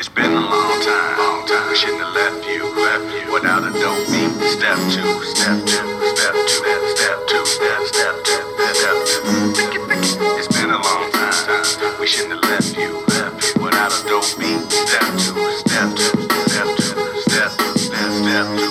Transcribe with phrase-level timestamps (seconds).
[0.00, 1.68] It's been a long time, long time.
[1.68, 4.32] We shouldn't have left you, left you without a dope beat.
[4.48, 5.84] Step two, step two,
[6.16, 8.40] step two, step two, step, step two,
[8.72, 9.20] step two.
[10.40, 12.00] It's been a long time.
[12.00, 14.72] We shouldn't have left you, left you without a dope beat.
[14.72, 15.36] Step two,
[15.68, 16.16] step two,
[16.48, 18.70] step two, step two, step, step two.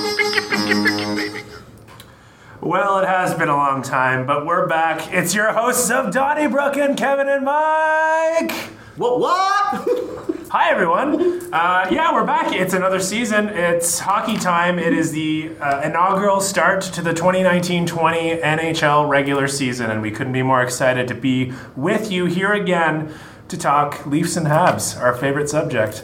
[2.59, 5.13] Well, it has been a long time, but we're back.
[5.13, 8.51] It's your hosts of Donnybrook and Kevin and Mike.
[8.97, 9.19] What?
[9.19, 10.15] What?
[10.51, 11.53] Hi, everyone.
[11.53, 12.51] Uh, yeah, we're back.
[12.51, 13.49] It's another season.
[13.49, 14.79] It's hockey time.
[14.79, 20.09] It is the uh, inaugural start to the 2019 20 NHL regular season, and we
[20.09, 23.13] couldn't be more excited to be with you here again
[23.47, 26.03] to talk Leafs and Habs, our favorite subject.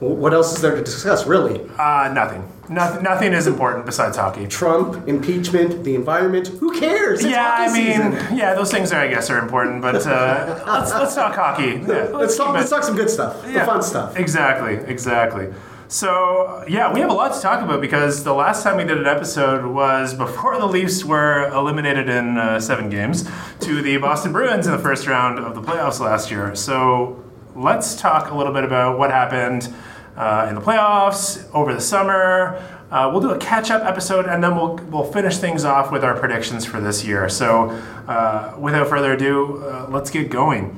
[0.00, 1.60] What else is there to discuss, really?
[1.78, 2.48] Uh, nothing.
[2.70, 4.46] Nothing, nothing is important besides hockey.
[4.46, 6.48] Trump, impeachment, the environment.
[6.48, 7.20] Who cares?
[7.20, 8.36] It's yeah, I mean, season.
[8.38, 11.82] yeah, those things are, I guess, are important, but uh, let's, let's talk hockey.
[11.86, 12.54] Yeah, let's talk.
[12.54, 13.42] Let's talk some good stuff.
[13.44, 14.16] Yeah, The fun stuff.
[14.16, 15.52] Exactly, exactly.
[15.88, 18.96] So, yeah, we have a lot to talk about because the last time we did
[18.96, 23.28] an episode was before the Leafs were eliminated in uh, seven games
[23.58, 26.54] to the Boston Bruins in the first round of the playoffs last year.
[26.54, 27.22] So,
[27.56, 29.74] let's talk a little bit about what happened
[30.16, 32.56] uh, in the playoffs over the summer.
[32.90, 36.18] Uh, we'll do a catch-up episode, and then we'll we'll finish things off with our
[36.18, 37.28] predictions for this year.
[37.28, 37.70] So,
[38.08, 40.76] uh, without further ado, uh, let's get going.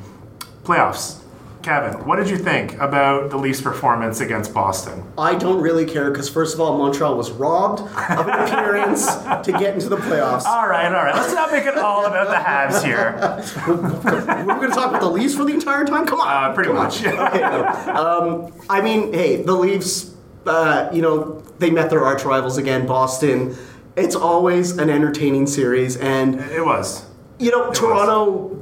[0.65, 1.22] Playoffs.
[1.63, 5.05] Kevin, what did you think about the Leafs' performance against Boston?
[5.17, 9.55] I don't really care because first of all, Montreal was robbed of an appearance to
[9.59, 10.45] get into the playoffs.
[10.45, 11.15] All right, all right.
[11.15, 13.15] Let's not make it all about the Habs here.
[14.47, 16.05] We're going to talk about the Leafs for the entire time.
[16.05, 16.51] Come on.
[16.51, 16.85] Uh, pretty Come on.
[16.87, 17.03] much.
[17.13, 18.47] Okay, no.
[18.49, 20.15] um, I mean, hey, the Leafs.
[20.45, 23.57] Uh, you know, they met their arch rivals again, Boston.
[23.95, 27.07] It's always an entertaining series, and It was.
[27.39, 28.62] You know, Toronto, pl-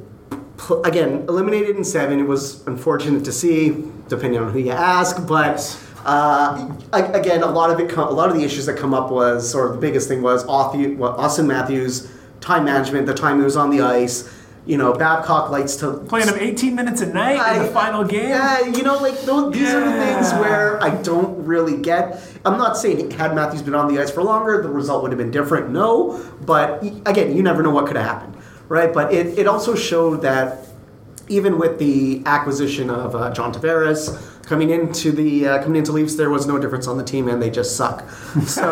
[0.84, 2.18] again, eliminated in seven.
[2.20, 5.26] It was unfortunate to see, depending on who you ask.
[5.26, 8.94] But uh, again, a lot of it, com- a lot of the issues that come
[8.94, 12.10] up was, or the biggest thing was, Auth- well, Auston Matthews,
[12.40, 14.36] time management, the time he was on the ice.
[14.66, 18.28] You know, Babcock likes to Playing him 18 minutes a night in the final game.
[18.28, 22.22] yeah, you know, like those, these are the things where I don't really get.
[22.44, 25.18] I'm not saying had Matthews been on the ice for longer, the result would have
[25.18, 25.70] been different.
[25.70, 28.36] No, but again, you never know what could have happened,
[28.70, 28.94] right?
[28.94, 30.66] But it, it also showed that
[31.28, 34.16] even with the acquisition of uh, John Tavares
[34.46, 37.42] coming into the uh, coming into Leafs, there was no difference on the team, and
[37.42, 38.08] they just suck.
[38.46, 38.66] So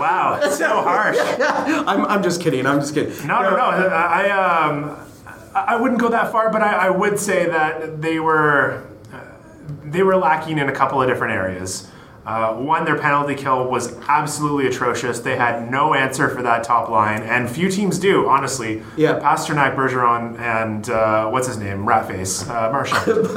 [0.00, 1.16] Wow, so harsh.
[1.86, 2.66] I'm, I'm just kidding.
[2.66, 3.12] I'm just kidding.
[3.26, 3.64] No, no, no.
[3.64, 4.96] I, I, um,
[5.54, 9.20] I wouldn't go that far, but I, I would say that they were uh,
[9.84, 11.88] they were lacking in a couple of different areas.
[12.26, 15.20] Uh, one, their penalty kill was absolutely atrocious.
[15.20, 18.82] They had no answer for that top line, and few teams do, honestly.
[18.96, 19.18] Yeah.
[19.18, 23.26] Pastrnak, Bergeron, and uh, what's his name, Ratface, uh, Marchand.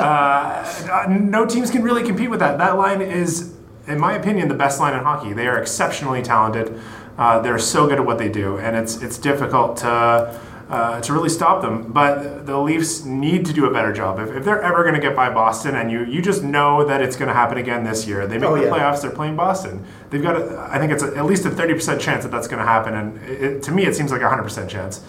[0.00, 2.58] uh, no teams can really compete with that.
[2.58, 3.54] That line is,
[3.86, 5.32] in my opinion, the best line in hockey.
[5.32, 6.80] They are exceptionally talented.
[7.16, 10.40] Uh, they're so good at what they do, and it's it's difficult to.
[10.68, 14.18] Uh, to really stop them, but the Leafs need to do a better job.
[14.18, 17.00] If, if they're ever going to get by Boston, and you you just know that
[17.00, 18.70] it's going to happen again this year, they make Oh, the yeah.
[18.72, 19.00] playoffs.
[19.00, 19.84] They're playing Boston.
[20.10, 22.48] They've got, a, I think it's a, at least a thirty percent chance that that's
[22.48, 25.04] going to happen, and it, it- to me, it seems like a hundred percent chance.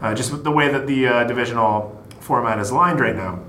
[0.00, 3.40] Uh, just with the way that the uh, divisional format is lined right now.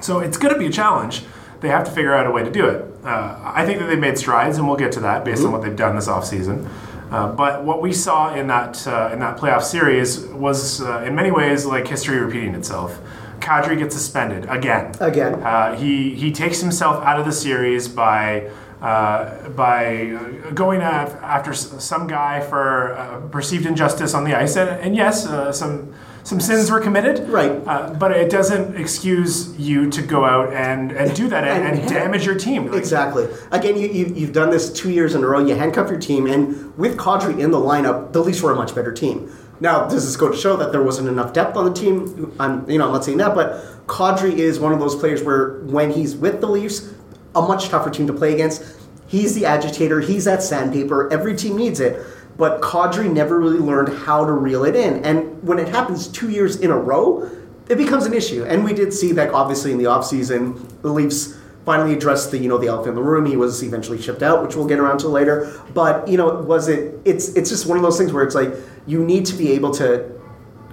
[0.00, 1.22] So it's going to be a challenge.
[1.60, 2.84] They have to figure out a way to do it.
[3.04, 5.62] Uh, I think that they've made strides, and we'll get to that based on what
[5.62, 6.68] they've done this offseason.
[7.10, 11.14] Uh, but what we saw in that uh, in that playoff series was, uh, in
[11.14, 13.00] many ways, like history repeating itself.
[13.40, 14.92] Kadri gets suspended again.
[15.00, 15.34] Again.
[15.42, 18.50] Uh, he he takes himself out of the series by
[18.82, 20.16] uh, by
[20.54, 24.94] going af- after s- some guy for uh, perceived injustice on the ice, and, and
[24.94, 25.92] yes, uh, some
[26.24, 27.28] some sins were committed.
[27.28, 27.50] Right.
[27.66, 31.78] Uh, but it doesn't excuse you to go out and, and do that and, and
[31.80, 32.66] And- damage your team.
[32.66, 33.28] Like, Exactly.
[33.50, 35.44] Again, you, you, you've done this two years in a row.
[35.44, 38.74] You handcuff your team, and with Kadri in the lineup, the Leafs were a much
[38.74, 39.30] better team.
[39.60, 42.34] Now, does this go to show that there wasn't enough depth on the team?
[42.40, 45.60] I'm, you know, I'm not saying that, but Kadri is one of those players where
[45.64, 46.92] when he's with the Leafs,
[47.34, 48.76] a much tougher team to play against.
[49.06, 50.00] He's the agitator.
[50.00, 51.12] He's that sandpaper.
[51.12, 52.00] Every team needs it.
[52.40, 55.04] But Kadri never really learned how to reel it in.
[55.04, 57.30] And when it happens two years in a row,
[57.68, 58.44] it becomes an issue.
[58.44, 62.48] And we did see that obviously in the offseason, the Leafs finally addressed the you
[62.48, 63.26] know the elephant in the room.
[63.26, 65.52] He was eventually shipped out, which we'll get around to later.
[65.74, 66.98] But you know, was it?
[67.04, 68.54] It's it's just one of those things where it's like
[68.86, 70.10] you need to be able to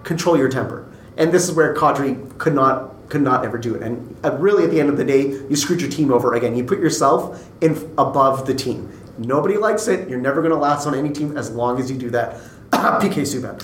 [0.06, 3.84] control your temper, and this is where Kadri could not could not ever do it.
[3.84, 6.56] And uh, really, at the end of the day, you screwed your team over again.
[6.56, 8.90] You put yourself in above the team.
[9.18, 10.10] Nobody likes it.
[10.10, 12.40] You're never going to last on any team as long as you do that.
[12.72, 13.58] PK Subban.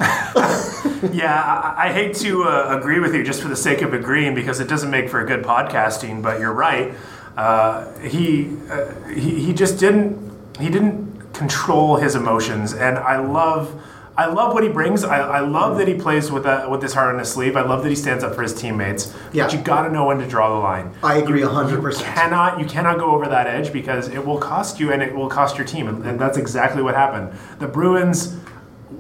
[1.14, 4.34] Yeah, I, I hate to uh, agree with you just for the sake of agreeing
[4.34, 6.22] because it doesn't make for a good podcasting.
[6.24, 6.94] But you're right.
[7.36, 13.82] Uh, he, uh, he he just didn't he didn't control his emotions, and I love.
[14.16, 15.04] I love what he brings.
[15.04, 17.56] I, I love that he plays with that with his heart on his sleeve.
[17.56, 19.12] I love that he stands up for his teammates.
[19.32, 19.46] Yeah.
[19.46, 20.94] But you got to know when to draw the line.
[21.04, 22.00] I agree You 100%.
[22.04, 25.30] cannot you cannot go over that edge because it will cost you and it will
[25.30, 27.32] cost your team, and, and that's exactly what happened.
[27.60, 28.38] The Bruins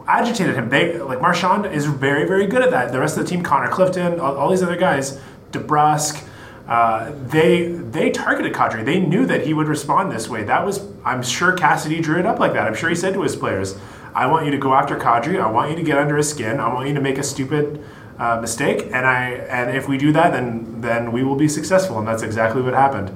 [0.07, 0.69] agitated him.
[0.69, 2.91] They like Marchand is very very good at that.
[2.91, 5.19] The rest of the team, Connor Clifton, all, all these other guys,
[5.51, 6.27] DeBrusk.
[6.67, 8.83] Uh, they they targeted Kadri.
[8.85, 10.43] They knew that he would respond this way.
[10.43, 12.65] That was I'm sure Cassidy drew it up like that.
[12.65, 13.77] I'm sure he said to his players,
[14.15, 15.41] "I want you to go after Kadri.
[15.41, 16.59] I want you to get under his skin.
[16.59, 17.83] I want you to make a stupid
[18.19, 18.85] uh, mistake.
[18.93, 22.23] And I and if we do that, then then we will be successful." And that's
[22.23, 23.11] exactly what happened.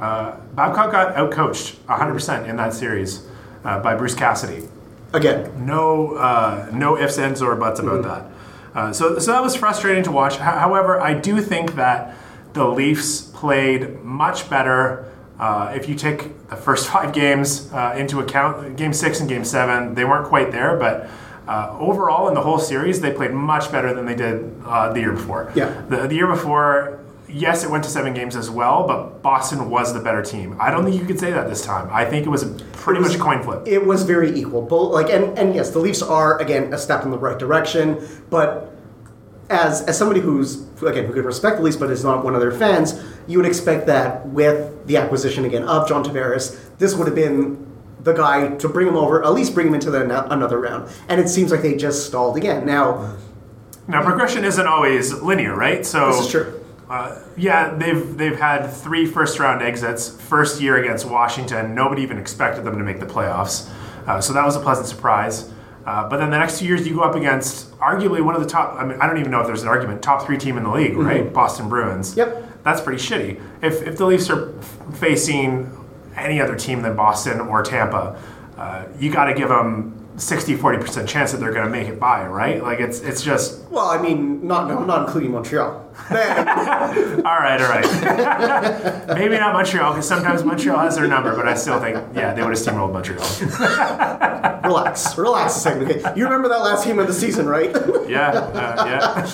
[0.00, 3.26] Uh, Babcock got outcoached 100% in that series
[3.64, 4.68] uh, by Bruce Cassidy
[5.14, 8.26] Again, no uh, no ifs ands or buts about that
[8.78, 12.14] uh, so so that was frustrating to watch H- however i do think that
[12.52, 18.20] the leafs played much better uh, if you take the first five games uh, into
[18.20, 21.08] account game six and game seven they weren't quite there but
[21.48, 25.00] uh, overall in the whole series they played much better than they did uh, the
[25.00, 25.82] year before Yeah.
[25.88, 29.92] the, the year before yes it went to seven games as well but boston was
[29.92, 32.28] the better team i don't think you could say that this time i think it
[32.28, 34.62] was a pretty much a coin flip it was very equal.
[34.62, 37.98] Both like and and yes, the Leafs are again a step in the right direction,
[38.30, 38.75] but
[39.48, 42.40] as as somebody who's again who could respect the Leafs but is not one of
[42.40, 47.06] their fans, you would expect that with the acquisition again of John Tavares, this would
[47.06, 47.64] have been
[48.00, 50.90] the guy to bring him over, at least bring him into the another round.
[51.08, 52.64] And it seems like they just stalled again.
[52.64, 53.16] Now,
[53.88, 55.84] Now progression isn't always linear, right?
[55.84, 56.64] So This is true.
[56.88, 60.08] Uh, yeah, they've they've had three first round exits.
[60.08, 63.68] First year against Washington, nobody even expected them to make the playoffs,
[64.06, 65.50] uh, so that was a pleasant surprise.
[65.86, 68.48] Uh, but then the next two years, you go up against arguably one of the
[68.48, 68.74] top.
[68.74, 70.02] I mean, I don't even know if there's an argument.
[70.02, 71.32] Top three team in the league, right?
[71.32, 72.10] Boston Bruins.
[72.14, 72.18] Mm-hmm.
[72.18, 72.62] Yep.
[72.64, 73.40] That's pretty shitty.
[73.62, 75.70] If if the Leafs are f- facing
[76.16, 78.20] any other team than Boston or Tampa,
[78.56, 82.00] uh, you got to give them 60 40% chance that they're going to make it
[82.00, 82.62] by, right?
[82.62, 85.82] Like it's it's just well, I mean, not no, not including Montreal.
[86.10, 86.16] All
[87.40, 89.06] right, all right.
[89.18, 92.42] Maybe not Montreal, because sometimes Montreal has their number, but I still think, yeah, they
[92.42, 93.24] would have steamrolled Montreal.
[94.64, 95.90] relax, relax a second.
[95.90, 97.70] Okay, you remember that last game of the season, right?
[98.06, 99.24] Yeah, uh, yeah.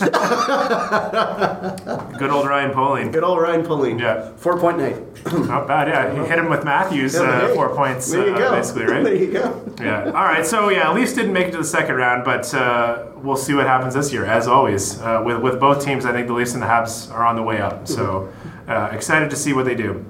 [2.17, 3.11] Good old Ryan Poehling.
[3.13, 3.99] Good old Ryan Poehling.
[4.01, 4.31] Yeah.
[4.37, 5.05] Four point nine.
[5.47, 6.13] Not bad, yeah.
[6.23, 8.51] He hit him with Matthews, uh, Hey, four points, There you uh, go.
[8.53, 9.03] basically, right?
[9.05, 9.75] there you go.
[9.81, 10.05] Yeah.
[10.07, 10.47] All right.
[10.47, 13.55] So yeah, at least didn't make it to the second round, but uh, we'll see
[13.55, 14.25] what happens this year.
[14.25, 17.25] As always, uh, with with both teams, I think the Leafs and the Habs are
[17.25, 17.87] on the way up.
[17.89, 18.33] So
[18.69, 20.05] uh, excited to see what they do.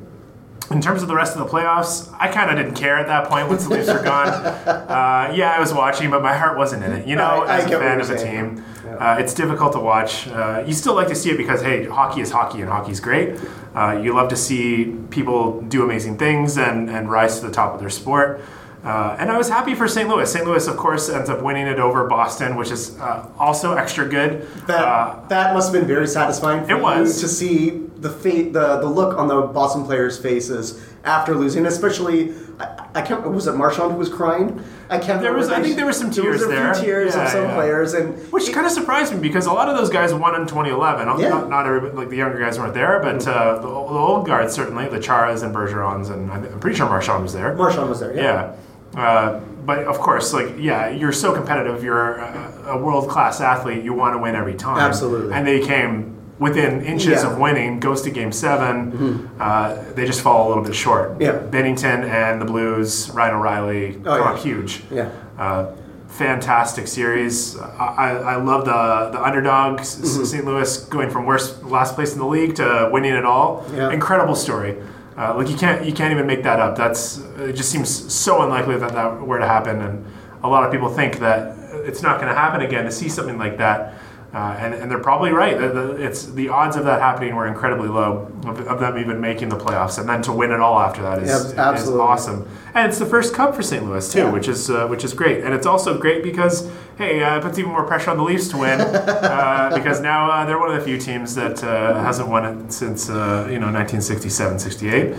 [0.71, 3.29] In terms of the rest of the playoffs, I kind of didn't care at that
[3.29, 4.29] point once the Leafs were gone.
[4.93, 7.07] Uh, yeah, I was watching, but my heart wasn't in it.
[7.07, 8.65] You know, I- I as a fan of a team,
[8.99, 10.29] uh, it's difficult to watch.
[10.29, 13.39] Uh, you still like to see it because hey, hockey is hockey and hockey's great.
[13.75, 17.73] Uh, you love to see people do amazing things and, and rise to the top
[17.75, 18.41] of their sport.
[18.85, 20.09] Uh, and I was happy for St.
[20.09, 20.31] Louis.
[20.31, 20.45] St.
[20.45, 24.47] Louis, of course, ends up winning it over Boston, which is uh, also extra good.
[24.67, 27.21] That Uh, that must have been very satisfying for It was.
[27.21, 32.33] to see the fa- the the look on the Boston players' faces after losing, especially.
[32.59, 33.23] I, I can't.
[33.31, 34.61] Was it Marchand who was crying?
[34.91, 35.23] I can't.
[35.23, 36.75] There was- I think there were some There was tears a there.
[36.75, 37.55] few tears Yeah, of some yeah.
[37.55, 40.47] players, and Which kind of surprised me because a lot of those guys won in
[40.47, 41.07] 2011.
[41.21, 41.29] Yeah.
[41.29, 43.69] Not, not everybody, like the younger guys weren't there, but uh, the, the
[44.09, 47.55] old guards certainly, the Charas and Bergerons, and I'm I'm pretty sure Marchand was there.
[47.55, 48.13] Marchand was there.
[48.15, 48.23] Yeah.
[48.23, 48.53] Yeah.
[48.97, 51.83] Uh, but of course, like, yeah, you're so competitive.
[51.85, 53.85] You're a, a world class athlete.
[53.85, 54.79] You want to win every time.
[54.79, 55.33] Absolutely.
[55.35, 57.17] And they came within inches Yeah.
[57.19, 57.33] Mm-hmm.
[57.33, 57.81] of winning.
[57.81, 61.21] Goes to game 7 Uh, they just fall a little bit short.
[61.21, 61.39] Yeah.
[61.51, 64.37] Binnington and the Blues, Ryan O'Reilly, Oh, yeah.
[64.39, 64.83] huge.
[64.91, 65.11] Yeah.
[65.39, 65.73] Uh,
[66.09, 67.57] fantastic series.
[67.59, 70.25] I, I I love the the underdog Mm-hmm.
[70.25, 70.45] St.
[70.45, 73.65] Louis going from worst last place in the league to winning it all.
[73.75, 73.91] Yeah.
[73.91, 74.77] Incredible story.
[75.17, 76.77] Uh, like you can't you can't even make that up.
[76.77, 77.55] That's it.
[77.55, 80.05] Just seems so unlikely that that were to happen, and
[80.43, 82.85] a lot of people think that it's not going to happen again.
[82.85, 83.95] To see something like that.
[84.35, 85.59] Uh, and, and they're probably right.
[85.59, 89.21] The, the, it's the odds of that happening were incredibly low of, of them even
[89.21, 92.01] making the playoffs, and then to win it all after that is, Yeah, is absolutely.
[92.01, 92.49] awesome.
[92.75, 93.85] And it's the first cup for St.
[93.85, 94.31] Louis too, Yeah.
[94.33, 95.45] which is uh, which is great.
[95.45, 98.49] And it's also great because hey, uh, it puts even more pressure on the Leafs
[98.49, 102.27] to win uh, because now uh, they're one of the few teams that uh, hasn't
[102.31, 105.13] won it since uh, you know 1967, 68,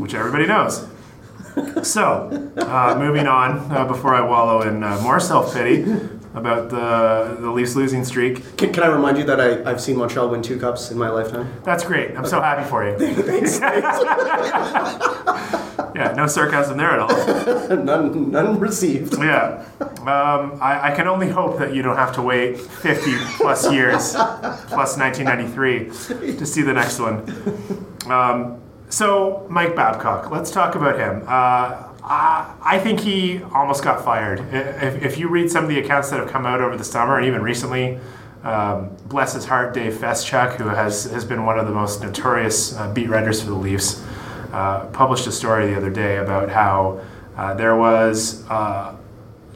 [0.00, 0.84] which everybody knows.
[1.82, 5.82] So, uh, moving on uh, before I wallow in uh, more self pity
[6.34, 8.56] about the the Leafs losing streak.
[8.56, 11.08] Can, can I remind you that I, I've seen Montreal win two cups in my
[11.08, 11.52] lifetime?
[11.64, 12.16] That's great.
[12.16, 12.96] I'm so happy for you.
[13.22, 13.60] Thanks.
[15.94, 17.76] Yeah, no sarcasm there at all.
[17.76, 19.18] none, none received.
[19.18, 19.64] Yeah.
[19.80, 24.12] Um, I, I can only hope that you don't have to wait 50 plus years,
[24.12, 27.24] plus 1993, to see the next one.
[28.08, 31.24] Um, so, Mike Babcock, let's talk about him.
[31.26, 34.40] Uh, I, I think he almost got fired.
[34.52, 37.18] If, if you read some of the accounts that have come out over the summer
[37.18, 37.98] and even recently,
[38.42, 42.74] um, bless his heart, Dave Feschuk, who has, has been one of the most notorious
[42.76, 44.02] uh, beat writers for the Leafs,
[44.52, 47.00] uh, published a story the other day about how
[47.36, 48.96] uh, there was uh,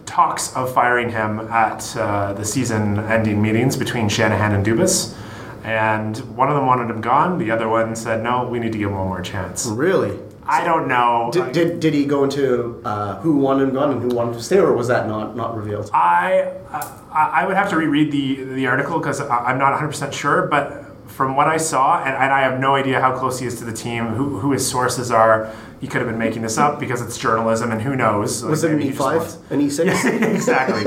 [0.04, 5.16] talks of firing him at uh, the season-ending meetings between Shanahan and Dubas,
[5.64, 7.38] and one of them wanted him gone.
[7.38, 10.18] The other one said, "No, we need to give him one more chance." Really?
[10.46, 11.30] I don't know.
[11.32, 14.42] Did, did, did he go into uh, who wanted him gone and who wanted to
[14.42, 15.90] stay, or was that not, not revealed?
[15.94, 20.12] I I I would have to reread the the article because I'm not 100 percent
[20.14, 23.46] sure, but from what I saw, and, and I have no idea how close he
[23.46, 25.52] is to the team, who, who his sources are.
[25.80, 28.42] He could have been making this up because it's journalism, and who knows?
[28.42, 29.16] Was Like, it an maybe he just E5?
[29.18, 29.84] wants- An E6?
[30.20, 30.86] Yeah, exactly.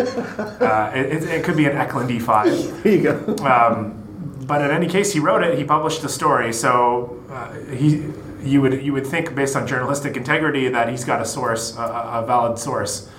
[0.65, 2.81] uh, it, it, it could be an Eklund E5.
[2.83, 3.35] There you go.
[3.45, 4.01] Um,
[4.47, 5.57] but in any case, he wrote it.
[5.59, 8.03] He published the story, so uh, he
[8.46, 11.82] you would you would think based on journalistic integrity that he's got a source, a,
[11.82, 13.10] a valid source.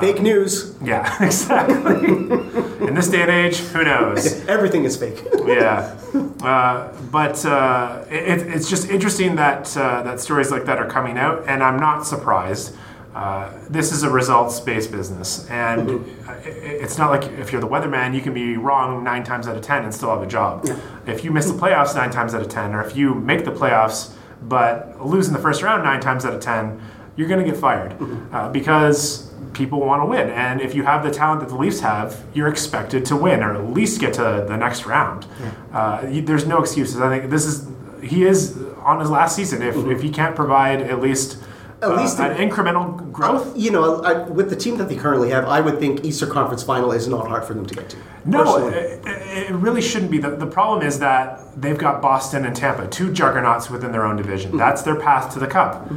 [0.00, 0.74] Fake news.
[0.82, 2.08] Yeah, exactly.
[2.08, 4.42] in this day and age, who knows?
[4.48, 5.22] Everything is fake.
[5.44, 5.94] Yeah,
[6.42, 11.18] uh, but uh, it, it's just interesting that uh, that stories like that are coming
[11.18, 12.74] out, and I'm not surprised.
[13.14, 18.14] Uh, this is a results-based business, and it, it's not like if you're the weatherman,
[18.14, 20.66] you can be wrong nine times out of ten and still have a job.
[21.06, 23.52] If you miss the playoffs nine times out of ten, or if you make the
[23.52, 24.14] playoffs
[24.48, 26.80] but lose in the first round nine times out of ten,
[27.16, 27.94] you're going to get fired
[28.32, 30.30] uh, because people want to win.
[30.30, 33.54] And if you have the talent that the Leafs have, you're expected to win or
[33.54, 35.26] at least get to the next round.
[35.72, 37.00] Uh, there's no excuses.
[37.00, 37.68] I think this is
[38.02, 39.62] he is on his last season.
[39.62, 41.41] If, if he can't provide at least
[41.82, 43.56] At uh, least an incremental growth.
[43.56, 46.62] You know, I, with the team that they currently have, I would think Easter Conference
[46.62, 47.96] Final is not hard for them to get to.
[48.24, 50.18] No, it, it really shouldn't be.
[50.18, 54.16] The, the problem is that they've got Boston and Tampa, two juggernauts within their own
[54.16, 54.50] division.
[54.50, 54.58] Mm-hmm.
[54.58, 55.90] That's their path to the cup.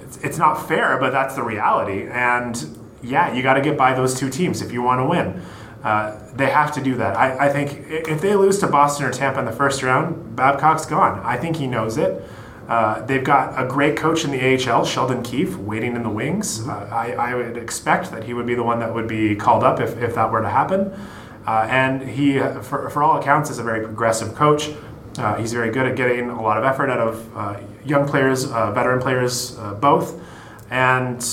[0.00, 2.08] It's, it's not fair, but that's the reality.
[2.08, 5.42] And yeah, you got to get by those two teams if you want to win.
[5.84, 7.16] Uh, they have to do that.
[7.16, 10.86] I, I think if they lose to Boston or Tampa in the first round, Babcock's
[10.86, 11.20] gone.
[11.20, 12.22] I think he knows it.
[12.68, 16.68] Uh, they've got a great coach in the AHL, Sheldon Keefe, waiting in the wings.
[16.68, 19.64] Uh, I, I would expect that he would be the one that would be called
[19.64, 20.92] up if, if that were to happen.
[21.46, 24.70] Uh, and he, for, for all accounts, is a very progressive coach.
[25.16, 28.44] Uh, he's very good at getting a lot of effort out of uh, young players,
[28.52, 30.20] uh, veteran players, uh, both,
[30.70, 31.24] and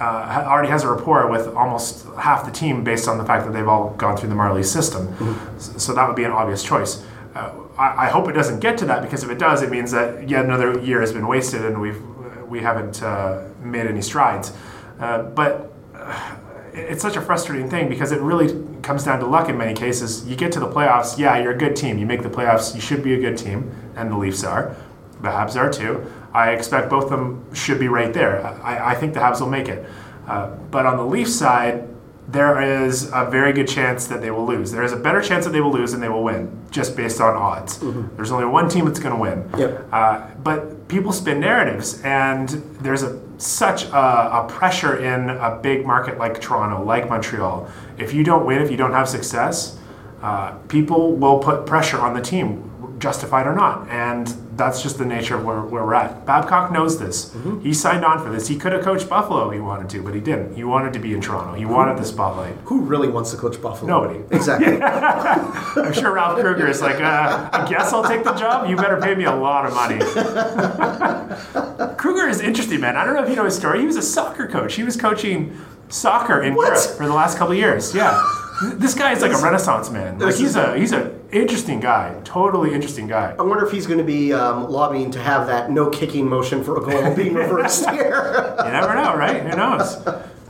[0.00, 3.52] uh, already has a rapport with almost half the team based on the fact that
[3.52, 5.08] they've all gone through the Marlies system.
[5.56, 7.02] S- So that would be an obvious choice.
[7.34, 10.28] Uh, I, hope it doesn't get to that because if it does, it means that
[10.28, 12.00] yet another year has been wasted and we've
[12.48, 14.52] we haven't uh, made any strides.
[15.00, 16.36] Uh, but uh,
[16.72, 20.26] it's such a frustrating thing because it really comes down to luck in many cases.
[20.26, 21.98] You get to the playoffs, yeah, you're a good team.
[21.98, 24.76] You make the playoffs, you should be a good team, and the Leafs are.
[25.22, 26.04] The Habs are too.
[26.32, 28.44] I expect both of them should be right there.
[28.62, 29.88] I, I think the Habs will make it.
[30.26, 31.88] Uh, but on the Leafs side,
[32.26, 34.72] there is a very good chance that they will lose.
[34.72, 37.20] There is a better chance that they will lose than they will win, just based
[37.20, 37.78] on odds.
[38.16, 39.48] There's only one team that's going to win.
[39.58, 39.88] Yep.
[39.92, 42.48] Uh, but people spin narratives, and
[42.80, 43.96] there's a such a,
[44.44, 47.68] a pressure in a big market like Toronto, like Montreal.
[47.98, 49.78] If you don't win, if you don't have success,
[50.22, 52.70] uh, people will put pressure on the team,
[53.04, 56.24] justified or not, and that's just the nature of where, where we're at.
[56.24, 57.36] Babcock knows this.
[57.62, 58.48] He signed on for this.
[58.48, 60.54] He could have coached Buffalo if he wanted to, but he didn't.
[60.56, 61.52] He wanted to be in Toronto.
[61.52, 62.54] He wanted the spotlight.
[62.64, 63.88] Who really wants to coach Buffalo?
[63.90, 64.20] Nobody.
[64.34, 64.80] Exactly.
[65.84, 68.70] I'm sure Ralph Krueger is like, uh, I guess I'll take the job.
[68.70, 69.98] You better pay me a lot of money.
[71.98, 72.96] Krueger is interesting, man.
[72.96, 73.80] I don't know if you know his story.
[73.80, 74.76] He was a soccer coach.
[74.76, 76.68] He was coaching soccer in What?
[76.68, 77.94] Europe for the last couple of years.
[77.94, 78.18] Yeah.
[78.76, 80.18] This guy is like a renaissance man.
[80.20, 82.18] Like he's a he's an interesting guy.
[82.24, 83.34] Totally interesting guy.
[83.38, 86.62] I wonder if he's going to be um, lobbying to have that no kicking motion
[86.62, 88.54] for a goal being reversed here.
[88.64, 89.42] You never know, right?
[89.42, 89.96] Who knows?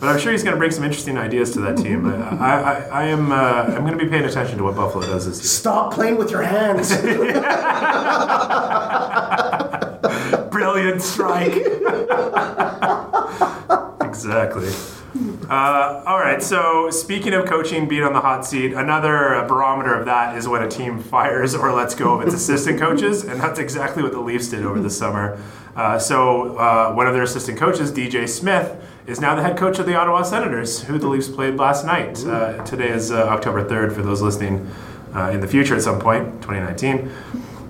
[0.05, 2.05] But I'm sure he's going to bring some interesting ideas to that team.
[2.07, 5.27] I, I, I am uh, I'm going to be paying attention to what Buffalo does
[5.27, 5.45] this year.
[5.45, 6.91] Stop playing with your hands.
[10.51, 11.55] Brilliant strike.
[14.03, 14.69] exactly.
[15.49, 16.43] Uh, all right.
[16.43, 20.63] So speaking of coaching being on the hot seat, another barometer of that is when
[20.63, 24.21] a team fires or lets go of its assistant coaches, and that's exactly what the
[24.21, 25.41] Leafs did over the summer.
[25.77, 29.79] Uh, so uh, one of their assistant coaches, DJ Smith, is now the head coach
[29.79, 32.25] of the Ottawa Senators, who the Leafs played last night.
[32.25, 34.69] Uh, today is uh, October third for those listening
[35.15, 37.11] uh, in the future at some point, 2019.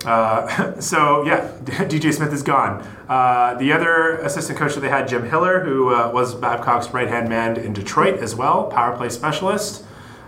[0.04, 2.86] Uh, so yeah, DJ Smith is gone.
[3.08, 7.08] Uh, the other assistant coach that they had, Jim Hiller, who uh, was Babcock's right
[7.08, 9.84] hand man in Detroit as well, power play specialist.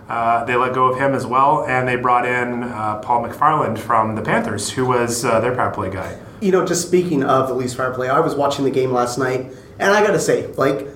[0.09, 3.77] Uh, they let go of him as well, and they brought in uh, Paul McFarland
[3.77, 6.17] from the Panthers, who was their power play guy.
[6.39, 9.17] You know, just speaking of the Leafs power play, I was watching the game last
[9.17, 10.87] night, and I got to say, like,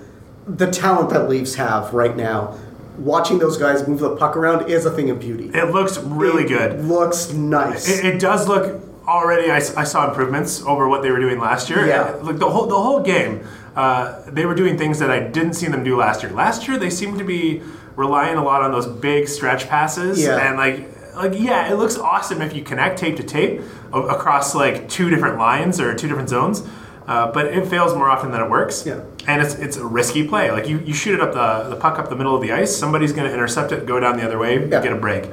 [0.47, 2.57] the talent that Leafs have right now,
[3.01, 5.49] watching those guys move the puck around is a thing of beauty.
[5.53, 6.85] It looks really It good.
[6.85, 7.89] Looks nice.
[7.89, 9.51] It, it does look already.
[9.51, 11.85] I saw improvements over what they were doing last year.
[11.87, 12.11] Yeah.
[12.21, 13.43] Like the whole the whole game,
[13.75, 16.31] uh, they were doing things that I didn't see them do last year.
[16.31, 17.61] Last year, they seemed to be
[17.95, 20.37] relying a lot on those big stretch passes Yeah.
[20.47, 20.87] and like.
[21.13, 23.59] Like yeah, it looks awesome if you connect tape to tape
[23.91, 26.63] across like two different lines or two different zones,
[27.05, 28.85] uh, but it fails more often than it works.
[28.85, 29.01] Yeah.
[29.27, 30.51] And it's it's a risky play.
[30.51, 32.75] Like you, you shoot it up the the puck up the middle of the ice,
[32.75, 34.81] somebody's going to intercept it, go down the other way, Yeah.
[34.81, 35.29] get a break.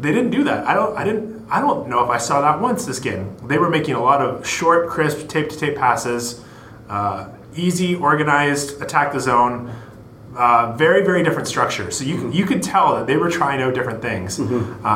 [0.00, 0.66] They didn't do that.
[0.66, 0.96] I don't.
[0.96, 1.46] I didn't.
[1.50, 3.34] I don't know if I saw that once this game.
[3.46, 6.42] They were making a lot of short, crisp, tape to tape passes,
[6.88, 9.72] uh, easy, organized, attack the zone.
[10.36, 11.90] Uh, very, very different structure.
[11.90, 14.44] So you you could tell that they were trying out different things, uh,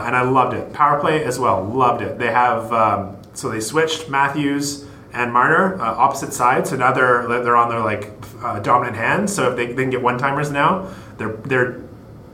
[0.06, 0.70] and I loved it.
[0.74, 2.18] Power play as well, loved it.
[2.18, 6.70] They have um, so they switched Matthews and Marner uh, opposite sides.
[6.70, 8.10] So now they're they're on their like
[8.42, 9.28] uh, dominant hand.
[9.28, 10.88] So if they, they can get one timers now,
[11.18, 11.80] they're they're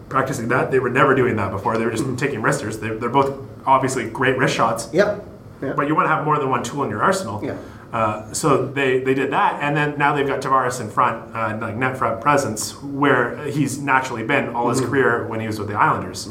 [0.08, 0.70] practicing that.
[0.70, 1.78] They were never doing that before.
[1.78, 2.78] They were just taking wristers.
[2.78, 5.24] They, they're both obviously great wrist shots, yep.
[5.60, 5.74] yep.
[5.74, 7.42] but you want to have more than one tool in your arsenal.
[7.44, 7.58] Yeah.
[7.92, 11.56] Uh, so they, they did that, and then now they've got Tavares in front, uh,
[11.60, 14.80] like net front presence, where he's naturally been all Mm-hmm.
[14.80, 16.28] his career when he was with the Islanders,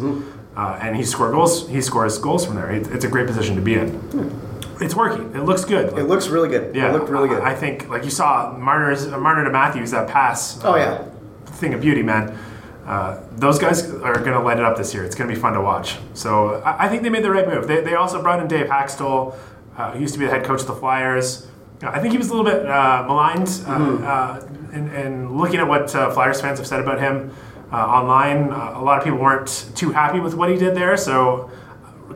[0.55, 1.67] uh, and he scored goals.
[1.67, 2.69] He scores goals from there.
[2.71, 3.89] It, it's a great position to be in.
[4.81, 5.33] It's working.
[5.35, 5.97] It looks good.
[5.97, 6.75] It looks really good.
[6.75, 7.41] yeah, It looked really good.
[7.41, 10.59] I, I think, like you saw, Marner's Marner to Matthews that pass.
[10.63, 11.03] oh, uh, yeah.
[11.53, 12.37] thing of beauty, man.
[12.85, 15.03] Uh, those guys are going to light it up this year.
[15.03, 15.97] It's going to be fun to watch.
[16.13, 17.67] So I, I think they made the right move.
[17.67, 19.35] They, they also brought in Dave Hakstol,
[19.77, 21.47] uh, who used to be the head coach of the Flyers.
[21.81, 25.59] Uh, I think he was a little bit uh, maligned uh, uh, in, in looking
[25.59, 27.33] at what uh, Flyers fans have said about him
[27.71, 28.51] uh, online.
[28.51, 30.95] Uh, a lot of people weren't too happy with what he did there.
[30.95, 31.64] So uh,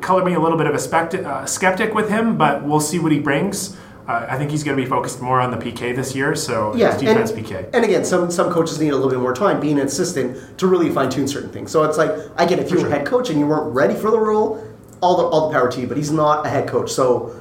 [0.02, 3.00] color me a little bit of a spect- uh, skeptic with him, but we'll see
[3.00, 3.76] what he brings.
[4.08, 6.34] Uh, I think he's going to be focused more on the PK this year.
[6.36, 7.70] So Yeah, defense and, PK.
[7.74, 10.66] and again, some some coaches need a little bit more time being an assistant to
[10.68, 11.72] really fine tune certain things.
[11.72, 13.94] So it's like I get if you were a head coach and you weren't ready
[13.94, 14.66] for the role,
[15.02, 15.86] all the all the power to you.
[15.88, 17.36] But he's not a head coach, so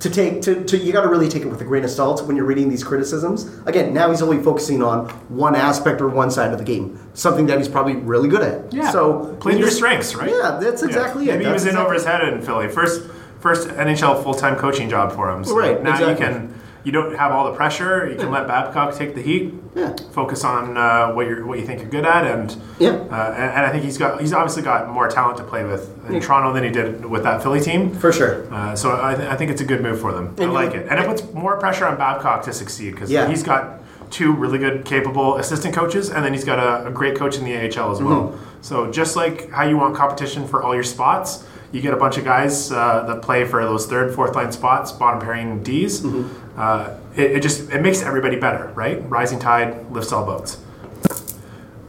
[0.00, 2.26] to take to, to you got to really take it with a grain of salt
[2.26, 3.58] when you're reading these criticisms.
[3.66, 7.46] Again, now he's only focusing on one aspect or one side of the game, something
[7.46, 8.72] that he's probably really good at.
[8.72, 8.90] Yeah.
[8.90, 10.30] So play your strengths, right?
[10.30, 11.32] Yeah, that's exactly it.
[11.32, 12.68] Maybe he That's was in over his head in Philly.
[12.68, 13.10] First,
[13.40, 15.44] first NHL full time coaching job for him.
[15.44, 16.26] So Right, now exactly.
[16.26, 18.08] you can you don't have all the pressure.
[18.10, 19.54] You can let Babcock take the heat.
[19.74, 19.94] Yeah.
[20.12, 22.90] Focus on uh, what you what you think you're good at, and Yeah.
[22.90, 25.90] uh, and, and I think he's got he's obviously got more talent to play with
[26.08, 27.94] in Toronto than he did with that Philly team.
[27.94, 28.52] for sure.
[28.52, 30.26] Uh, so I, th- I think it's a good move for them.
[30.38, 33.10] I And you- like it, and it puts more pressure on Babcock to succeed because
[33.10, 33.28] Yeah.
[33.28, 37.16] he's got two really good, capable assistant coaches, and then he's got a, a great
[37.16, 38.22] coach in the AHL as well.
[38.30, 38.44] Mm-hmm.
[38.62, 42.18] So just like how you want competition for all your spots, you get a bunch
[42.18, 46.00] of guys uh, that play for those third, fourth line spots, bottom pairing Ds.
[46.00, 46.60] Mm-hmm.
[46.60, 49.08] Uh, it, it just it makes everybody better, right?
[49.08, 50.58] Rising tide lifts all boats.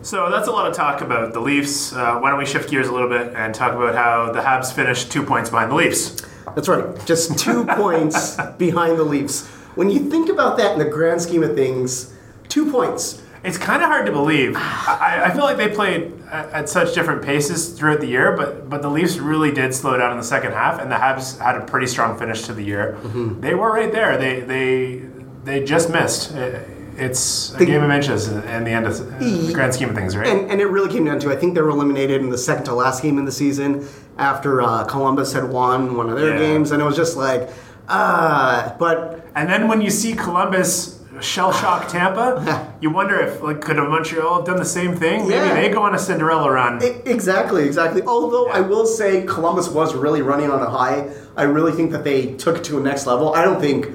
[0.03, 1.93] So that's a lot of talk about the Leafs.
[1.93, 4.73] Uh, why don't we shift gears a little bit and talk about how the Habs
[4.73, 6.21] finished two points behind the Leafs?
[6.55, 7.05] That's right.
[7.05, 9.47] Just two points behind the Leafs.
[9.75, 12.13] When you think about that in the grand scheme of things,
[12.49, 13.21] two points.
[13.43, 14.55] It's kind of hard to believe.
[14.57, 18.69] I, I feel like they played at, at such different paces throughout the year, but
[18.69, 21.55] but the Leafs really did slow down in the second half, and the Habs had
[21.57, 22.97] a pretty strong finish to the year.
[23.39, 24.17] They were right there.
[24.17, 25.01] They they
[25.43, 26.33] they just missed.
[26.35, 29.95] It- it's a The- game of inches in the end of the grand scheme of
[29.95, 30.27] things, right?
[30.27, 32.65] And, and it really came down to I think they were eliminated in the second
[32.65, 36.37] to last game in the season after uh, Columbus had won one of their Yeah.
[36.39, 37.49] games, and it was just like,
[37.87, 38.75] ah.
[38.77, 43.77] but And then when you see Columbus shell shock Tampa, you wonder if like could
[43.77, 45.21] have Montreal have done the same thing?
[45.27, 45.53] Maybe Yeah.
[45.55, 46.81] they go on a Cinderella run.
[46.83, 48.01] I- exactly, exactly.
[48.03, 51.09] Although I will say Columbus was really running on a high.
[51.37, 53.33] I really think that they took it to a next level.
[53.33, 53.87] I don't think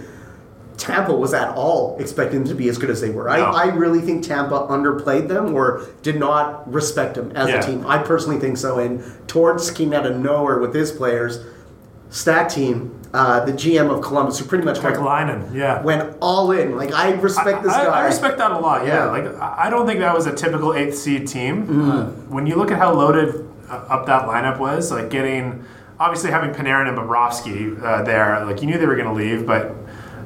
[0.78, 3.24] Tampa was at all expecting them to be as good as they were.
[3.24, 3.30] No.
[3.30, 7.60] I, I really think Tampa underplayed them or did not respect them as Yeah.
[7.60, 7.86] a team.
[7.86, 8.78] I personally think so.
[8.78, 11.40] And Torts came out of nowhere with his players.
[12.10, 15.80] Stack team, uh, the GM of Columbus, who pretty much went, Linen, yeah.
[15.82, 16.76] went all in.
[16.76, 18.00] Like I respect this I, guy.
[18.00, 18.86] I respect that a lot.
[18.86, 19.10] Yeah, Yeah.
[19.10, 21.66] like I I don't think that was a typical eighth seed team.
[21.66, 21.90] Mm-hmm.
[21.90, 25.64] Uh, when you look at how loaded uh, up that lineup was, like getting
[25.98, 29.46] obviously having Panarin and Bobrovsky uh, there, like you knew they were going to leave,
[29.46, 29.74] but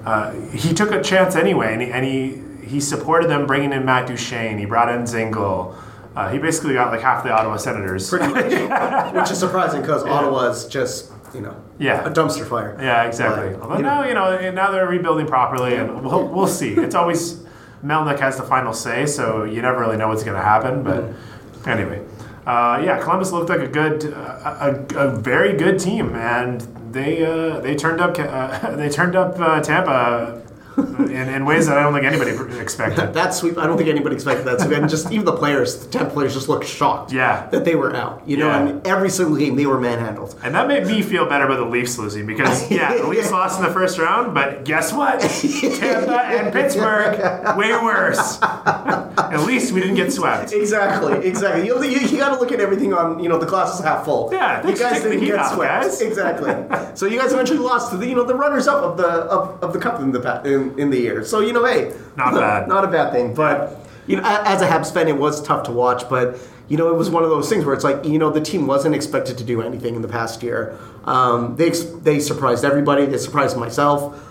[0.05, 3.85] uh, he took a chance anyway, and he, and he he supported them bringing in
[3.85, 4.59] Matt Duchene.
[4.59, 5.77] He brought in Dzingel.
[6.17, 8.09] Uh, he basically got like half the Ottawa Senators.
[8.09, 12.07] pretty much, which is surprising because Ottawa's just you know, Yeah.
[12.07, 12.77] a dumpster fire.
[12.81, 13.51] Yeah, exactly.
[13.55, 16.75] But, Although you know- now you know now they're rebuilding properly, and we'll, we'll see.
[16.75, 17.43] It's always
[17.85, 20.83] Melnyk has the final say, so you never really know what's going to happen.
[20.83, 21.69] But Mm-hmm.
[21.71, 22.03] anyway,
[22.47, 26.61] uh, yeah, Columbus looked like a good, uh, a, a very good team, and
[26.93, 30.43] they uh, they turned up uh, they turned up uh, Tampa
[30.99, 33.15] in, in ways that I don't think anybody expected.
[33.15, 34.77] That sweep, I don't think anybody expected that sweep.
[34.79, 37.47] And just even the players, the 10 players just looked shocked Yeah.
[37.51, 38.23] that they were out.
[38.27, 38.57] You know, Yeah.
[38.57, 40.35] I mean, every single game they were manhandled.
[40.43, 43.59] And that made me feel better about the Leafs losing because, yeah, the Leafs lost
[43.61, 45.21] in the first round, but guess what?
[45.81, 48.39] Tampa and Pittsburgh, way worse.
[48.43, 50.53] At least we didn't get swept.
[50.53, 51.67] Exactly, exactly.
[51.67, 54.05] You, you, you got to look at everything on, you know, the glass is half
[54.05, 54.29] full.
[54.33, 55.83] Yeah, you guys didn't get off, swept.
[55.85, 56.01] guys.
[56.01, 56.53] Exactly.
[56.97, 59.63] so you guys eventually lost to the, you know, the runners up of the of,
[59.63, 61.25] of the cup in the pa- in, in the year.
[61.25, 62.69] So you know, hey, Not bad.
[62.69, 63.35] not a bad thing.
[63.35, 66.09] But you know, as a Habs fan, it was tough to watch.
[66.09, 68.41] But you know, it was one of those things where it's like, you know, the
[68.41, 70.79] team wasn't expected to do anything in the past year.
[71.05, 73.07] Um, they they surprised everybody.
[73.07, 74.30] They surprised myself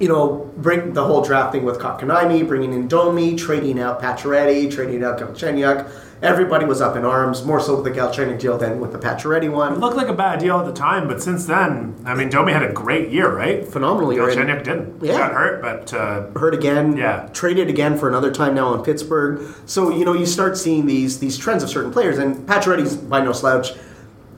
[0.00, 5.04] you know, bring the whole drafting with Kotkaniemi, bringing in Domi, trading out Pacioretty, trading
[5.04, 5.88] out Galchenyuk.
[6.22, 9.50] Everybody was up in arms, more so with the Galchenyuk deal than with the Pacioretty
[9.50, 9.74] one.
[9.74, 12.52] It looked like a bad deal at the time, but since then, I mean, Domi
[12.52, 13.66] had a great year, right?
[13.66, 14.16] Phenomenally?
[14.16, 15.00] Galchenyuk didn't.
[15.02, 15.18] He Yeah.
[15.18, 17.28] got hurt, but uh, Hurt again, Yeah.
[17.34, 19.40] traded again for another time now in Pittsburgh.
[19.66, 23.20] So you know, you start seeing these these trends of certain players, and Pacioretty's by
[23.22, 23.74] no slouch.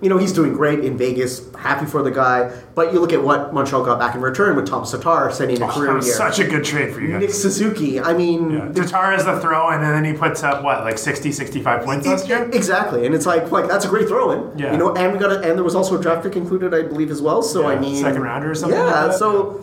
[0.02, 1.48] You know, he's doing great in Vegas.
[1.54, 4.66] Happy for the guy, but you look at what Montreal got back in return with
[4.66, 6.02] Tomas Tatar setting a oh, career year.
[6.02, 7.30] such a good trade for you Nick.
[7.30, 8.00] Suzuki.
[8.00, 8.72] I mean, Yeah.
[8.72, 12.04] Tatar is the throw in, and then he puts up, what, like 60, 65 points
[12.04, 12.50] last year?
[12.52, 14.58] Exactly, and it's like like that's a great throw-in.
[14.58, 14.72] Yeah.
[14.72, 16.82] You know, and we got a, and there was also a draft pick included, I
[16.82, 17.40] believe, as well.
[17.40, 19.04] So I mean, second rounder or something Yeah.
[19.04, 19.16] like?
[19.16, 19.62] So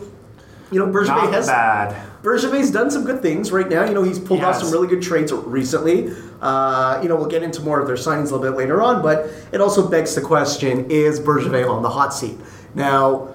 [0.70, 1.94] you know, Bergevin has bad.
[2.22, 3.84] Bergevin's done some good things right now.
[3.84, 6.12] You know, he's pulled off some really good trades recently.
[6.40, 9.02] Uh, you know, we'll get into more of their signings a little bit later on,
[9.02, 12.38] but it also begs the question: Is Bergevin on the hot seat
[12.74, 13.28] now?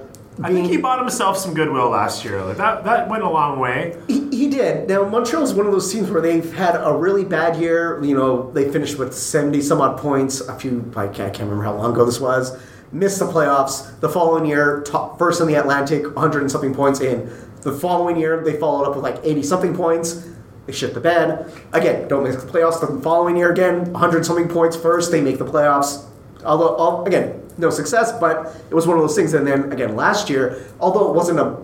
[0.43, 2.43] I think he bought himself some goodwill last year.
[2.43, 3.97] Like that, that went a long way.
[4.07, 4.89] He, he did.
[4.89, 8.03] Now Montreal's one of those teams where they've had a really bad year.
[8.03, 10.41] You know, they finished with seventy some odd points.
[10.41, 12.61] A few, I can't, I can't remember how long ago this was.
[12.91, 13.97] Missed the playoffs.
[14.01, 17.31] The following year, top first in the Atlantic, hundred and something points in.
[17.61, 20.27] The following year, they followed up with like eighty something points.
[20.65, 21.51] They shit the bed.
[21.73, 22.82] Again, don't make the playoffs.
[22.82, 25.12] The following year, again, hundred something points first.
[25.12, 26.06] They make the playoffs.
[26.43, 29.34] Although, all, again, no success, but it was one of those things.
[29.34, 31.58] And then again, last year, although it wasn't a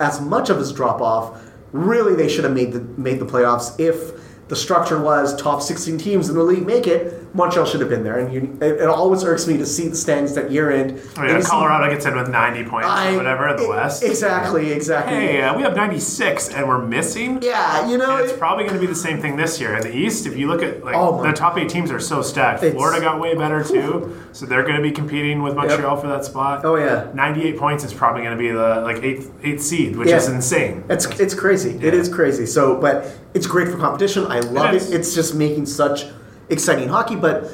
[0.00, 1.42] as much of a drop off.
[1.72, 5.96] Really, they should have made the made the playoffs if the structure was top 16
[5.96, 7.21] teams in the league make it.
[7.34, 9.96] Montreal should have been there, and you, it, it always irks me to see the
[9.96, 11.00] standings at year end.
[11.16, 13.68] Oh, yeah, see- Colorado gets in with 90 points I- or whatever in the e-
[13.68, 14.02] West.
[14.02, 15.14] Exactly, exactly.
[15.14, 17.40] Hey, uh, we have 96 and we're missing.
[17.42, 19.74] Yeah, you know, it's it- probably going to be the same thing this year.
[19.76, 22.20] In the East, if you look at like Oh, the top eight teams are so
[22.20, 22.60] stacked.
[22.64, 26.26] Florida got way better too, so they're going to be competing with Montreal for that
[26.26, 26.64] spot.
[26.66, 27.08] Oh, yeah.
[27.14, 30.16] 98 points is probably going to be the like eighth eighth seed, which Yeah.
[30.16, 30.84] is insane.
[30.90, 31.76] It's it's crazy.
[31.76, 32.00] It Yeah.
[32.00, 32.44] is crazy.
[32.44, 34.26] So, but it's great for competition.
[34.26, 34.92] I love It it.
[34.96, 36.04] It's just making such
[36.52, 37.16] exciting hockey.
[37.16, 37.50] But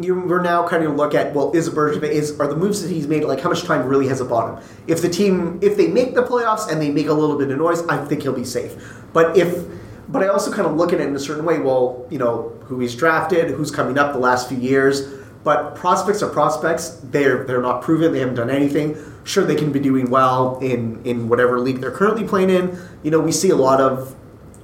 [0.00, 2.90] you, we're now kind of look at well, is Bergevin is are the moves that
[2.90, 4.68] he's made like how much time really has bought him?
[4.86, 7.58] If the team if they make the playoffs and they make a little bit of
[7.58, 8.74] noise, I think he'll be safe.
[9.12, 9.66] But if
[10.08, 11.58] but I also kind of look at it in a certain way.
[11.58, 15.14] Well, you know who he's drafted, who's coming up the last few years.
[15.44, 17.00] But prospects are prospects.
[17.04, 18.12] They're they're not proven.
[18.12, 18.96] They haven't done anything.
[19.24, 22.78] Sure, they can be doing well in in whatever league they're currently playing in.
[23.02, 24.14] You know, we see a lot of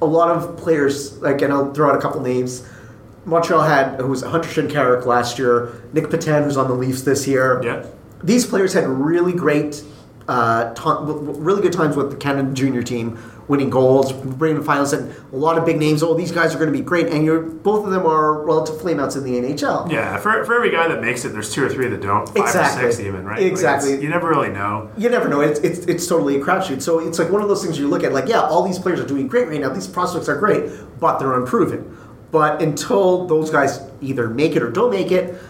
[0.00, 1.16] a lot of players.
[1.22, 2.68] And I'll throw out a couple names.
[3.24, 5.82] Montreal had who was Hunter Shinkaruk last year.
[5.92, 7.60] Nic Petan, who's on the Leafs this year.
[7.64, 7.84] Yeah.
[8.22, 9.82] These players had really great,
[10.28, 14.94] uh, ta- really good times with the Canada junior team, winning goals, bringing the finals,
[14.94, 16.02] and a lot of big names.
[16.02, 18.76] Oh, these guys are going to be great, and you're both of them are relative
[18.76, 19.90] flameouts in the NHL.
[19.92, 22.26] Yeah, for, for every guy that makes it, there's two or three that don't.
[22.30, 22.84] Five Exactly.
[22.86, 23.42] or six even, right?
[23.42, 23.90] Exactly.
[23.90, 24.90] it's- you never really know.
[24.96, 25.42] You never know.
[25.42, 26.80] It's, it's, it's totally a crapshoot.
[26.80, 29.00] So it's like one of those things you look at, like, yeah, all these players
[29.00, 29.68] are doing great right now.
[29.68, 31.98] These prospects are great, but they're unproven.
[32.34, 35.40] But until those guys either make it or don't make it,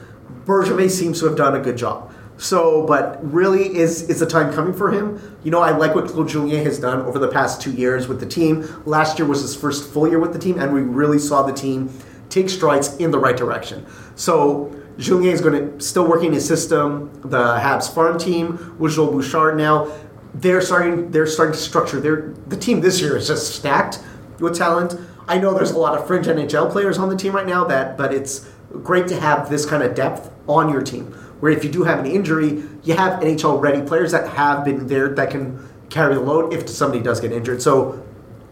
[0.44, 2.12] Bergevin seems to have done a good job.
[2.36, 5.18] So, but really, is is the time coming for him?
[5.44, 8.20] You know, I like what Claude Julien has done over the past two years with
[8.20, 8.68] the team.
[8.84, 11.54] Last year was his first full year with the team, and we really saw the
[11.54, 11.88] team
[12.28, 13.86] take strides in the right direction.
[14.14, 17.10] So Julien is going to still working his system.
[17.22, 19.90] The Habs farm team with Joel Bouchard now,
[20.34, 21.10] they're starting.
[21.10, 24.00] They're starting to structure their the team this year is just stacked
[24.38, 25.00] with talent.
[25.26, 27.96] I know there's a lot of fringe NHL players on the team right now that,
[27.96, 28.48] but it's
[28.82, 31.06] great to have this kind of depth on your team.
[31.40, 34.86] Where if you do have an injury, you have NHL ready players that have been
[34.86, 37.62] there that can carry the load if somebody does get injured.
[37.62, 38.02] So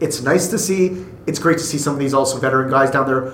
[0.01, 1.05] it's nice to see.
[1.27, 3.33] It's great to see some of these also veteran guys down there.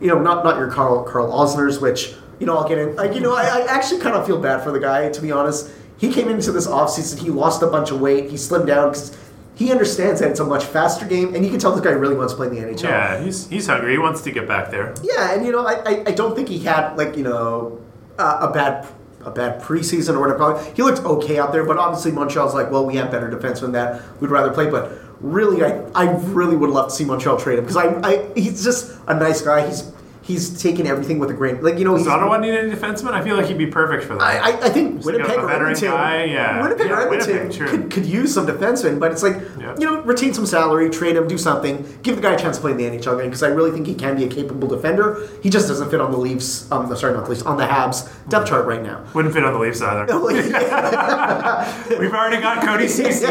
[0.00, 2.96] You know, not not your Carl Karl Alzners, which you know, I'll get in.
[2.96, 5.32] Like, you know, I, I actually kind of feel bad for the guy, to be
[5.32, 5.70] honest.
[5.96, 9.16] He came into this offseason, he lost a bunch of weight, he slimmed down because
[9.58, 12.14] he understands that it's a much faster game, and you can tell this guy really
[12.14, 12.84] wants to play in the NHL.
[12.84, 13.90] Yeah, he's he's hungry.
[13.90, 14.94] He wants to get back there.
[15.02, 17.80] Yeah, and you know, I, I, I don't think he had like you know
[18.20, 18.86] uh, a bad
[19.24, 20.62] a bad preseason or whatever.
[20.74, 23.72] He looked okay out there, but obviously Montreal's like, well, we have better defense than
[23.72, 24.70] that we'd rather play.
[24.70, 28.30] But really, I, I really would love to see Montreal trade him because I, I
[28.36, 29.66] he's just a nice guy.
[29.66, 29.90] He's
[30.28, 31.60] he's taking everything with a grain.
[31.62, 33.12] Like you know, Does Ottawa need a defenseman?
[33.12, 34.22] I feel like he'd be perfect for that.
[34.22, 36.62] I, I, I think like Winnipeg or Edmonton, guy, yeah.
[36.62, 37.66] Winnipeg Yeah, or Edmonton Winnipeg, sure.
[37.66, 39.74] could, could use some defensemen, but it's like Yeah.
[39.78, 42.60] you know, retain some salary, trade him, do something, give the guy a chance to
[42.60, 45.26] play in the NHL game because I really think he can be a capable defender.
[45.42, 46.70] He just doesn't fit on the Leafs.
[46.70, 49.02] Um, sorry, not the Leafs, on the Habs depth chart right now.
[49.14, 50.04] Wouldn't fit on the Leafs either.
[51.98, 53.24] We've already got Cody Cece,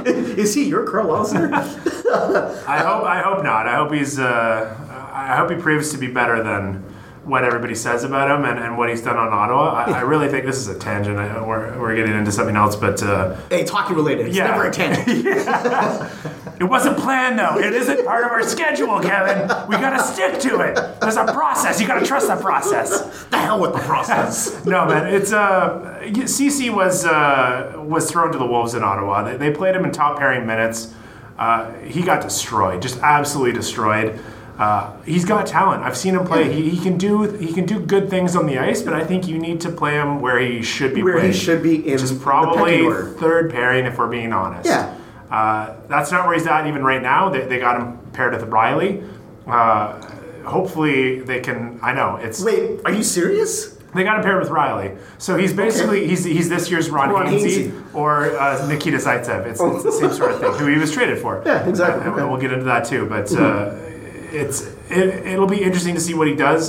[0.00, 0.10] okay?
[0.40, 1.52] Is he your Karl Alzner?
[2.66, 3.66] I hope I hope not.
[3.68, 4.74] I hope he's uh,
[5.16, 6.84] I hope he proves to be better than
[7.24, 9.70] what everybody says about him and, and what he's done on Ottawa.
[9.86, 11.18] I, I really think this is a tangent.
[11.18, 14.26] I, we're, we're getting into something else, but uh, hey, it's hockey related.
[14.26, 14.48] It's Yeah.
[14.48, 15.08] never a tangent.
[16.60, 17.58] it wasn't planned though.
[17.58, 19.48] It isn't part of our schedule, Kevin.
[19.68, 21.00] We gotta stick to it.
[21.00, 21.80] There's a process.
[21.80, 23.24] You gotta trust the process.
[23.24, 24.64] the hell with the process.
[24.66, 25.12] No, man.
[25.12, 29.22] It's uh, Cece was uh, was thrown to the wolves in Ottawa.
[29.24, 30.92] They, they played him in top pairing minutes.
[31.38, 34.20] Uh, he got destroyed, just absolutely destroyed.
[34.58, 35.82] Uh, he's got talent.
[35.82, 36.50] I've seen him play.
[36.50, 39.28] He, he can do he can do good things on the ice, but I think
[39.28, 41.02] you need to play him where he should be.
[41.02, 42.82] Where he should be in which is probably
[43.18, 44.66] third pairing, if we're being honest.
[44.68, 44.96] Yeah.
[45.30, 47.28] Uh, that's not where he's at even right now.
[47.28, 49.06] They, they got him paired with Rielly.
[49.46, 50.00] Uh,
[50.48, 51.78] hopefully they can.
[51.82, 53.74] I know it's Wait, are you serious?
[53.94, 57.26] they got him paired with Rielly, so he's basically he's he's this year's Ron, Ron
[57.26, 57.94] Hainsey, Hainsey.
[57.94, 59.46] or uh, Nikita Zaitsev.
[59.46, 60.52] It's, it's the same sort of thing.
[60.54, 61.42] Who he was traded for.
[61.46, 62.02] Yeah, exactly.
[62.04, 62.20] And, Okay.
[62.22, 63.06] and we'll get into that too.
[63.06, 63.74] But uh,
[64.42, 64.58] it's
[64.90, 66.64] it, it'll be interesting to see what he does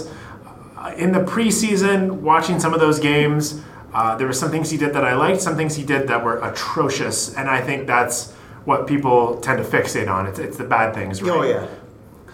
[0.77, 1.99] Uh, in the preseason.
[2.31, 3.43] Watching some of those games,
[3.97, 6.19] uh, there were some things he did that I liked, some things he did that
[6.23, 8.17] were atrocious, and I think that's
[8.69, 10.21] what people tend to fixate on.
[10.29, 11.31] It's, it's the bad things, right?
[11.37, 11.65] Oh yeah.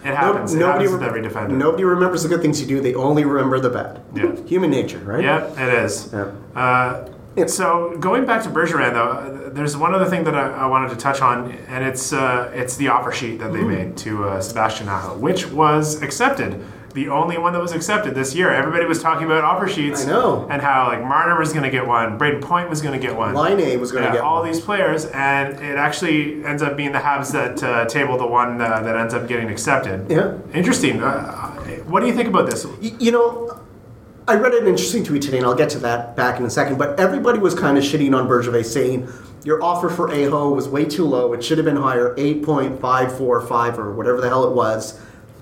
[0.08, 0.52] It happens.
[0.54, 1.56] it happens with every defender.
[1.56, 2.78] Nobody remembers the good things you do.
[2.82, 3.94] They only remember the bad.
[4.14, 4.36] Yeah.
[4.52, 5.24] Human nature, right?
[5.24, 6.12] Yeah, it is.
[6.12, 6.30] Yeah.
[6.54, 7.46] Uh, Yeah.
[7.46, 10.96] So going back to Bergeron, though, there's one other thing that I, I wanted to
[10.96, 13.68] touch on, and it's uh, it's the offer sheet that they Mm-hmm.
[13.90, 16.62] made to uh, Sebastian Aho, which was accepted.
[16.94, 18.50] The only one that was accepted this year.
[18.52, 20.04] Everybody was talking about offer sheets.
[20.06, 20.46] I know.
[20.48, 23.16] And how like Marner was going to get one, Brayden Point was going to get
[23.16, 23.34] one.
[23.34, 24.46] Laine was going to Yeah, get all one.
[24.52, 28.60] these players, and it actually ends up being the Habs that uh, table the one
[28.60, 30.08] uh, that ends up getting accepted.
[30.08, 30.38] Yeah.
[30.52, 31.02] Interesting.
[31.02, 31.50] Uh,
[31.88, 32.64] what do you think about this?
[32.64, 33.58] Y- You know,
[34.26, 36.78] I read an interesting tweet today, and I'll get to that back in a second.
[36.78, 39.06] But everybody was kind of shitting on Bergevin, saying
[39.44, 41.34] your offer for Aho was way too low.
[41.34, 44.54] It should have been higher, eight point five four five or whatever the hell it
[44.54, 44.98] was.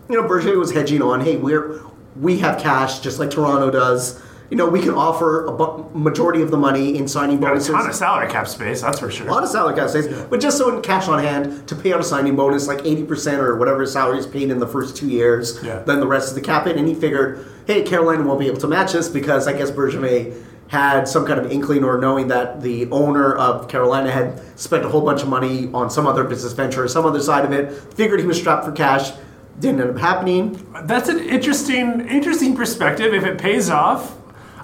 [0.09, 1.81] You know, Bergevin was hedging on, hey, we're
[2.17, 4.21] we have cash just like Toronto does.
[4.53, 7.51] You know, we can offer a bu- majority of the money in signing Got a
[7.53, 7.73] bonuses.
[7.75, 9.27] ton of salary cap space, that's for sure.
[9.27, 11.95] A lot of salary cap space, but just so in cash on hand to pay
[11.95, 14.95] out a signing bonus, like eighty percent or whatever salary is paid in the first
[14.95, 15.59] two years.
[15.65, 15.79] Yeah.
[15.79, 18.61] Then the rest of the cap it, and he figured, hey, Carolina won't be able
[18.61, 20.37] to match this because I guess Bergevin
[20.69, 24.89] had some kind of inkling or knowing that the owner of Carolina had spent a
[24.91, 27.73] whole bunch of money on some other business venture or some other side of it.
[27.95, 29.13] Figured he was strapped for cash.
[29.61, 30.63] Didn't end up happening.
[30.85, 33.15] That's an interesting, interesting perspective.
[33.15, 34.19] If it pays off,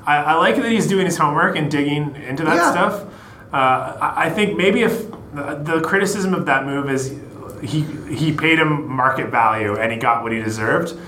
[0.08, 2.70] I, I like that he's doing his homework and digging into that Yeah.
[2.70, 2.94] stuff.
[3.52, 3.56] Uh,
[4.00, 7.14] I, I think maybe if the, the criticism of that move is
[7.62, 7.82] he
[8.14, 10.98] he paid him market value and he got what he deserved.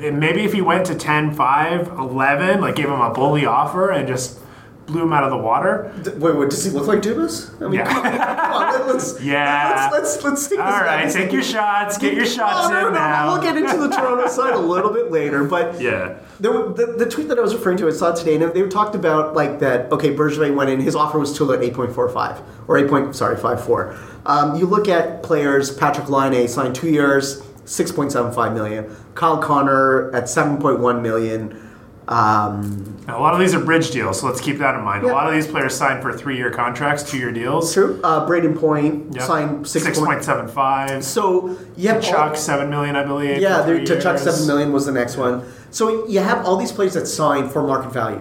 [0.00, 3.90] And maybe if he went to 10, 5, 11, like gave him a bully offer
[3.90, 4.38] and just
[4.86, 5.92] blew him out of the water.
[6.02, 7.54] D- Wait, wait, does he look like Dubas?
[7.60, 7.86] I mean, Yeah.
[7.86, 9.88] come on, come on, let- let's, Yeah.
[9.92, 12.94] let's let's let's take All right, take your shots, get your shots Oh, no, in
[12.94, 13.32] no, now.
[13.32, 16.14] We'll get into the Toronto side a little bit later, but Yeah.
[16.40, 18.94] There, the, the tweet that I was referring to, I saw today, and they talked
[18.96, 19.92] about like that.
[19.92, 22.88] Okay, Bergevin went in; his offer was still at eight point four five or eight
[22.88, 23.94] point sorry five four.
[24.26, 25.76] Um, you look at players.
[25.76, 28.92] Patrik Laine signed two years, six point seven five million.
[29.14, 31.68] Kyle Connor at seven point one million.
[32.08, 35.04] Um, A lot of these are bridge deals, so let's keep that in mind.
[35.04, 35.12] Yeah.
[35.12, 37.72] A lot of these players signed for three-year contracts, two-year deals.
[37.72, 38.00] true.
[38.02, 39.22] Uh, Brayden Point Yep.
[39.24, 41.04] signed six, six point seven five.
[41.04, 43.38] So you have Chuck seven million, I believe.
[43.40, 45.44] Yeah, Tkachuk seven million was the next one.
[45.70, 48.20] So you have all these players that signed for market value,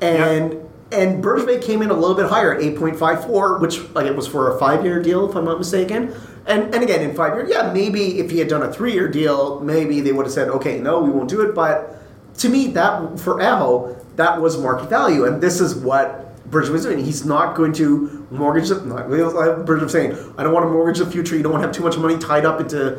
[0.00, 0.56] and
[0.90, 4.16] and Bergevin came in a little bit higher, eight point five four, which like it
[4.16, 6.14] was for a five year deal, if I'm not mistaken.
[6.46, 9.08] And and again, in five years, yeah, maybe if he had done a three year
[9.08, 11.54] deal, maybe they would have said, okay, no, we won't do it.
[11.54, 11.97] But
[12.38, 16.24] to me, that for Aho, that was market value, and this is what.
[16.50, 17.04] Bergevin was doing.
[17.04, 18.70] He's not going to mortgage.
[18.70, 21.36] the- Not, Bergevin saying, "I don't want to mortgage the future.
[21.36, 22.96] You don't want to have too much money tied up into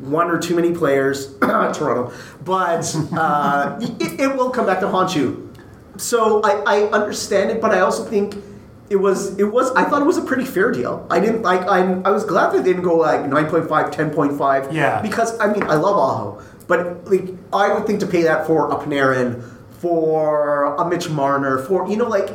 [0.00, 2.12] one or too many players, Toronto,
[2.44, 5.50] but uh, it, it will come back to haunt you.
[5.96, 8.36] So I, I understand it, but I also think
[8.90, 11.06] it was it was I thought it was a pretty fair deal.
[11.10, 14.72] I didn't like I I was glad they didn't go like 9.5, 10.5.
[14.74, 15.00] Yeah.
[15.00, 18.70] Because I mean I love Aho, but like I would think to pay that for
[18.70, 19.42] a Panarin,
[19.80, 22.30] for a Mitch Marner, for you know like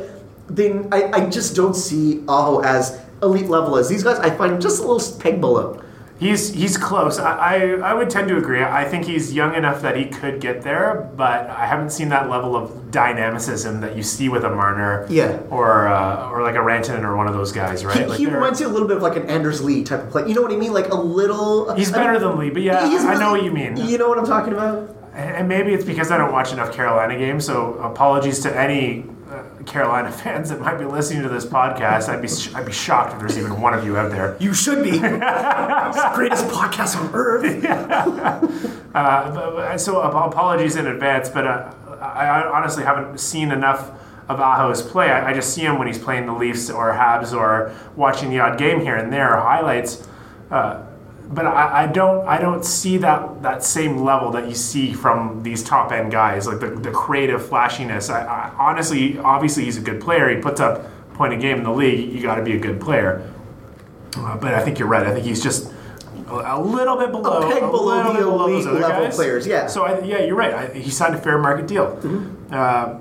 [0.48, 4.18] then I, I just don't see Aho as elite level as these guys.
[4.18, 5.82] I find him just a little peg below.
[6.18, 7.18] He's he's close.
[7.18, 7.56] I, I,
[7.90, 8.62] I would tend to agree.
[8.62, 12.30] I think he's young enough that he could get there, but I haven't seen that
[12.30, 15.40] level of dynamicism that you see with a Marner, Yeah.
[15.50, 17.98] or uh, or like a Rantanen or one of those guys, right?
[17.98, 20.10] He, Like he reminds you a little bit of like an Anders Lee type of
[20.10, 20.26] play.
[20.26, 20.72] You know what I mean?
[20.72, 21.74] Like a little.
[21.74, 23.76] He's better than Lee, but yeah, He's I know what you mean.
[23.76, 24.96] You know what I'm talking about?
[25.12, 27.44] And maybe it's because I don't watch enough Carolina games.
[27.46, 29.04] So apologies to any
[29.66, 32.08] Carolina fans that might be listening to this podcast.
[32.08, 34.36] I'd be sh- I'd be shocked if there's even one of you out there.
[34.40, 34.90] You should be.
[34.90, 38.72] it's the greatest podcast on earth.
[38.96, 43.50] Uh, but- but- so ap- apologies in advance, but uh, I, I honestly haven't seen
[43.52, 43.90] enough
[44.30, 45.10] of Aho's play.
[45.10, 48.40] I, I just see him when he's playing the Leafs or Habs or watching the
[48.40, 50.08] odd game here and there highlights.
[50.50, 50.82] Uh,
[51.28, 55.42] but I, I don't I don't see that that same level that you see from
[55.42, 58.10] these top end guys, like the, the creative flashiness.
[58.10, 60.28] I, I honestly, obviously, he's a good player.
[60.28, 60.84] He puts up
[61.14, 62.12] point a game in the league.
[62.12, 63.32] You got to be a good player.
[64.16, 65.06] Uh, but I think you're right.
[65.06, 65.72] I think he's just
[66.28, 69.16] a, a little bit below, peg below the elite level guys.
[69.16, 69.66] players, yeah.
[69.66, 70.54] So I, yeah, you're right.
[70.54, 71.96] I, he signed a fair market deal.
[71.96, 72.54] Mm-hmm.
[72.54, 73.00] Uh,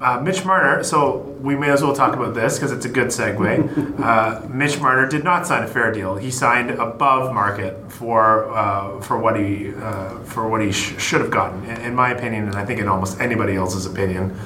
[0.00, 0.82] uh, Mitch Marner.
[0.84, 4.00] So we may as well talk about this because it's a good segue.
[4.00, 6.16] uh, Mitch Marner did not sign a fair deal.
[6.16, 11.20] He signed above market for uh, for what he uh, for what he sh- should
[11.20, 14.36] have gotten, in, in my opinion, and I think in almost anybody else's opinion.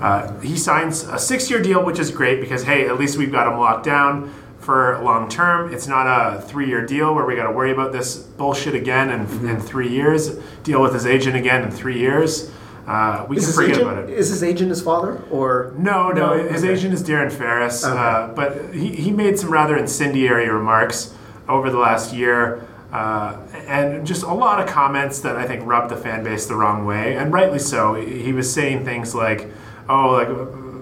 [0.00, 3.46] Uh, he signs a six-year deal, which is great because hey, at least we've got
[3.50, 5.72] him locked down for long term.
[5.72, 9.26] It's not a three-year deal where we got to worry about this bullshit again in,
[9.26, 9.48] Mm-hmm.
[9.48, 10.36] in three years.
[10.64, 12.50] Deal with his agent again in three years.
[12.86, 14.10] Uh, we Is can his, forget agent, about it.
[14.10, 15.20] is his agent his father?
[15.30, 15.72] Or.
[15.76, 16.42] No, no, No?
[16.48, 16.72] his Okay.
[16.72, 17.98] agent is Darren Ferris, Okay.
[17.98, 21.12] uh, but he, he made some rather incendiary remarks
[21.48, 23.34] over the last year, uh,
[23.66, 26.86] and just a lot of comments that I think rubbed the fan base the wrong
[26.86, 27.94] way, and rightly so.
[27.94, 29.50] He he was saying things like,
[29.88, 30.28] "Oh, like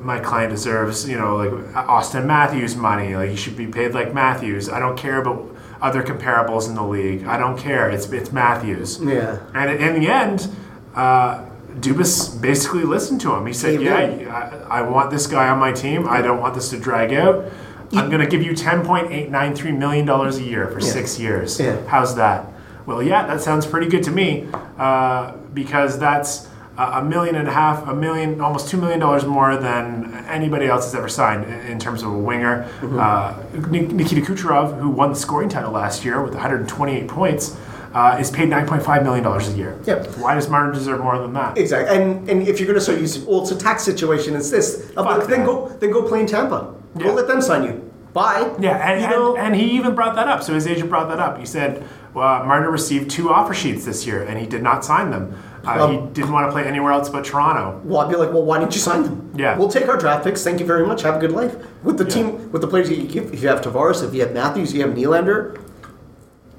[0.05, 1.51] my client deserves, you know, like
[1.87, 3.17] Auston Matthews money.
[3.17, 4.69] Like he should be paid like Matthews.
[4.69, 5.43] I don't care about
[5.81, 7.27] other comparables in the league.
[7.27, 7.89] I don't care.
[7.89, 9.39] It's it's Matthews." Yeah.
[9.55, 10.49] And in the end,
[10.95, 11.41] uh,
[11.81, 13.47] Dubas basically listened to him.
[13.47, 14.67] He said, Caved "Yeah.
[14.71, 16.07] I, I want this guy on my team.
[16.09, 17.45] I don't want this to drag out.
[17.93, 21.61] I'm going to give you 10.893 million dollars a year for six years.
[21.61, 21.85] Yeah.
[21.87, 22.47] How's that?
[22.87, 27.47] Well, yeah, that sounds pretty good to me uh, because that's a a million and
[27.47, 31.45] a half, a million, almost two million dollars more than anybody else has ever signed
[31.45, 32.69] in in terms of a winger.
[32.83, 37.57] Uh, Nikita Kucherov, who won the scoring title last year with 128 points.
[37.95, 39.79] Uh, is paid $9.5 million a year.
[39.87, 40.17] Yep.
[40.19, 41.57] Why does Marner deserve more than that?
[41.57, 44.35] Exactly, and and if you're going to start using, well, it's a tax situation.
[44.35, 44.91] It's this.
[44.97, 45.47] Uh, Fuck then that.
[45.47, 46.75] go, then go play in Tampa.
[46.97, 47.05] Yeah.
[47.05, 47.93] Go let them sign you.
[48.13, 48.53] Bye.
[48.61, 50.43] Yeah, and, you and, know, and he even brought that up.
[50.43, 51.39] So his agent brought that up.
[51.39, 55.11] He said well, Marner received two offer sheets this year, and he did not sign
[55.11, 55.33] them.
[55.65, 57.81] Uh, he Um, didn't want to play anywhere else but Toronto.
[57.85, 59.31] well, I'd be like, well, why didn't you sign them?
[59.37, 59.57] Yeah.
[59.57, 60.43] we'll take our draft picks.
[60.45, 61.03] Thank you very much.
[61.03, 62.11] Have a good life with the Yeah.
[62.11, 63.33] team, with the players you give.
[63.33, 65.59] If you have Tavares, if you have Matthews, you have Nylander.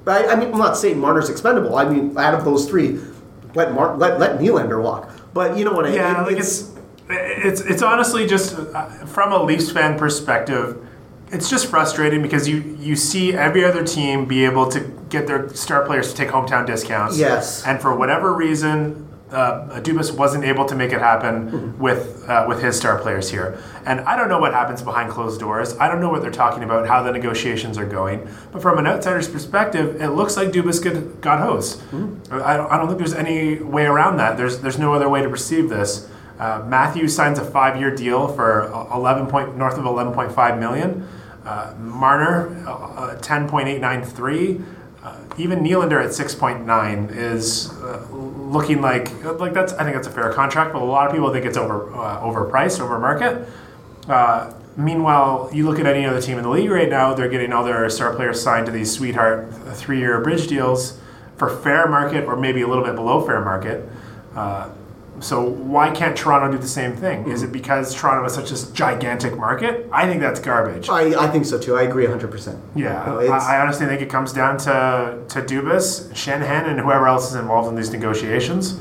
[0.07, 1.75] I, I mean, I'm not saying Marner's expendable.
[1.77, 2.99] I mean, out of those three,
[3.55, 5.09] let Mar- let let Nylander walk.
[5.33, 5.97] But you know what I mean?
[5.97, 6.71] Yeah, it- like it's
[7.09, 10.77] it's it's honestly just uh, from a Leafs fan perspective,
[11.31, 15.49] it's just frustrating because you you see every other team be able to get their
[15.53, 17.17] star players to take hometown discounts.
[17.17, 17.65] Yes.
[17.65, 19.07] and for whatever reason.
[19.35, 21.81] Uh, Dubas wasn't able to make it happen Mm-hmm.
[21.81, 25.39] with uh, with his star players here, and I don't know what happens behind closed
[25.39, 25.77] doors.
[25.77, 28.17] I don't know what they're talking about, how the negotiations are going.
[28.51, 31.81] But from an outsider's perspective, it looks like Dubas got, got hosed.
[31.91, 32.33] Mm-hmm.
[32.33, 34.37] I, don't, I don't think there's any way around that.
[34.37, 36.09] There's there's no other way to perceive this.
[36.39, 41.07] Uh, Matthews signs a five-year deal for 11 point north of 11.5 million.
[41.45, 44.63] Uh, Marner, uh, 10.893.
[45.31, 50.11] Uh, even Nylander at 6.9 is uh, looking like like that's I think that's a
[50.11, 53.47] fair contract, but a lot of people think it's over uh, overpriced, over market.
[54.07, 57.51] Uh, meanwhile, you look at any other team in the league right now; they're getting
[57.53, 60.99] all their star players signed to these sweetheart three-year bridge deals
[61.37, 63.87] for fair market or maybe a little bit below fair market.
[65.21, 67.29] So why can't Toronto do the same thing?
[67.29, 69.87] Is it because Toronto is such a gigantic market?
[69.91, 70.89] I think that's garbage.
[70.89, 71.75] I, I think so too.
[71.75, 72.29] I agree 100.
[72.29, 76.79] percent Yeah, No, I, I honestly think it comes down to to Dubas, Shanahan, and
[76.79, 78.79] whoever else is involved in these negotiations.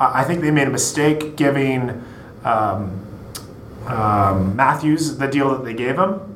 [0.00, 2.02] Uh, I think they made a mistake giving
[2.44, 3.00] um,
[3.86, 6.34] um, Matthews the deal that they gave him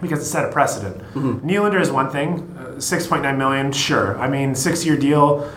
[0.00, 0.98] because it set a precedent.
[1.14, 1.48] Mm-hmm.
[1.48, 4.18] Nylander is one thing, uh, six point nine million, sure.
[4.18, 5.50] I mean, six year deal,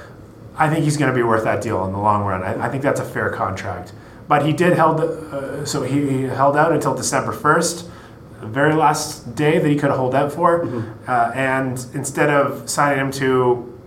[0.61, 2.43] I think he's going to be worth that deal in the long run.
[2.43, 3.93] I, I think that's a fair contract.
[4.27, 7.89] But he did held, uh, so he, he held out until December first,
[8.39, 10.63] the very last day that he could hold out for.
[11.07, 13.27] Uh, and instead of signing him to,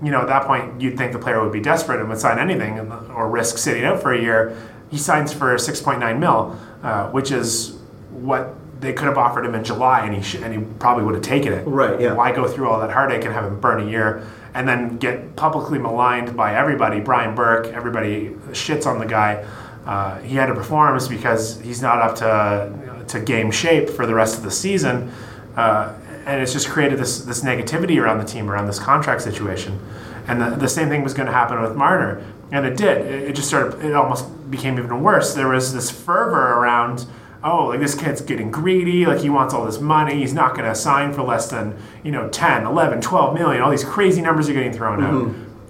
[0.02, 2.38] you know, at that point you'd think the player would be desperate and would sign
[2.38, 4.56] anything and- or risk sitting out for a year.
[4.90, 7.78] He signs for 6.9 mil, uh, which is
[8.10, 11.14] what they could have offered him in July, and he sh- and he probably would
[11.14, 11.62] have taken it.
[11.66, 12.12] Right, yeah.
[12.12, 14.22] Why go through all that heartache and have him burn a year
[14.54, 17.00] and then get publicly maligned by everybody?
[17.00, 19.44] Brian Burke, everybody shits on the guy.
[19.84, 24.14] Uh, he had to perform because he's not up to to game shape for the
[24.14, 25.12] rest of the season,
[25.56, 25.94] uh,
[26.24, 29.78] and it's just created this this negativity around the team around this contract situation.
[30.26, 33.04] And the, the same thing was going to happen with Marner, and it did.
[33.06, 35.34] It, it just of It almost became even worse.
[35.34, 37.04] There was this fervor around
[37.44, 40.66] oh, like this kid's getting greedy, like he wants all this money, he's not going
[40.66, 44.48] to sign for less than, you know, 10, 11, 12 million, all these crazy numbers
[44.48, 45.12] are getting thrown out.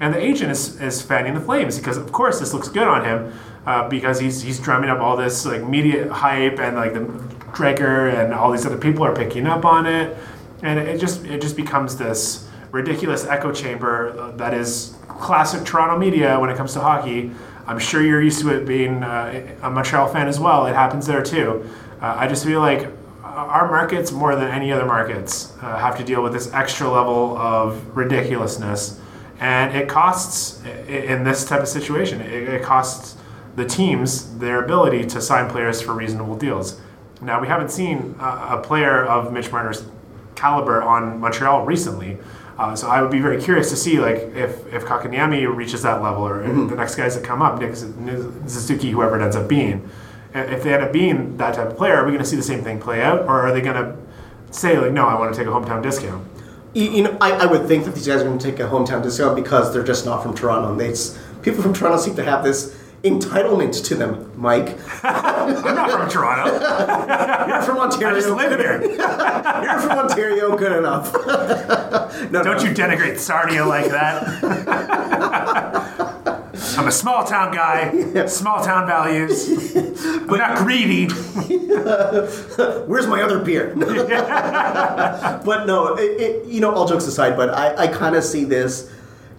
[0.01, 3.05] And the agent is, is fanning the flames because, of course, this looks good on
[3.05, 3.33] him
[3.66, 7.01] uh, because he's, he's drumming up all this like media hype and like the
[7.55, 10.16] Dreger and all these other people are picking up on it.
[10.62, 16.39] And it just, it just becomes this ridiculous echo chamber that is classic Toronto media
[16.39, 17.31] when it comes to hockey.
[17.67, 20.67] I'm sure you're used to it being uh, a Montreal fan as well.
[20.67, 21.69] It happens there too.
[22.01, 22.89] Uh, I just feel like
[23.23, 27.37] our markets, more than any other markets, uh, have to deal with this extra level
[27.37, 29.01] of ridiculousness,
[29.41, 32.21] and it costs in this type of situation.
[32.21, 33.17] It, costs
[33.57, 36.81] the teams their ability to sign players for reasonable deals.
[37.21, 39.85] Now we haven't seen a, a player of Mitch Marner's
[40.35, 42.19] caliber on Montreal recently.
[42.57, 46.02] Uh, so I would be very curious to see like if if Kotkaniemi reaches that
[46.02, 49.48] level, or if the next guys that come up, Nick Suzuki, whoever it ends up
[49.48, 49.88] being,
[50.34, 52.42] if they end up being that type of player, are we going to see the
[52.42, 53.96] same thing play out, or are they going to
[54.52, 56.26] say like, no, I want to take a hometown discount?
[56.74, 58.64] You, you know, I, I would think that these guys are going to take a
[58.64, 60.72] hometown discount because they're just not from Toronto.
[60.72, 60.94] And they,
[61.42, 64.78] people from Toronto seem to have this entitlement to them, Mike.
[65.05, 66.52] I'm not from Toronto.
[67.48, 68.16] You're from Ontario.
[68.16, 68.82] I just live here.
[68.82, 70.57] You're from Ontario.
[70.57, 71.12] Good enough.
[72.32, 74.24] no, Don't you denigrate Sarnia like that?
[76.76, 79.76] I'm a small town guy, small town values.
[79.76, 81.07] I'm not greedy.
[82.86, 83.74] Where's my other beer?
[83.76, 88.44] but no, it, it, you know, all jokes aside, but I, I kind of see
[88.44, 88.90] this.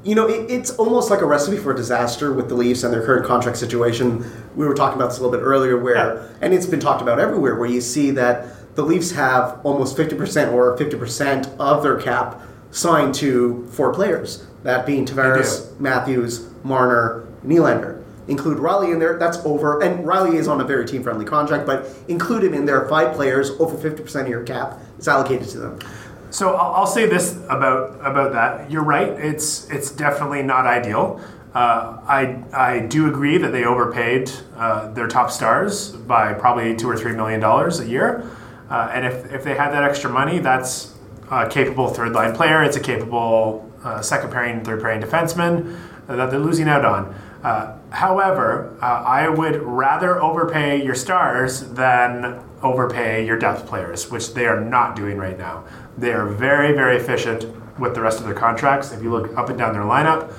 [0.05, 3.03] You know, it, it's almost like a recipe for disaster with the Leafs and their
[3.03, 4.23] current contract situation.
[4.55, 6.27] We were talking about this a little bit earlier, where, Yeah.
[6.41, 10.53] and it's been talked about everywhere, where you see that the Leafs have almost 50%
[10.53, 12.39] or 50% of their cap
[12.69, 18.03] signed to four players, that being Tavares, Matthews, Marner, Nylander.
[18.27, 21.65] Include Rielly in there, that's over, and Rielly is on a very team friendly contract,
[21.65, 25.57] but include him in there, five players, over 50% of your cap is allocated to
[25.59, 25.79] them.
[26.35, 28.69] So I'll, I'll say this about about that.
[28.69, 29.07] You're right.
[29.07, 31.21] It's it's definitely not ideal.
[31.53, 36.89] Uh, I I do agree that they overpaid uh, their top stars by probably two
[36.89, 38.29] or three million dollars a year.
[38.69, 40.93] Uh, and if, if they had that extra money, that's
[41.31, 42.63] a capable third line player.
[42.63, 47.15] It's a capable uh, second pairing, third pairing defenseman that they're losing out on.
[47.43, 54.33] Uh, however, uh, I would rather overpay your stars than overpay your depth players, which
[54.33, 55.63] they are not doing right now.
[55.97, 57.45] They are very, very efficient
[57.79, 58.91] with the rest of their contracts.
[58.91, 60.33] If you look up and down their lineup,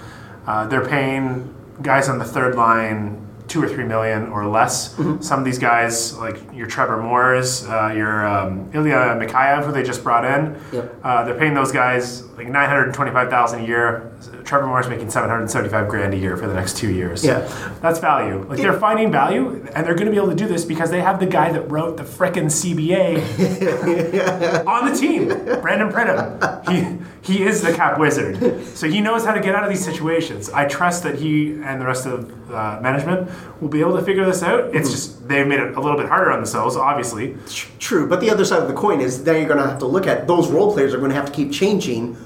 [0.46, 4.94] uh, they're paying guys on the third line two or three million or less.
[5.20, 9.82] Some of these guys, like your Trevor Moores, uh, your um, Ilya Mikheyev, who they
[9.82, 11.01] just brought in, Yep.
[11.05, 14.12] uh, they're paying those guys like nine hundred twenty-five thousand a year.
[14.44, 17.24] Trevor Moore's making seven hundred seventy-five grand a year for the next two years.
[17.24, 17.40] Yeah.
[17.80, 18.44] that's value.
[18.49, 21.01] Like they're finding value, and they're going to be able to do this because they
[21.01, 25.28] have the guy that wrote the frickin' CBA on the team,
[25.61, 26.68] Brandon Pridham.
[26.70, 29.84] He he is the cap wizard, so he knows how to get out of these
[29.84, 30.48] situations.
[30.50, 33.28] I trust that he and the rest of uh, management
[33.60, 34.74] will be able to figure this out.
[34.74, 37.36] It's just they've made it a little bit harder on themselves, obviously.
[37.80, 39.86] True, but the other side of the coin is then you're going to have to
[39.86, 42.16] look at those role players are going to have to keep changing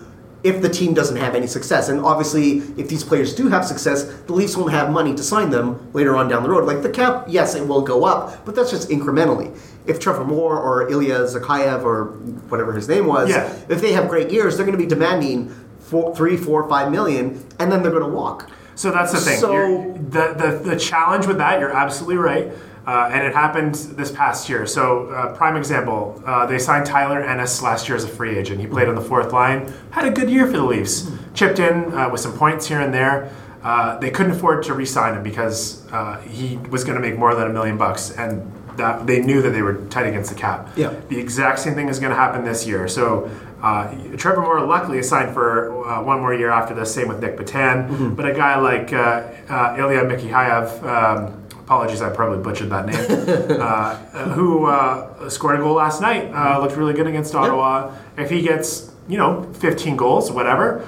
[0.42, 1.88] if the team doesn't have any success.
[1.88, 5.50] And obviously, if these players do have success, the Leafs won't have money to sign
[5.50, 6.64] them later on down the road.
[6.66, 9.56] Like the cap, yes, it will go up, but that's just incrementally.
[9.86, 12.04] If Trevor Moore or Ilya Zakayev or
[12.50, 13.52] whatever his name was, Yeah.
[13.68, 17.44] if they have great years, they're going to be demanding four, three, four, five million,
[17.58, 18.48] and then they're going to walk.
[18.74, 19.38] So that's the thing.
[19.38, 22.50] So- the, the the challenge with that, you're absolutely right,
[22.86, 24.66] uh, and it happened this past year.
[24.66, 28.60] So uh, prime example, uh, they signed Tyler Ennis last year as a free agent.
[28.60, 31.92] He played on the fourth line, had a good year for the Leafs, chipped in
[31.94, 33.30] uh, with some points here and there.
[33.62, 37.34] Uh, they couldn't afford to re-sign him because uh, he was going to make more
[37.34, 40.70] than a million bucks, and that they knew that they were tight against the cap.
[40.76, 40.94] Yeah.
[41.08, 42.88] The exact same thing is going to happen this year.
[42.88, 43.30] So
[43.62, 46.94] uh, Trevor Moore luckily signed for uh, one more year after this.
[46.94, 47.88] Same with Nic Petan.
[47.88, 48.14] Mm-hmm.
[48.14, 53.60] But a guy like uh, uh, Ilya Mikheyev, um, apologies, I probably butchered that name,
[53.60, 53.96] uh,
[54.30, 57.94] who uh, scored a goal last night, uh, looked really good against Ottawa.
[58.16, 60.86] If he gets you know 15 goals, whatever.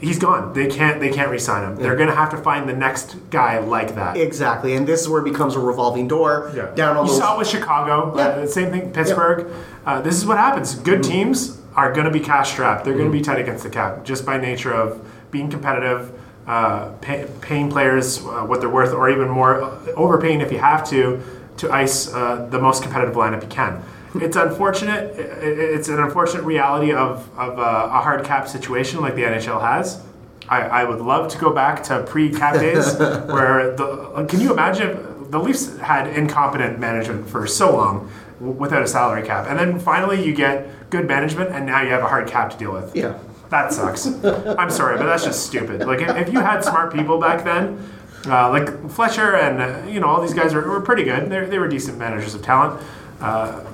[0.00, 0.52] He's gone.
[0.52, 1.00] They can't.
[1.00, 1.76] They can't re-sign him.
[1.76, 4.16] They're going to have to find the next guy like that.
[4.16, 6.52] Exactly, and this is where it becomes a revolving door.
[6.54, 6.72] Yeah.
[6.74, 7.18] Down all you those.
[7.18, 8.16] saw it with Chicago.
[8.16, 8.22] Yeah.
[8.22, 9.50] Uh, same thing, Pittsburgh.
[9.84, 10.76] Uh, this is what happens.
[10.76, 12.84] Good teams are going to be cash strapped.
[12.84, 16.12] They're going to be tight against the cap just by nature of being competitive,
[16.46, 20.58] uh, pay, paying players uh, what they're worth, or even more, uh, overpaying if you
[20.58, 21.20] have to,
[21.56, 23.82] to ice uh, the most competitive lineup you can.
[24.20, 25.14] It's unfortunate.
[25.18, 30.02] It's an unfortunate reality of, of uh, a hard cap situation like the NHL has.
[30.48, 34.26] I, I would love to go back to pre-cap days where the.
[34.28, 38.10] Can you imagine the Leafs had incompetent management for so long
[38.40, 42.02] without a salary cap, and then finally you get good management, and now you have
[42.02, 42.94] a hard cap to deal with.
[42.94, 43.18] Yeah.
[43.50, 44.06] That sucks.
[44.06, 45.86] I'm sorry, but that's just stupid.
[45.86, 47.90] Like if, if you had smart people back then,
[48.26, 51.30] uh, like Fletcher and uh, you know all these guys were, were pretty good.
[51.30, 52.82] They they were decent managers of talent.
[53.20, 53.64] Uh,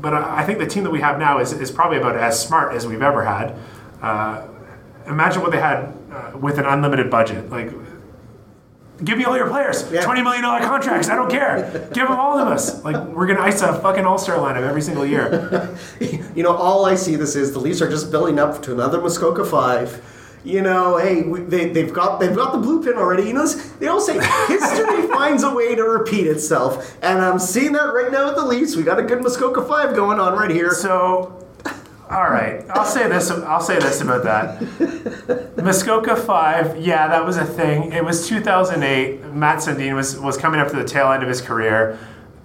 [0.00, 2.40] but I I think the team that we have now is, is probably about as
[2.40, 3.56] smart as we've ever had.
[4.02, 4.46] Uh,
[5.06, 7.50] imagine what they had uh, with an unlimited budget.
[7.50, 7.70] Like,
[9.04, 9.90] give me all your players.
[9.90, 10.02] Yeah.
[10.02, 11.08] Twenty million dollar contracts.
[11.08, 11.88] I don't care.
[11.92, 12.82] Give them all of us.
[12.84, 15.76] Like, we're gonna ice a fucking all star lineup every single year.
[16.32, 19.00] You know, all I see this is the Leafs are just building up to another
[19.00, 20.00] Muskoka Five.
[20.42, 23.24] You know, hey, we, they, they've got they've got the blue pin already.
[23.24, 24.14] You know, they all say
[24.48, 28.46] history finds a way to repeat itself, and I'm seeing that right now with the
[28.46, 28.74] Leafs.
[28.74, 30.70] We got a good Muskoka Five going on right here.
[30.70, 31.46] So,
[32.08, 33.30] all right, I'll say this.
[33.30, 35.56] I'll say this about that.
[35.62, 37.92] Muskoka Five, yeah, that was a thing.
[37.92, 39.34] It was 2008.
[39.34, 41.98] Mats Sundin was was coming up to the tail end of his career.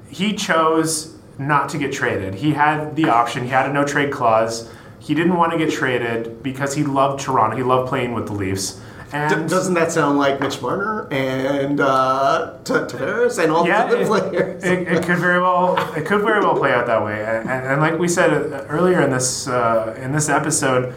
[0.10, 2.36] He chose not to get traded.
[2.36, 3.44] He had the option.
[3.44, 4.70] He had a no trade clause.
[5.06, 7.56] He didn't want to get traded because he loved Toronto.
[7.56, 8.82] He loved playing with the Leafs.
[9.12, 13.86] And D- doesn't that sound like Mitch Marner and uh, T- Tavares and all yeah,
[13.86, 14.64] the other players?
[14.64, 17.24] it, it could very well it could very well play out that way.
[17.24, 20.96] And, and, and like we said uh, earlier in this uh, in this episode,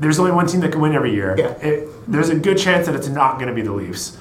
[0.00, 1.36] there's only one team that can win every year.
[1.38, 1.52] Yeah.
[1.58, 4.18] It, there's a good chance that it's not going to be the Leafs.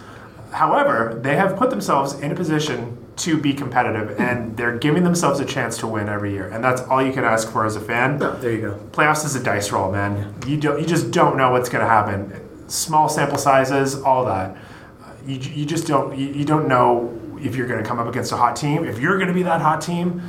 [0.52, 5.40] However, they have put themselves in a position to be competitive, and they're giving themselves
[5.40, 7.82] a chance to win every year, and that's all you can ask for as a
[7.82, 8.80] fan No, there you go.
[8.92, 10.34] playoffs is a dice roll, man.
[10.48, 12.70] You don't, you just don't know what's going to happen.
[12.70, 14.56] Small sample sizes, all that.
[15.26, 18.32] You, you just don't you, you don't know if you're going to come up against
[18.32, 18.86] a hot team.
[18.86, 20.22] If you're going to be that hot team,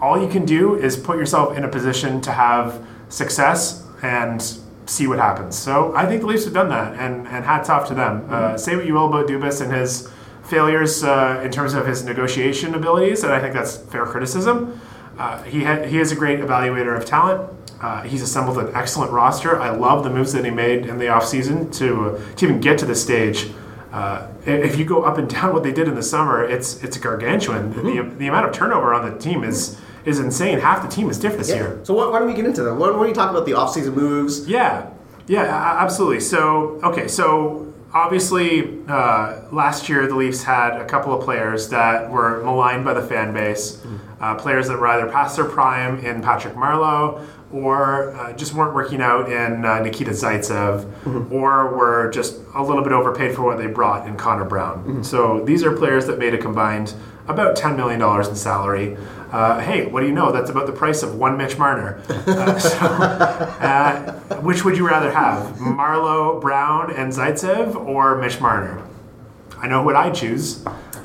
[0.00, 4.42] all you can do is put yourself in a position to have success and
[4.86, 5.56] see what happens.
[5.56, 8.26] So I think the Leafs have done that, and, and hats off to them.
[8.28, 10.10] Uh, say what you will about Dubas and his
[10.44, 14.80] failures uh, in terms of his negotiation abilities, and I think that's fair criticism.
[15.18, 17.50] Uh, he, ha- he is a great evaluator of talent.
[17.80, 19.60] Uh, he's assembled an excellent roster.
[19.60, 22.86] I love the moves that he made in the offseason to, to even get to
[22.86, 23.50] this stage.
[23.92, 26.96] Uh, if you go up and down what they did in the summer, it's it's
[26.96, 27.72] gargantuan.
[27.72, 30.58] The, the amount of turnover on the team is is insane.
[30.58, 31.80] Half the team is different this year.
[31.84, 32.74] So why, why don't we get into that?
[32.74, 34.48] Why, why don't you talk about the offseason moves?
[34.48, 34.90] Yeah,
[35.26, 36.20] yeah, absolutely.
[36.20, 42.10] So, okay, so obviously, uh, last year the Leafs had a couple of players that
[42.10, 43.82] were maligned by the fan base,
[44.20, 48.74] uh, players that were either past their prime in Patrick Marleau or uh, just weren't
[48.74, 53.58] working out in uh, Nikita Zaitsev, or were just a little bit overpaid for what
[53.58, 55.04] they brought in Connor Brown.
[55.04, 56.94] So these are players that made a combined
[57.28, 58.96] about $10 million in salary.
[59.34, 60.30] Uh, hey, what do you know?
[60.30, 62.00] That's about the price of one Mitch Marner.
[62.08, 64.12] Uh, so, uh,
[64.42, 68.80] which would you rather have, Marleau, Brown, and Zaitsev, or Mitch Marner?
[69.58, 70.62] I know what I choose.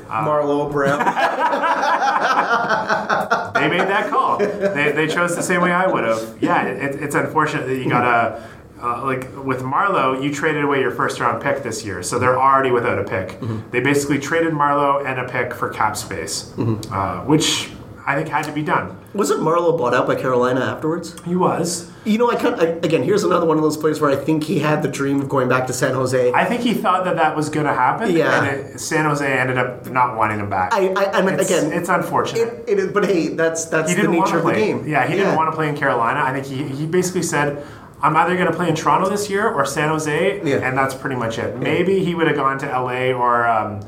[0.08, 1.00] Marleau Brown.
[3.60, 4.38] They made that call.
[4.38, 6.38] They, they chose the same way I would have.
[6.40, 8.42] Yeah, it, it's unfortunate that you gotta.
[8.80, 12.40] Uh, like with Marleau, you traded away your first round pick this year, so they're
[12.40, 13.38] already without a pick.
[13.70, 16.54] They basically traded Marleau and a pick for cap space,
[16.90, 17.68] uh, which
[18.06, 18.96] I think had to be done.
[19.12, 21.14] Wasn't Marleau bought out by Carolina afterwards?
[21.24, 21.90] He was.
[22.04, 23.02] You know, I kind I, again.
[23.02, 25.48] Here's another one of those players where I think he had the dream of going
[25.48, 26.32] back to San Jose.
[26.32, 28.42] I, I think he thought that that was going to happen, Yeah.
[28.44, 30.72] and it, San Jose ended up not wanting him back.
[30.72, 32.64] I, I mean, it's, again, it's unfortunate.
[32.68, 32.94] it.
[32.94, 34.86] But hey, that's that's he the nature of the game.
[34.88, 36.20] Yeah, he didn't want to play in Carolina.
[36.22, 37.66] I think he, he basically said,
[38.02, 40.66] I'm either going to play in Toronto this year or San Jose, Yeah.
[40.66, 41.56] and that's pretty much it.
[41.58, 43.80] Maybe he would have gone to LA or um,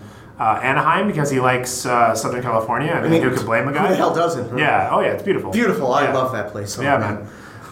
[0.43, 2.91] uh, Anaheim because he likes uh, Southern California.
[2.93, 3.83] I mean, mean, who could blame a guy?
[3.83, 4.51] Who the hell doesn't?
[4.51, 4.57] huh?
[4.57, 4.91] Yeah.
[4.93, 5.13] Oh, yeah.
[5.15, 5.51] It's beautiful.
[5.53, 5.93] Beautiful.
[5.93, 6.15] I Yeah.
[6.15, 6.71] love that place.
[6.81, 7.17] Yeah, man.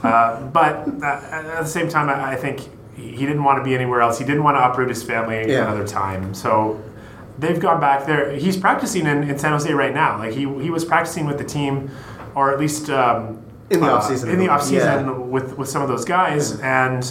[0.02, 2.56] Uh, but uh, at the same time, I I think
[2.96, 4.18] he didn't want to be anywhere else.
[4.18, 5.64] He didn't want to uproot his family Yeah.
[5.66, 6.32] another time.
[6.34, 6.52] So
[7.38, 8.30] they've gone back there.
[8.44, 10.18] He's practicing in, in San Jose right now.
[10.18, 11.90] Like he he was practicing with the team,
[12.34, 14.26] or at least um, In the uh, offseason.
[14.32, 15.18] In the off season Yeah.
[15.34, 17.02] with with some of those guys, and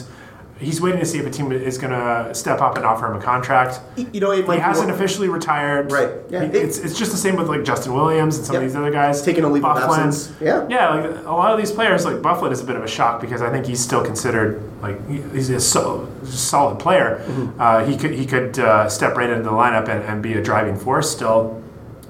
[0.59, 3.17] he's waiting to see if a team is going to step up and offer him
[3.17, 3.79] a contract.
[3.95, 5.91] You know, it might He hasn't officially retired.
[5.91, 6.09] Right.
[6.29, 6.45] Yeah.
[6.45, 8.63] He- it's, it's just the same with like Justin Williams and some Yep.
[8.63, 9.21] of these other guys.
[9.21, 10.33] Taking a leave of absence.
[10.41, 10.67] Yeah.
[10.69, 13.21] Yeah, like a lot of these players, like Byfuglien, is a bit of a shock
[13.21, 17.23] because I think he's still considered like he's a so, solid player.
[17.25, 17.61] Mm-hmm.
[17.61, 20.43] Uh, he could he could uh, step right into the lineup and, and be a
[20.43, 21.61] driving force still.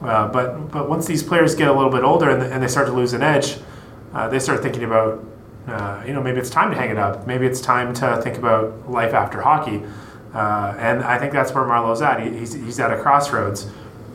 [0.01, 2.87] Uh, but but once these players get a little bit older and, and they start
[2.87, 3.57] to lose an edge,
[4.13, 5.23] uh, they start thinking about
[5.71, 7.27] uh, you know maybe it's time to hang it up.
[7.27, 9.83] Maybe it's time to think about life after hockey.
[10.33, 12.21] Uh, and I think that's where Marleau's at.
[12.21, 13.67] He, he's, he's at a crossroads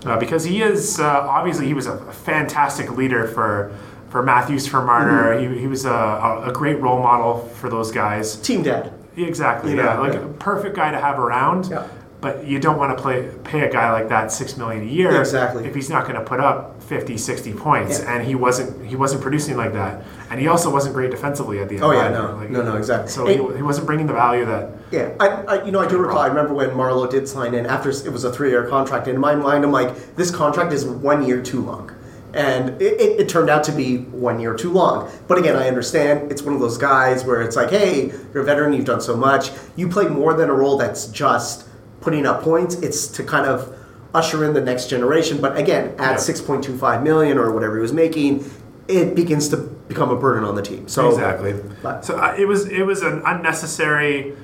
[0.05, 3.77] uh, because he is uh, obviously he was a fantastic leader for
[4.11, 5.39] for Matthews for Marner.
[5.41, 8.37] He, he was a, a, great role model for those guys.
[8.37, 8.93] Team dad.
[9.17, 9.73] Exactly.
[9.73, 10.25] You Yeah, like yeah.
[10.25, 11.67] a perfect guy to have around.
[11.67, 11.89] Yeah.
[12.25, 15.21] But you don't want to play pay a guy like that six million a year
[15.21, 15.67] Exactly.
[15.67, 17.99] if he's not going to put up 50, 60 points.
[18.01, 18.15] Yeah.
[18.15, 20.03] And he wasn't he wasn't producing like that.
[20.31, 21.85] And he also wasn't great defensively at the end.
[21.85, 22.35] Oh, yeah, no.
[22.37, 23.11] Like, No, no, exactly.
[23.11, 25.87] So Hey- he, he wasn't bringing the value that Yeah, I, I, you know, I
[25.87, 26.21] do recall.
[26.21, 29.07] I remember when Marleau did sign in after it was a three-year contract.
[29.07, 31.93] In my mind, I'm like, this contract is one year too long,
[32.33, 35.11] and it, it, it turned out to be one year too long.
[35.29, 38.47] But again, I understand it's one of those guys where it's like, hey, you're a
[38.47, 41.69] veteran, you've done so much, you play more than a role that's just
[42.05, 42.75] putting up points.
[42.77, 43.75] It's to kind of
[44.13, 45.41] usher in the next generation.
[45.41, 46.17] But again, at Yeah.
[46.17, 48.45] 6.25 million or whatever he was making,
[48.87, 50.87] it begins to become a burden on the team.
[50.87, 51.55] So exactly.
[51.83, 54.35] but- So uh, it was it was an unnecessary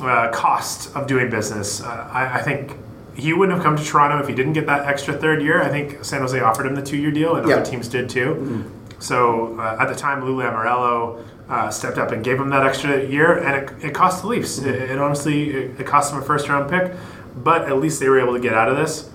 [0.00, 1.82] uh, cost of doing business.
[1.82, 2.72] Uh, I, I think
[3.14, 5.62] he wouldn't have come to Toronto if he didn't get that extra third year.
[5.62, 7.56] I think San Jose offered him the two year deal, and Yeah.
[7.56, 8.64] other teams did too.
[8.98, 13.04] So uh, at the time, Lou Lamoriello uh, stepped up and gave him that extra
[13.04, 14.58] year, and it, it cost the Leafs.
[14.58, 16.92] It, it honestly it, it cost him a first round pick,
[17.36, 19.10] but at least they were able to get out of this.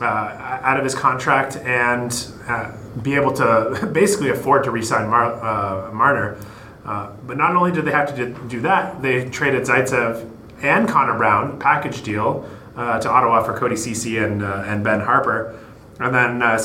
[0.00, 2.72] Uh, out of his contract and uh,
[3.02, 6.36] be able to basically afford to re-sign Mar- uh, Marner.
[6.84, 10.28] Uh, but not only did they have to do, that, they traded Zaitsev
[10.60, 15.56] and Connor Brown package deal uh, to Ottawa for Cody Cece and and Ben Harpur,
[16.00, 16.58] and then uh,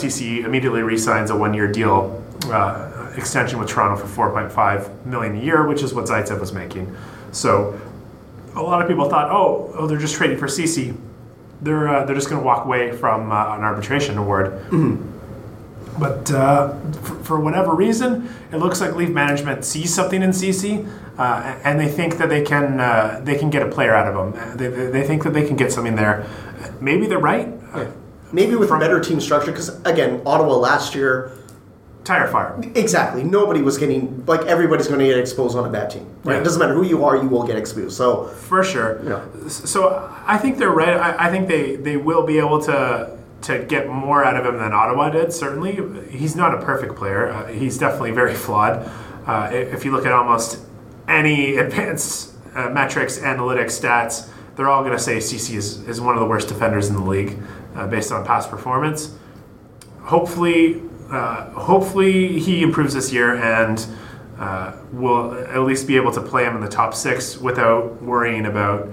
[0.44, 5.84] immediately re-signs a one-year deal uh, extension with Toronto for 4.5 million a year, which
[5.84, 6.96] is what Zaitsev was making.
[7.32, 7.80] So
[8.56, 10.96] a lot of people thought, oh, oh, they're just trading for Cece.
[11.62, 14.62] They're uh, they're just going to walk away from uh, an arbitration award.
[16.00, 20.88] But uh, for, for whatever reason, it looks like Leaf management sees something in Cece,
[21.18, 24.16] uh, and they think that they can uh, they can get a player out of
[24.36, 24.58] him.
[24.58, 26.28] They, they, they think that they can get something there.
[26.80, 27.48] Maybe they're right.
[27.74, 27.90] Uh,
[28.32, 31.32] maybe with From- better team structure, because again, Ottawa last year.
[32.08, 32.58] Tire fire.
[32.74, 33.22] Exactly.
[33.22, 36.06] Nobody was getting like everybody's going to get exposed on a bad team.
[36.24, 36.36] Right?
[36.36, 36.40] Yeah.
[36.40, 37.98] It doesn't matter who you are, you will get exposed.
[37.98, 39.04] So For sure.
[39.04, 39.50] Yeah.
[39.50, 40.96] So I think they're right.
[40.96, 44.58] I, I think they, they will be able to to get more out of him
[44.58, 45.34] than Ottawa did.
[45.34, 47.30] Certainly, he's not a perfect player.
[47.30, 48.90] Uh, he's definitely very flawed.
[49.26, 50.60] Uh, if you look at almost
[51.10, 56.16] any advanced uh, metrics, analytics, stats, they're all going to say Cece is, is one
[56.16, 57.38] of the worst defenders in the league
[57.76, 59.14] uh, based on past performance.
[60.04, 60.82] Hopefully,
[61.12, 63.86] uh, hopefully he improves this year and
[64.38, 68.46] uh, will at least be able to play him in the top six without worrying
[68.46, 68.88] about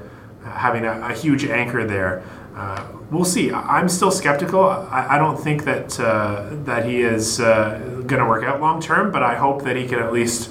[0.44, 2.22] having a, a huge anchor there.
[2.54, 3.52] Uh, we'll see.
[3.52, 4.64] I'm still skeptical.
[4.64, 8.80] I, I don't think that uh, that he is uh, going to work out long
[8.80, 10.50] term, but I hope that he can at least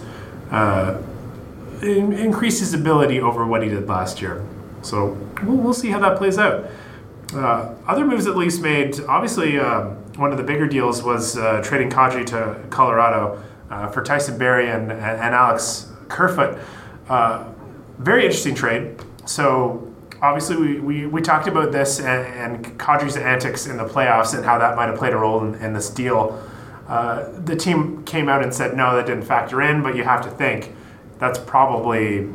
[0.52, 1.02] uh,
[1.82, 4.46] in, increase his ability over what he did last year.
[4.82, 6.70] So we'll, we'll see how that plays out.
[7.34, 11.62] Uh, other moves that Leafs made, obviously, um, one of the bigger deals was uh,
[11.64, 16.60] trading Kadri to Colorado uh, for Tyson Barrie and, and, Alex Kerfoot.
[17.10, 17.46] Uh,
[17.98, 19.02] very interesting trade.
[19.26, 19.92] So,
[20.22, 24.46] obviously, we, we, we talked about this and, and Kadri's antics in the playoffs and
[24.46, 26.42] how that might have played a role in, in this deal.
[26.88, 30.22] Uh, the team came out and said, no, that didn't factor in, but you have
[30.22, 30.76] to think
[31.18, 32.30] that's probably,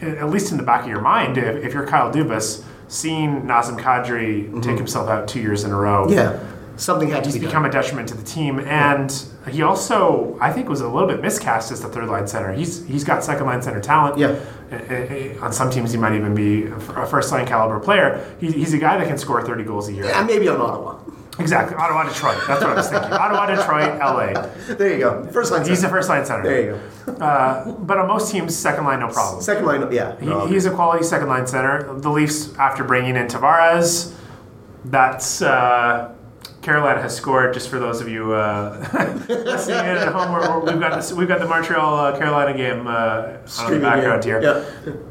[0.00, 3.78] at least in the back of your mind, if, if you're Kyle Dubas, seeing Nazem
[3.78, 6.08] Kadri take himself out two years in a row.
[6.10, 6.38] yeah,
[6.76, 7.70] something had to He's be become done.
[7.70, 9.12] a detriment to the team, and
[9.50, 12.52] he also, I think, was a little bit miscast as the third line center.
[12.52, 14.18] He's he's got second line center talent.
[14.18, 14.38] Yeah.
[15.40, 18.24] On some teams, he might even be a first line caliber player.
[18.40, 20.06] He's a guy that can score 30 goals a year.
[20.06, 20.98] And maybe on Ottawa.
[21.38, 21.76] Exactly.
[21.76, 22.38] Ottawa, Detroit.
[22.46, 23.12] That's what I was thinking.
[23.12, 24.74] Ottawa, Detroit, LA.
[24.74, 25.24] There you go.
[25.32, 25.62] First line.
[25.62, 25.94] He's a center.
[25.94, 26.42] first line center.
[26.44, 27.12] There you go.
[27.24, 29.42] Uh, but on most teams, second line, no problem.
[29.42, 29.92] Second line.
[29.92, 30.18] Yeah.
[30.20, 31.92] He, no, he's a quality second line center.
[31.98, 34.14] The Leafs, after bringing in Tavares,
[34.84, 36.13] that's uh,
[36.64, 37.52] Carolina has scored.
[37.54, 38.78] Just for those of you uh,
[39.28, 42.56] listening in at home, we're, we're- we've got this, we've got the Montreal uh, Carolina
[42.56, 44.40] game uh, on the background game.
[44.42, 44.64] here.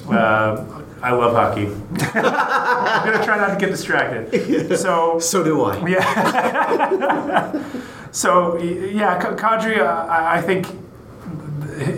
[0.10, 0.18] Yeah.
[0.18, 1.66] Uh, I love hockey.
[2.18, 4.78] I'm gonna try not to get distracted.
[4.80, 5.88] So So do I.
[5.88, 7.64] yeah.
[8.12, 10.66] so yeah, Ka- Kadri, uh, I I think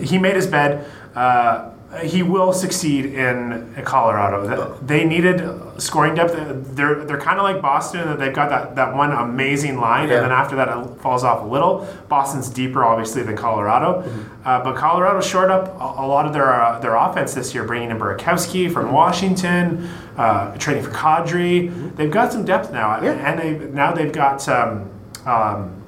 [0.04, 0.84] he made his bed.
[1.14, 4.78] Uh, he will succeed in Colorado.
[4.84, 5.42] They needed
[5.78, 6.34] scoring depth.
[6.76, 10.16] They're they're kind of like Boston that they've got that, that one amazing line, Yeah.
[10.16, 11.86] and then after that it falls off a little.
[12.08, 14.02] Boston's deeper, obviously, than Colorado,
[14.44, 17.64] uh, but Colorado shored up a, a lot of their uh, their offense this year,
[17.64, 21.94] bringing in Burakovsky from Washington, uh, trading for Kadri.
[21.96, 23.12] They've got some depth now, Yeah.
[23.12, 24.48] and they now they've got.
[24.48, 24.90] Um,
[25.24, 25.82] um,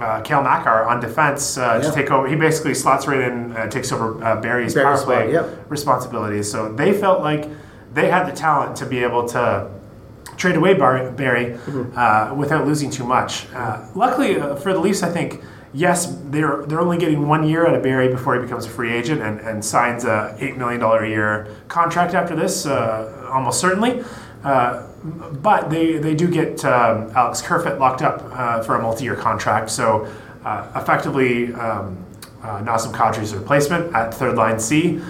[0.00, 1.88] uh, Cale Makar on defense uh, Yeah.
[1.90, 2.26] to take over.
[2.28, 5.66] He basically slots right in, uh, takes over uh, Barrie's, Barrie's power play spot, yep.
[5.70, 6.50] responsibilities.
[6.50, 7.48] So they felt like
[7.94, 9.70] they had the talent to be able to
[10.36, 11.96] trade away Bar- Barrie Mm-hmm.
[11.98, 13.46] uh, without losing too much.
[13.54, 15.42] Uh, luckily uh, for the Leafs, I think.
[15.74, 18.92] Yes, they're they're only getting one year out of Barrie before he becomes a free
[18.92, 23.58] agent and, and signs a eight million dollar a year contract after this, uh, almost
[23.58, 24.04] certainly.
[24.44, 29.16] Uh, but they, they do get um, Alex Kerfoot locked up uh, for a multi-year
[29.16, 29.70] contract.
[29.70, 30.10] So
[30.44, 32.04] uh, effectively, um,
[32.42, 35.00] uh, Nazem Kadri's replacement at third line C.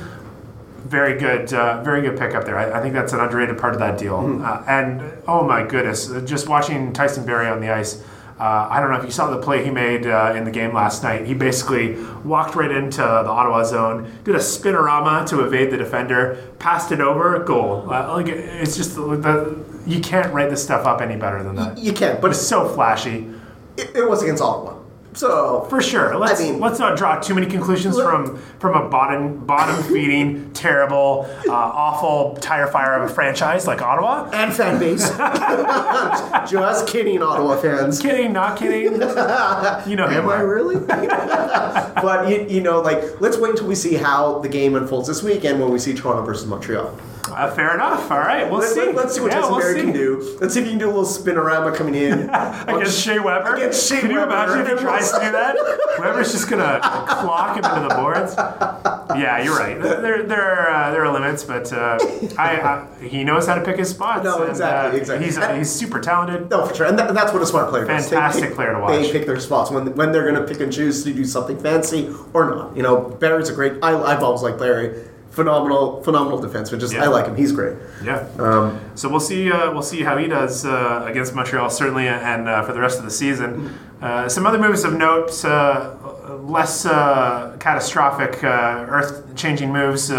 [0.85, 2.59] Very good, uh, very good pickup there.
[2.59, 4.43] I, I think that's an underrated part of that deal.
[4.43, 8.03] Uh, and oh my goodness, just watching Tyson Barrie on the ice.
[8.43, 10.75] Uh, I don't know if you saw the play he made uh, in the game
[10.75, 11.27] last night.
[11.27, 16.43] He basically walked right into the Ottawa zone, did a spinorama to evade the defender,
[16.59, 17.89] passed it over, goal.
[17.89, 21.55] Uh, like it's just the, the, you can't write this stuff up any better than
[21.55, 21.79] that.
[21.79, 23.31] You can, but It's so flashy.
[23.77, 24.82] it, it was against Ottawa.
[25.15, 26.17] So For sure.
[26.17, 29.83] Let's I mean- let's not draw too many conclusions Look- from from a bottom bottom
[29.85, 34.29] feeding, terrible, uh, awful tire fire of a franchise like Ottawa.
[34.33, 35.09] and fan base.
[36.51, 38.01] Just kidding, Ottawa fans.
[38.01, 38.93] Kidding, not kidding.
[38.93, 38.99] You
[39.97, 40.77] know Am I really?
[40.87, 45.23] but you, you know, like let's wait until we see how the game unfolds this
[45.23, 46.97] weekend when we see Toronto versus Montreal.
[47.31, 48.11] Uh, fair enough.
[48.11, 48.93] All right, we'll Let, see.
[48.93, 49.85] Let, us see what Yeah, Tyson we'll Barrie see.
[49.85, 50.39] can do.
[50.41, 53.55] Let's see if he can do a little spinorama coming in Against Shea Weber.
[53.55, 54.31] Against Shea Can you Weber.
[54.33, 55.57] imagine if he tries to do that?
[55.99, 58.35] Weber's just gonna clock him into the boards.
[59.19, 59.81] Yeah, you're right.
[59.81, 61.99] There, there, are, uh, there are limits, but uh,
[62.39, 64.25] I, I, he knows how to pick his spots.
[64.25, 65.25] No, and, exactly, uh, exactly.
[65.27, 66.51] He's, And- he's super talented.
[66.51, 68.09] No, for sure, and, that, and that's what a smart player does.
[68.09, 68.93] Fantastic pick- player to watch.
[69.01, 71.59] They pick their spots when when they're going to pick and choose to do something
[71.59, 72.77] fancy or not.
[72.77, 73.75] You know, Barrie's a great.
[73.83, 75.05] I, I've always liked Barrie.
[75.33, 76.79] Phenomenal, phenomenal defenseman.
[76.79, 77.05] Just Yeah.
[77.05, 77.37] I like him.
[77.37, 77.77] He's great.
[78.05, 78.27] Yeah.
[78.39, 79.51] Um, So we'll see.
[79.51, 82.99] Uh, we'll see how he does uh, against Montreal, certainly, and uh, for the rest
[82.99, 83.73] of the season.
[84.03, 85.91] Uh, some other moves of note, uh,
[86.43, 90.11] less uh, catastrophic, uh, earth-changing moves.
[90.11, 90.19] Uh,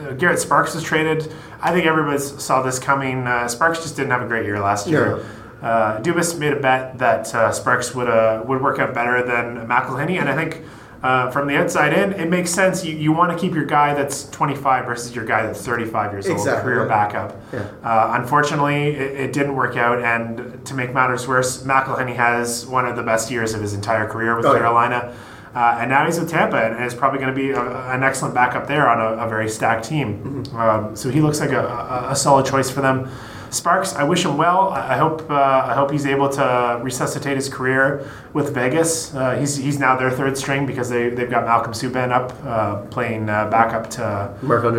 [0.00, 1.32] uh, Garrett Sparks was traded.
[1.60, 3.26] I think everybody saw this coming.
[3.28, 5.24] Uh, Sparks just didn't have a great year last year.
[5.62, 9.68] Uh, Dubas made a bet that uh, Sparks would uh, would work out better than
[9.68, 10.62] McElhinney, and I think.
[11.02, 12.84] Uh, from the outside in, it makes sense.
[12.84, 16.28] You, you want to keep your guy that's 25 versus your guy that's 35 years
[16.28, 17.40] old, Exactly, career backup.
[17.52, 17.66] Yeah.
[17.82, 22.86] Uh, unfortunately, it, it didn't work out, and to make matters worse, McElhinney has one
[22.86, 24.58] of the best years of his entire career with Oh, yeah.
[24.60, 25.12] Carolina,
[25.56, 28.34] uh, and now he's with Tampa, and is probably going to be a, an excellent
[28.34, 30.44] backup there on a, a very stacked team.
[30.44, 30.56] Mm-hmm.
[30.56, 33.10] Um, so he looks like a, a, a solid choice for them.
[33.52, 34.70] Sparks, I wish him well.
[34.70, 39.14] I I hope uh, I hope he's able to resuscitate his career with Vegas.
[39.14, 42.82] Uh, he's, he's now their third string because they, they've got Malcolm Subban up uh,
[42.90, 44.04] playing uh, backup to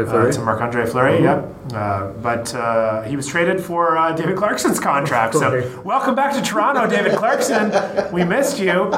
[0.06, 0.34] uh, Fleury.
[0.34, 1.48] to Marc Andre Fleury, yep.
[1.74, 5.34] Uh, but uh, he was traded for uh, David Clarkson's contract.
[5.34, 7.72] So, welcome back to Toronto, David Clarkson.
[8.14, 8.92] We missed you.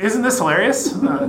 [0.00, 0.94] Uh, isn't this hilarious?
[0.94, 1.28] Uh,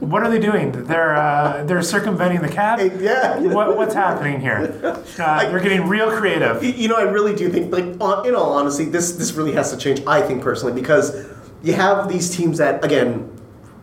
[0.00, 0.72] what are they doing?
[0.86, 2.78] They're uh, they're circumventing the cap.
[3.00, 3.38] yeah.
[3.40, 5.02] What, what's happening here?
[5.18, 6.62] Uh, they're getting real creative.
[6.62, 7.84] You- know, I really do think, like,
[8.26, 10.02] in all honesty, this this really has to change.
[10.06, 11.26] I think personally, because
[11.62, 13.30] you have these teams that, again,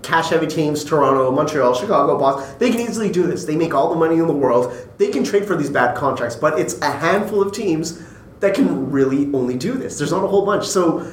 [0.04, 2.56] cash heavy teams, Toronto, Montreal, Chicago, Boston.
[2.60, 3.46] They can easily do this.
[3.46, 4.74] They make all the money in the world.
[4.98, 8.04] They can trade for these bad contracts, but it's a handful of teams
[8.40, 9.98] that can really only do this.
[9.98, 10.66] There's not a whole bunch.
[10.68, 11.10] So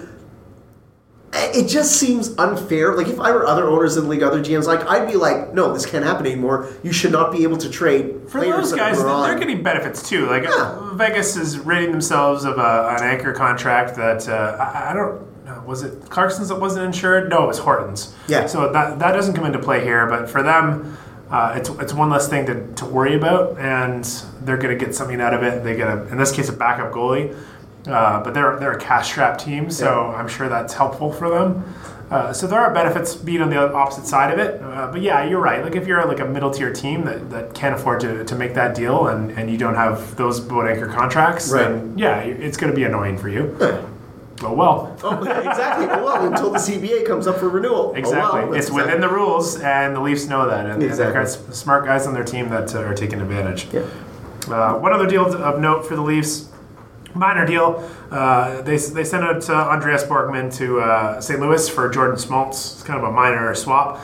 [1.55, 2.95] it just seems unfair.
[2.97, 5.53] Like if I were other owners in the league, other GMs, like I'd be like,
[5.55, 6.69] no, this can't happen anymore.
[6.83, 10.27] You should not be able to trade For players those guys, they're getting benefits too.
[10.27, 10.51] Like Yeah.
[10.51, 15.21] uh, Vegas is rating themselves of a, an anchor contract that uh, I, I don't.
[15.47, 17.29] know, Was it Clarkson's that wasn't insured?
[17.31, 18.15] No, it was Horton's.
[18.29, 18.47] Yeah.
[18.47, 20.97] So that that doesn't come into play here, but for them,
[21.31, 24.05] uh, it's it's one less thing to, to worry about, and
[24.43, 25.63] they're going to get something out of it.
[25.65, 27.37] They get a, in this case, a backup goalie.
[27.87, 31.65] Uh, but they're they're a cash strapped team, so I'm sure that's helpful for them.
[32.11, 34.61] Uh, so there are benefits being on the opposite side of it.
[34.61, 35.63] Uh, but yeah, you're right.
[35.63, 38.53] Like if you're like a middle tier team that, that can't afford to, to make
[38.55, 41.69] that deal and, and you don't have those boat anchor contracts, Right.
[41.69, 43.57] then yeah, it's going to be annoying for you.
[44.43, 44.97] Oh well.
[45.05, 45.87] Oh, exactly.
[45.89, 47.95] Oh, well, until the CBA comes up for renewal.
[47.95, 48.41] Exactly.
[48.41, 51.13] Oh, well, it's that's within the rules, and the Leafs know that, and, and they've
[51.15, 53.69] got smart guys on their team that uh, are taking advantage.
[53.73, 53.83] Yeah.
[54.49, 56.50] Uh, one other deal of note for the Leafs,
[57.15, 57.89] minor deal.
[58.11, 61.41] Uh, they, they sent out uh, Andreas Borgman to uh, St.
[61.41, 62.75] Louis for Jordan Schmaltz.
[62.75, 64.01] It's kind of a minor swap.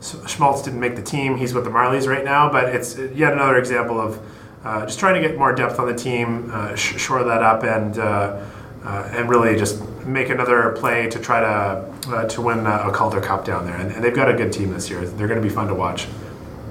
[0.00, 1.36] Schmaltz didn't make the team.
[1.36, 4.20] He's with the Marlies right now, but it's yet another example of
[4.64, 7.64] uh, just trying to get more depth on the team, uh, sh- shore that up,
[7.64, 8.44] and uh,
[8.84, 13.20] uh, and really just make another play to try to uh, to win a Calder
[13.20, 13.76] Cup down there.
[13.76, 15.04] And, and they've got a good team this year.
[15.04, 16.08] They're going to be fun to watch.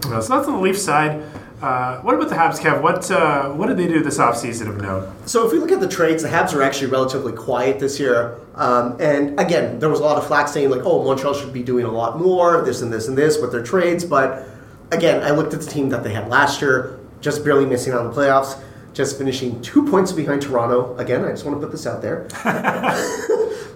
[0.06, 1.24] Uh, so that's on the Leafs side.
[1.62, 2.82] Uh, what about the Habs, Kev?
[2.82, 5.12] What uh, what did they do this offseason of note?
[5.28, 8.40] So if we look at the trades, the Habs are actually relatively quiet this year.
[8.56, 11.64] Um, and again, there was a lot of flack saying like, "Oh, Montreal should be
[11.64, 14.48] doing a lot more, this and this and this with their trades." But
[14.92, 18.00] again, I looked at the team that they had last year, just barely missing out
[18.00, 18.62] on the playoffs,
[18.94, 20.96] just finishing two points behind Toronto.
[20.96, 22.28] Again, I just want to put this out there.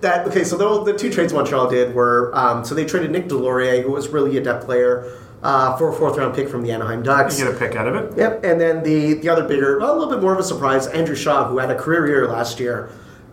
[0.04, 3.28] that okay, so the, the two trades Montreal did were um, so they traded Nick
[3.28, 6.72] Deslauriers, who was really a depth player, uh, for a fourth round pick from the
[6.72, 7.38] Anaheim Ducks.
[7.38, 8.18] You get a pick out of it.
[8.18, 10.88] Yep, and then the the other bigger, well, a little bit more of a surprise,
[10.88, 12.90] Andrew Shaw, who had a career year last year,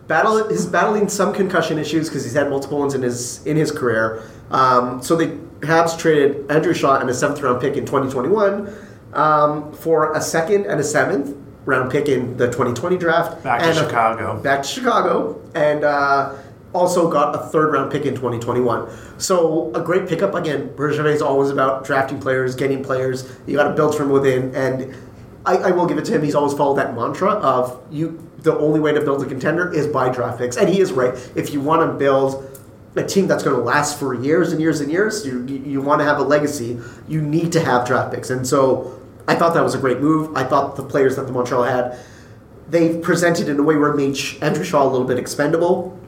[0.09, 3.71] battle is battling some concussion issues because he's had multiple ones in his in his
[3.71, 4.23] career.
[4.51, 5.29] Um, so the
[5.61, 8.75] Habs traded Andrew Shaw and a seventh round pick in 2021
[9.13, 11.37] um, for a second and a seventh
[11.67, 13.43] round pick in the 2020 draft.
[13.45, 14.41] Back to a- Chicago.
[14.43, 16.35] back to Chicago, and uh,
[16.73, 18.89] also got a third round pick in 2021.
[19.19, 20.35] So a great pickup.
[20.35, 23.31] Again, Bergevin is always about drafting players, getting players.
[23.47, 24.95] You got to build from within, and
[25.45, 26.23] I, I will give it to him.
[26.23, 28.27] He's always followed that mantra of you.
[28.39, 31.15] The only way to build a contender is by draft picks, and he is right.
[31.35, 32.47] If you want to build
[32.97, 36.01] a team that's going to last for years and years and years, you, you, want
[36.01, 38.31] to have a legacy, you need to have draft picks.
[38.31, 40.37] And so I thought that was a great move.
[40.37, 41.99] I thought the players that the Montreal had
[42.71, 45.99] they've presented in a way where it made Andrew Shaw a little bit expendable.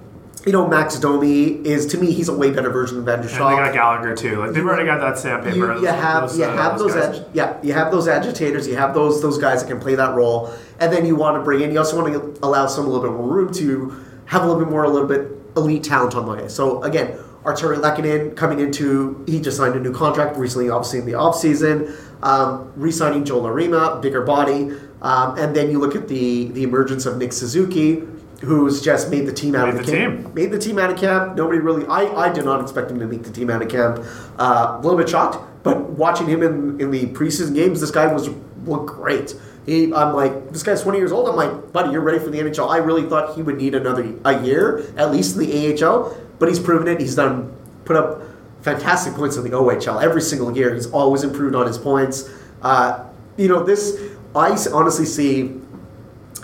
[0.45, 3.39] You know, Max Domi is to me he's a way better version of Andrew And
[3.39, 4.41] they got Gallagher too.
[4.41, 5.57] Like they've already got that sandpaper.
[5.77, 7.21] you, you have you uh, have those, guys.
[7.21, 10.15] ag- yeah you have those agitators you have those those guys that can play that
[10.17, 12.89] role and then you want to bring in you also want to allow some a
[12.89, 16.15] little bit more room to have a little bit more a little bit elite talent
[16.17, 20.37] on the way so again Artturi Lehkonen coming into he just signed a new contract
[20.37, 24.73] recently obviously in the offseason um, re-signing Joel Armia bigger body
[25.03, 28.03] um, and then you look at the the emergence of Nick Suzuki
[28.43, 30.25] who's just made the team out Made of the camp.
[30.25, 30.35] team.
[30.35, 31.37] Made the team out of camp.
[31.37, 31.87] Nobody really.
[31.87, 34.05] I, I did not expect him to make the team out of camp.
[34.39, 38.13] Uh, a little bit shocked, but watching him in, in the preseason games, this guy
[38.13, 38.29] was
[38.67, 39.35] looked great.
[39.65, 41.29] He, I'm like, this guy's 20 years old.
[41.29, 42.69] I'm like, buddy, you're ready for the NHL.
[42.69, 46.49] I really thought he would need another a year at least in the AHL, but
[46.49, 47.01] he's proven it.
[47.01, 48.23] He's done put up
[48.63, 50.75] fantastic points in the OHL every single year.
[50.75, 52.29] He's always improved on his points.
[52.61, 53.05] Uh,
[53.37, 53.97] you know, this
[54.35, 55.61] I honestly see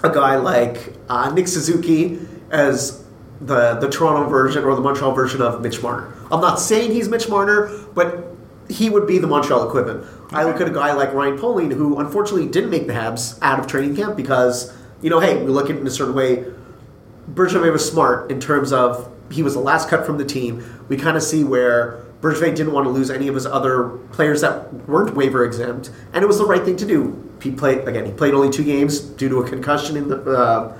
[0.02, 2.18] a guy like uh, Nick Suzuki
[2.50, 3.04] as
[3.40, 6.12] the the Toronto version or the Montreal version of Mitch Marner.
[6.30, 8.24] I'm not saying he's Mitch Marner, but
[8.68, 10.06] he would be the Montreal equivalent.
[10.30, 13.58] I look at a guy like Ryan Poehling, who unfortunately didn't make the Habs out
[13.58, 16.44] of training camp because you know, hey, we look at it in a certain way.
[17.32, 20.64] Bergevin was smart in terms of he was the last cut from the team.
[20.88, 24.40] We kind of see where Bergevin didn't want to lose any of his other players
[24.40, 27.27] that weren't waiver exempt, and it was the right thing to do.
[27.42, 28.04] He played again.
[28.06, 30.76] He played only two games due to a concussion in the uh,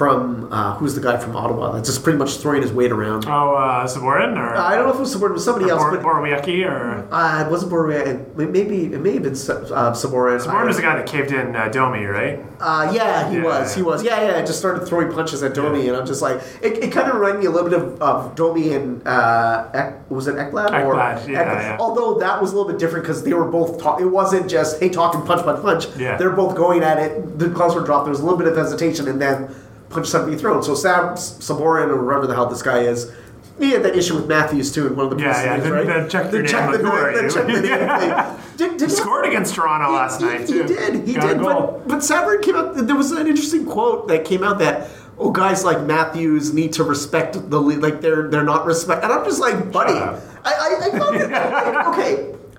[0.00, 3.26] from uh, who's the guy from Ottawa that's just pretty much throwing his weight around.
[3.26, 5.82] Oh, uh, Sabourin or I don't know if it was Sabourin, it was somebody else,
[5.82, 8.34] Bor- but Borowiecki or uh, it wasn't Boria.
[8.34, 10.40] Maybe it may have been uh, Sabourin.
[10.40, 12.40] Sabourin was the guy that caved in uh, Domi, right?
[12.58, 13.42] Uh, yeah, he Yeah.
[13.44, 13.74] was.
[13.74, 14.02] He was.
[14.02, 14.38] Yeah, yeah.
[14.38, 17.16] I Just started throwing punches at Domi, and I'm just like, it, it kind of
[17.16, 20.70] reminded me a little bit of, of Domi and uh, Ek, was it Ekblad?
[20.86, 21.76] or Ekblad, yeah, yeah.
[21.78, 23.72] Although that was a little bit different because they were both.
[24.00, 25.84] it wasn't just hey talking punch punch punch.
[25.98, 26.16] Yeah.
[26.16, 27.38] They're both going at it.
[27.38, 28.06] The gloves were dropped.
[28.06, 29.54] There was a little bit of hesitation, and then
[29.90, 30.62] punch something thrown.
[30.62, 33.12] So Sam Sabourin or whatever the hell this guy is.
[33.58, 35.64] He had that issue with Matthews too in one of the Yeah, preseason yeah, games,
[35.64, 36.02] the- right?
[36.04, 36.84] the check the check the, the
[37.22, 37.30] you?
[37.30, 38.34] check the name Yeah.
[38.36, 38.46] thing.
[38.56, 40.62] Did, did He scored against Toronto last he, night he, too.
[40.62, 41.06] He did.
[41.08, 41.40] He Got did.
[41.42, 42.02] But, but
[42.42, 42.74] came out.
[42.74, 44.88] There was an interesting quote that came out that
[45.18, 47.82] oh, guys like Matthews need to respect the league.
[47.82, 49.04] Like they're they're not respect.
[49.04, 50.18] And I'm just like, buddy, I.
[50.42, 51.26] I, I like, okay.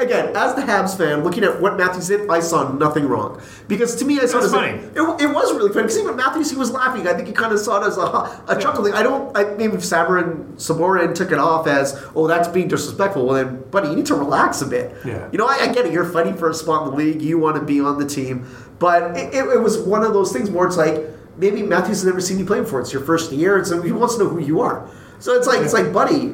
[0.01, 3.39] Again, as the Habs fan, looking at what Matthews did, I saw nothing wrong.
[3.67, 4.69] Because to me, I saw it as a- funny.
[4.79, 5.83] It, it was really funny.
[5.83, 7.07] Because even Matthews, he was laughing.
[7.07, 8.01] I think he kind of saw it as a,
[8.47, 8.93] a chuckle thing.
[8.93, 9.35] I don't.
[9.37, 13.25] I, maybe if Sabarin Sabourin took it off as, oh, that's being disrespectful.
[13.27, 14.95] Well, then, buddy, you need to relax a bit.
[15.05, 15.29] Yeah.
[15.31, 15.93] You know, I, I get it.
[15.93, 17.21] You're fighting for a spot in the league.
[17.21, 18.47] You want to be on the team.
[18.79, 21.03] But it, it, it was one of those things where it's like
[21.37, 22.81] maybe Matthews has never seen you play before.
[22.81, 24.89] It's your first year, and so he wants to know who you are.
[25.19, 26.33] So it's like it's like, buddy,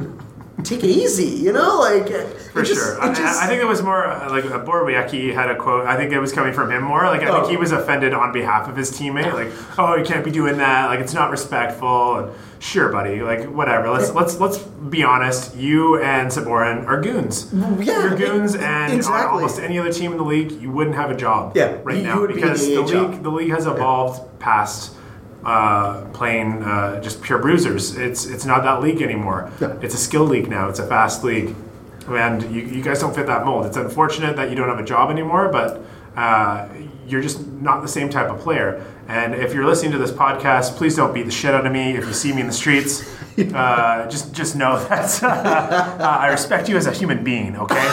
[0.64, 2.10] take it easy, you know, like
[2.52, 3.00] For sure.
[3.02, 5.86] I, I think it was more uh, like uh, Borowiecki had a quote.
[5.86, 7.04] I think it was coming from him more.
[7.06, 7.36] Like I Oh.
[7.42, 9.34] think he was offended on behalf of his teammate.
[9.34, 10.88] Like, oh, you can't be doing that.
[10.88, 12.16] Like it's not respectful.
[12.18, 13.22] And, sure, buddy.
[13.22, 13.90] Like whatever.
[13.92, 15.56] Let's let's let's be honest.
[15.56, 17.52] You and Sabourin are goons.
[17.54, 19.36] yeah, You're goons, and on exactly.
[19.36, 21.56] almost any other team in the league, you wouldn't have a job.
[21.56, 24.96] Yeah, right you- now you would be because the league the league has evolved past.
[25.48, 27.96] Uh, playing uh, just pure bruisers.
[27.96, 29.50] It's it's not that league anymore.
[29.62, 29.78] Yeah.
[29.82, 30.68] It's a skill league now.
[30.68, 31.56] It's a fast league,
[32.10, 33.66] and you, you guys don't fit that mold.
[33.66, 35.82] It's unfortunate that you don't have a job anymore, but
[36.18, 36.68] uh,
[37.08, 38.86] you're just not the same type of player.
[39.08, 41.96] And if you're listening to this podcast, please don't beat the shit out of me.
[41.96, 43.10] If you see me in the streets,
[43.54, 47.56] uh, just just know that uh, I respect you as a human being.
[47.56, 47.76] Okay.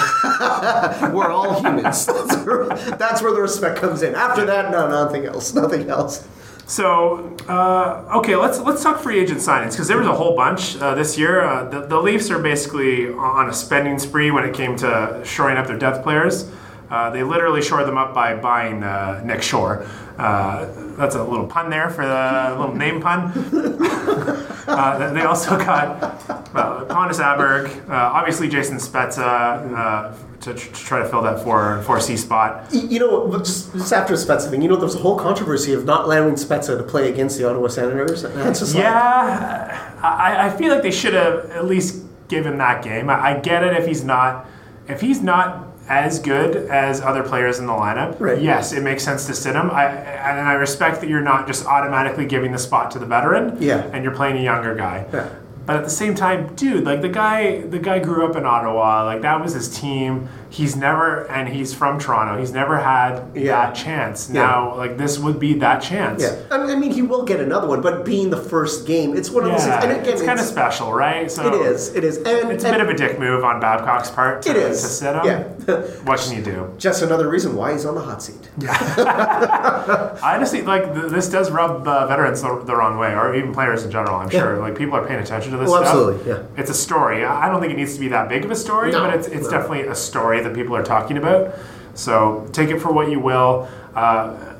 [1.12, 2.04] We're all humans.
[2.04, 4.16] that's, where, that's where the respect comes in.
[4.16, 5.54] After that, no, nothing else.
[5.54, 6.26] Nothing else.
[6.66, 10.76] So uh, okay, let's let's talk free agent signings because there was a whole bunch
[10.76, 11.42] uh, this year.
[11.42, 15.58] Uh, the, the Leafs are basically on a spending spree when it came to shoring
[15.58, 16.50] up their depth players.
[16.90, 19.86] Uh, they literally shored them up by buying uh, Nick Shore.
[20.16, 23.32] Uh, that's a little pun there for the little name pun.
[25.14, 30.14] they also got well, Pontus Aberg, obviously Jason Spezza
[30.44, 32.66] to, to try to fill that four four C spot.
[32.72, 35.84] You know, just, just after Spezza thing, you know, there was a whole controversy of
[35.84, 38.22] not allowing Spezza to play against the Ottawa Senators.
[38.22, 43.10] Just like, Yeah, I, I feel like they should have at least given that game.
[43.10, 44.46] I, I get it if he's not
[44.88, 48.18] if he's not as good as other players in the lineup.
[48.18, 48.40] Right.
[48.40, 49.70] Yes, it makes sense to sit him.
[49.70, 53.56] I and I respect that you're not just automatically giving the spot to the veteran.
[53.60, 53.82] Yeah.
[53.92, 55.06] and you're playing a younger guy.
[55.12, 55.28] Yeah.
[55.66, 59.04] But at the same time, dude, like the guy, the guy grew up in Ottawa.
[59.04, 60.28] Like that was his team.
[60.54, 62.38] He's never, and he's from Toronto.
[62.38, 63.66] He's never had Yeah.
[63.66, 64.30] that chance.
[64.30, 64.42] Yeah.
[64.42, 66.22] Now, like this would be that chance.
[66.22, 66.36] yeah.
[66.50, 69.30] I mean, I mean, he will get another one, but being the first game, it's
[69.30, 69.74] one of those things.
[69.74, 71.28] Yeah, And again, it's kind of special, right?
[71.30, 71.92] So It is.
[71.94, 72.18] It is.
[72.18, 74.80] And It's a and bit of a dick move on Babcock's part to, It is.
[74.82, 75.24] to sit him.
[75.26, 75.42] Yeah.
[76.04, 76.70] what can you do?
[76.78, 78.48] just another reason why he's on the hot seat.
[78.58, 78.70] Yeah.
[80.22, 83.52] I honestly like th- this does rub uh, veterans the, the wrong way, or even
[83.52, 84.16] players in general.
[84.16, 85.68] I'm sure like people are paying attention to this.
[85.70, 85.94] Well, stuff.
[85.94, 86.42] absolutely, yeah.
[86.60, 87.24] It's a story.
[87.24, 89.14] I I don't think it needs to be that big of a story, No, but
[89.14, 89.50] it's it's no.
[89.50, 91.54] definitely a story that people are talking about.
[91.94, 93.68] So take it for what you will.
[93.94, 94.54] Uh,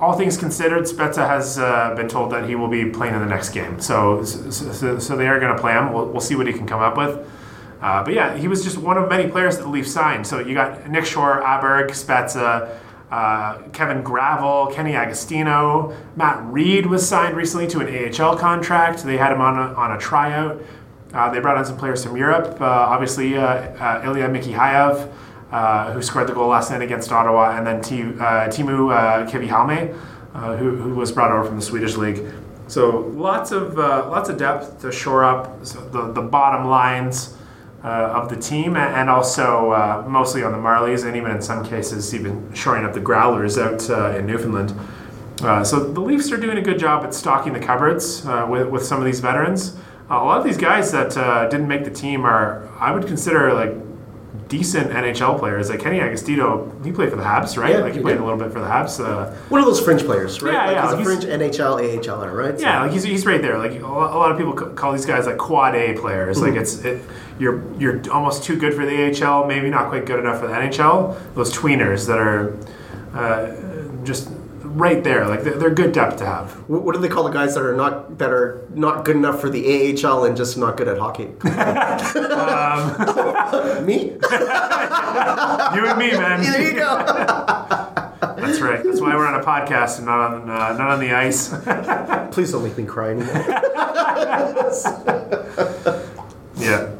[0.00, 3.26] all things considered, Spezza has uh, been told that he will be playing in the
[3.26, 3.80] next game.
[3.80, 5.92] So so, so, so they are going to play him.
[5.92, 7.26] We'll, we'll see what he can come up with.
[7.80, 10.26] Uh, but yeah, he was just one of many players that the Leafs signed.
[10.26, 12.78] So you got Nick Shore, Aberg, Spezza,
[13.10, 19.04] uh, Kevin Gravel, Kenny Agostino, Matt Read was signed recently to an AHL contract.
[19.04, 20.60] They had him on a, on a tryout.
[21.16, 22.60] Uh, they brought in some players from Europe.
[22.60, 25.10] Uh, obviously, uh, uh, Ilya Mikheyev,
[25.50, 29.26] uh, who scored the goal last night against Ottawa, and then T, uh, Teemu uh,
[29.26, 29.96] Kivihalme,
[30.58, 32.22] who, who was brought over from the Swedish league.
[32.68, 37.34] So lots of lots of depth to shore up the, the bottom lines
[37.82, 42.52] of the team, and also mostly on the Marlies, and even in some cases, even
[42.52, 44.74] shoring up the Growlers out in Newfoundland.
[45.66, 48.98] So the Leafs are doing a good job at stocking the cupboards with, with some
[48.98, 49.78] of these veterans.
[50.10, 53.06] Uh, a lot of these guys that uh, didn't make the team are, I would
[53.06, 53.74] consider, like
[54.48, 55.68] decent NHL players.
[55.68, 57.72] Like Kenny Agostino, he played for the Habs, right?
[57.72, 58.20] Yeah, like he played did.
[58.20, 59.04] a little bit for the Habs.
[59.04, 60.52] Uh, One of those fringe players, right?
[60.52, 62.56] Yeah, like yeah, he's a fringe NHL, AHLer, right?
[62.56, 63.58] So- Yeah, like he's, he's right there.
[63.58, 66.40] Like a lot, of people call these guys like quad A players.
[66.40, 67.02] Like it's it,
[67.40, 70.54] you're you're almost too good for the AHL, maybe not quite good enough for the
[70.54, 71.16] NHL.
[71.34, 72.56] Those tweeners that are
[73.14, 74.30] uh, just
[74.76, 75.26] right there.
[75.26, 76.52] Like they're, they're good depth to have.
[76.68, 79.48] What do they call the guys that are not that are not good enough for
[79.50, 79.64] the
[80.04, 81.26] AHL and just not good at hockey?
[83.84, 84.16] Me?
[85.74, 86.42] You and me, man.
[86.42, 86.96] There you go.
[88.20, 88.82] That's right.
[88.84, 91.48] That's why we're on a podcast and not on uh, not on the ice.
[92.32, 93.34] Please don't make me cry anymore.
[96.56, 96.94] yeah.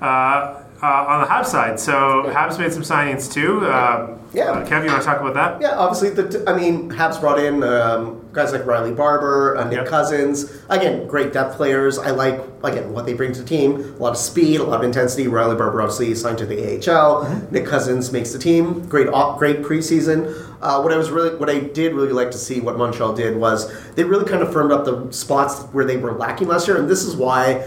[0.00, 3.60] Uh, uh, on the Habs side, so Habs made some signings too.
[3.66, 4.50] Um, Yeah.
[4.50, 5.60] uh, Kev, you want to talk about that?
[5.60, 9.78] Yeah, obviously, the I mean, Habs brought in um, guys like Riley Barber, uh, Nick
[9.78, 9.86] Yep.
[9.86, 10.52] Cousins.
[10.68, 11.98] Again, great depth players.
[11.98, 13.94] I like again what they bring to the team.
[13.98, 15.28] A lot of speed, a lot of intensity.
[15.28, 16.58] Riley Barber obviously signed to the
[16.90, 17.28] AHL.
[17.52, 18.84] Nick Cousins makes the team.
[18.88, 20.26] Great, op- great preseason.
[20.60, 23.36] Uh, what I was really, what I did really like to see, what Montreal did
[23.36, 26.76] was they really kind of firmed up the spots where they were lacking last year,
[26.76, 27.64] and this is why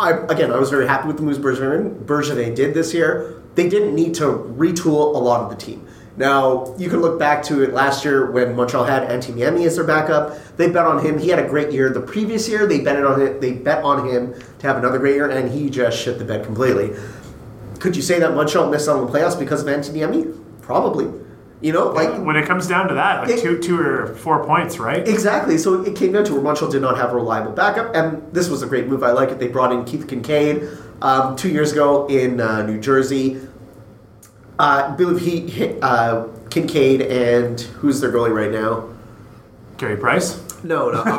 [0.00, 3.42] I, again, I was very happy with the moves Bergevin, Bergevin did this year.
[3.54, 5.86] They didn't need to retool a lot of the team.
[6.16, 9.76] Now, you can look back to it last year when Montreal had Antti Niemi as
[9.76, 10.36] their backup.
[10.56, 11.18] They bet on him.
[11.18, 11.90] He had a great year.
[11.90, 13.40] The previous year, they betted on it.
[13.40, 16.44] They bet on him to have another great year, and he just shit the bed
[16.44, 16.94] completely.
[17.78, 20.38] Could you say that Montreal missed out on the playoffs because of Antti Niemi?
[20.60, 21.06] Probably.
[21.62, 24.44] You know, like When it comes down to that, like It- two two or four
[24.44, 25.06] points, right?
[25.06, 25.58] Exactly.
[25.58, 28.48] So it came down to where Montreal did not have a reliable backup, and this
[28.48, 29.02] was a great move.
[29.02, 29.38] I like it.
[29.38, 30.66] They brought in Keith Kinkaid,
[31.02, 33.40] um, two years ago in uh, New Jersey.
[34.58, 38.84] Uh, I believe he hit uh, Kinkaid and who's their goalie right now?
[39.78, 40.38] Gary Price.
[40.62, 41.00] No, no.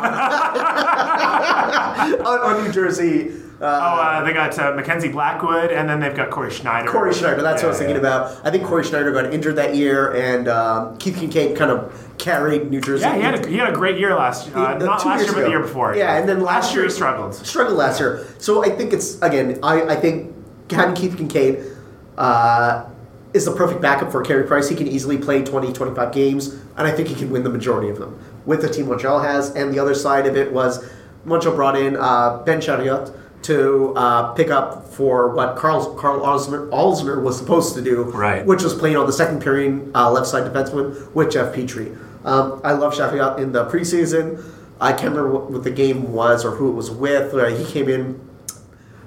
[2.24, 3.32] on, on New Jersey.
[3.64, 6.90] Oh, uh, they got uh, Mackenzie Blackwood, and then they've got Cory Schneider.
[6.90, 8.00] Cory Schneider, that's what I was thinking yeah.
[8.00, 8.44] about.
[8.44, 12.72] I think Cory Schneider got injured that year, and um, Keith Kinkaid kind of carried
[12.72, 13.02] New Jersey.
[13.02, 15.32] Yeah, he had a, he had a great year last uh, Uh, not last year,
[15.32, 15.94] but the year before.
[15.94, 17.36] Yeah, and then last year year- he struggled.
[17.36, 18.26] struggled last year.
[18.38, 19.60] So I think it's again.
[19.62, 20.34] I, I think
[20.68, 21.76] having Keith Kinkaid
[22.18, 22.86] uh,
[23.32, 24.68] is the perfect backup for Carey Price.
[24.68, 27.90] He can easily play 20, 25 games, and I think he can win the majority
[27.90, 29.54] of them with the team Montreal has.
[29.54, 30.84] And the other side of it was
[31.24, 36.70] Montreal brought in uh, Ben Chiarot to uh, pick up for what Karl Karl Alzner,
[36.70, 38.44] Alzner was supposed to do, Right.
[38.46, 41.96] which was playing on the second pairing uh, left side defenseman with Jeff Petry.
[42.24, 44.44] Um, I love Chiarot in the preseason.
[44.80, 47.34] I can't remember what, what the game was or who it was with.
[47.34, 48.20] Uh, he came in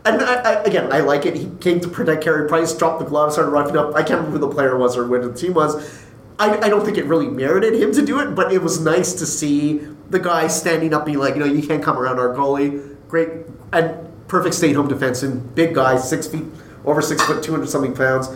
[0.05, 1.35] and I, I, again, I like it.
[1.35, 3.95] He came to protect Carey Price, dropped the glove, started roughing up.
[3.95, 6.03] I can't remember who the player was or what the team was.
[6.37, 9.13] I, I don't think it really merited him to do it, but it was nice
[9.13, 9.77] to see
[10.09, 12.95] the guy standing up, being like, you know, you can't come around our goalie.
[13.07, 13.29] Great
[13.73, 16.45] and perfect state home defense and big guy, six feet
[16.83, 18.29] over six foot, two hundred something pounds,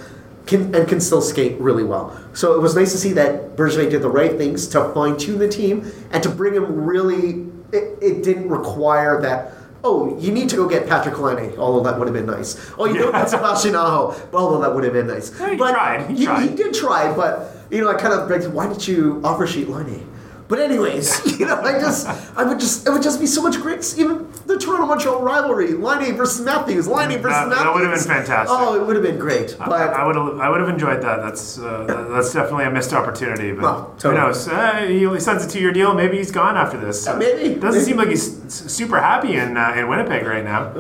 [0.46, 2.20] can and can still skate really well.
[2.34, 5.48] So it was nice to see that Bergevin did the right things to fine-tune the
[5.48, 7.48] team and to bring him really.
[7.72, 9.54] It, it didn't require that.
[9.84, 12.72] Oh, you need to go get Patrik Laine, although that would have been nice.
[12.80, 15.32] Oh, you don't get Sebastian Aho, although that would have been nice.
[15.40, 16.56] Yeah, he but tried, he tried.
[16.56, 20.09] did try, but you know, I kind of begged, why didn't you offer sheet Laine?
[20.50, 23.62] But anyways, you know, I just, I would just, it would just be so much
[23.62, 23.94] great.
[24.00, 27.64] Even the Toronto Montreal rivalry, Laine versus Matthews, Laine versus That- Matthews.
[27.66, 28.58] that would have been fantastic.
[28.60, 29.56] Oh, it would have been great.
[29.60, 31.18] But I would have I would have enjoyed that.
[31.22, 33.52] That's uh, that- that's definitely a missed opportunity.
[33.52, 34.16] But Oh, totally.
[34.20, 34.48] who knows?
[34.48, 35.94] Uh, he only signs a two year deal.
[35.94, 37.06] Maybe he's gone after this.
[37.06, 37.54] Yeah, maybe.
[37.54, 37.86] Doesn't Maybe.
[37.86, 40.74] seem like he's super happy in uh, in Winnipeg right now.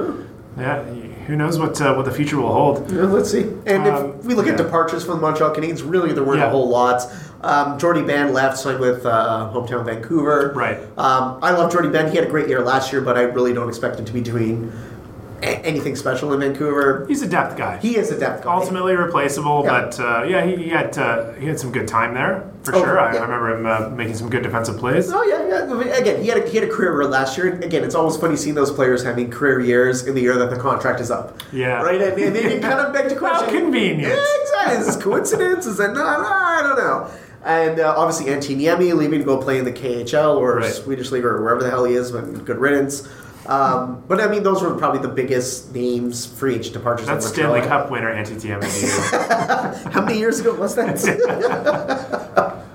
[0.57, 0.83] Yeah.
[1.29, 2.91] Who knows what uh, what the future will hold?
[2.91, 3.43] Yeah, let's see.
[3.67, 6.47] And Um, if we look at departures from the Montreal Canadiens, really there weren't Yeah.
[6.47, 7.03] a whole lot.
[7.43, 10.51] Um, Jordie Benn left, signed with uh, hometown Vancouver.
[10.55, 10.79] Right.
[10.97, 12.09] Um, I love Jordie Benn.
[12.09, 14.21] He had a great year last year, but I really don't expect him to be
[14.21, 14.71] doing
[15.41, 17.05] a- anything special in Vancouver.
[17.07, 17.77] He's a depth guy.
[17.77, 18.53] He is a depth guy.
[18.55, 19.69] ultimately replaceable, Yeah.
[19.81, 22.83] but uh, yeah, he, he had uh, he had some good time there for Oh,
[22.83, 22.99] sure.
[22.99, 23.19] I, yeah.
[23.19, 25.11] I remember him uh, making some good defensive plays.
[25.11, 25.63] Oh yeah, yeah.
[25.63, 27.53] I mean, Again, he had a, he had a career year last year.
[27.61, 30.57] Again, it's always funny seeing those players having career years in the year that the
[30.59, 31.41] contract is up.
[31.51, 31.81] Yeah.
[31.81, 32.01] Right.
[32.01, 33.49] And, and it kind of begs the question.
[33.49, 34.01] Convenient.
[34.13, 34.77] Yeah, exactly.
[34.77, 35.65] Is this coincidence?
[35.65, 36.01] Is that no?
[36.03, 37.09] no I don't know.
[37.41, 40.73] And uh, obviously, Antti Niemi leaving to go play in the KHL or Right.
[40.73, 42.11] Swedish League or wherever the hell he is.
[42.11, 43.07] But good riddance.
[43.49, 47.07] Um, but I mean, those were probably the biggest names free agent departures.
[47.07, 47.27] That's.
[47.27, 49.91] Stanley Cup winner Antti Niemi.
[49.91, 50.99] How many years ago was that?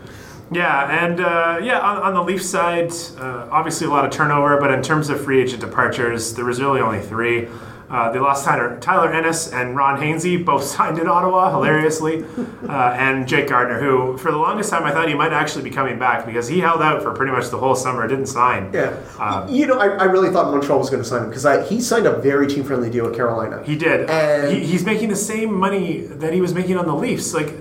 [0.52, 4.56] Yeah, and uh, yeah, on, on the Leafs side, uh, obviously a lot of turnover,
[4.60, 7.48] but in terms of free agent departures, there was really only three.
[7.90, 12.24] Uh, they lost Tyler, Tyler Ennis and Ron Hainsey, both signed in Ottawa, hilariously,
[12.68, 15.70] uh, and Jake Gardiner, who for the longest time I thought he might actually be
[15.70, 18.70] coming back because he held out for pretty much the whole summer, didn't sign.
[18.72, 18.96] yeah.
[19.18, 21.80] Um, you know, I, I really thought Montreal was going to sign him because he
[21.80, 23.62] signed a very team friendly deal with Carolina.
[23.64, 24.08] He did.
[24.08, 27.34] And- he, he's making the same money that he was making on the Leafs.
[27.34, 27.52] Like,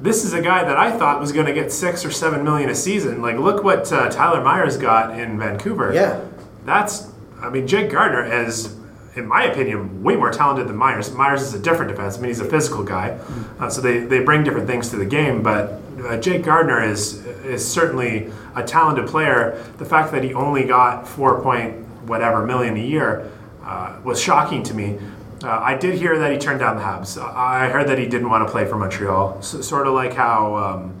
[0.00, 2.68] this is a guy that I thought was going to get six or seven million
[2.70, 3.22] a season.
[3.22, 5.92] Like, look what uh, Tyler Myers got in Vancouver.
[5.92, 6.20] Yeah.
[6.64, 7.08] That's,
[7.40, 8.74] I mean, Jake Gardiner is,
[9.14, 11.12] in my opinion, way more talented than Myers.
[11.12, 12.16] Myers is a different defense.
[12.16, 13.18] I mean, he's a physical guy,
[13.58, 15.42] uh, so they, they bring different things to the game.
[15.42, 19.62] But uh, Jake Gardiner is is certainly a talented player.
[19.78, 23.30] The fact that he only got four point whatever million a year
[23.64, 24.98] uh, was shocking to me.
[25.42, 27.20] Uh, I did hear that he turned down the Habs.
[27.20, 30.56] I heard that he didn't want to play for Montreal, s sort of like how.
[30.56, 30.98] Um,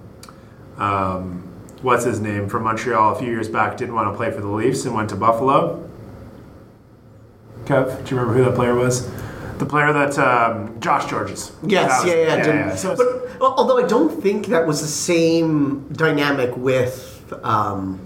[0.78, 1.48] um,
[1.82, 4.48] what's his name from Montreal a few years back didn't want to play for the
[4.48, 5.88] Leafs and went to Buffalo.
[7.64, 9.10] Kev, do you remember who that player was?
[9.58, 11.52] The player that um, Josh Gorges.
[11.62, 12.36] Yes, yeah, yeah.
[12.36, 12.74] didn't- yeah.
[12.74, 18.00] So but although I don't think that was the same dynamic with um,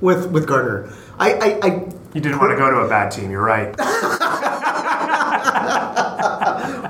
[0.00, 0.92] with with Garner.
[1.18, 1.68] I, I, I
[2.14, 3.30] you didn't want to go to a bad team.
[3.30, 3.74] You're right.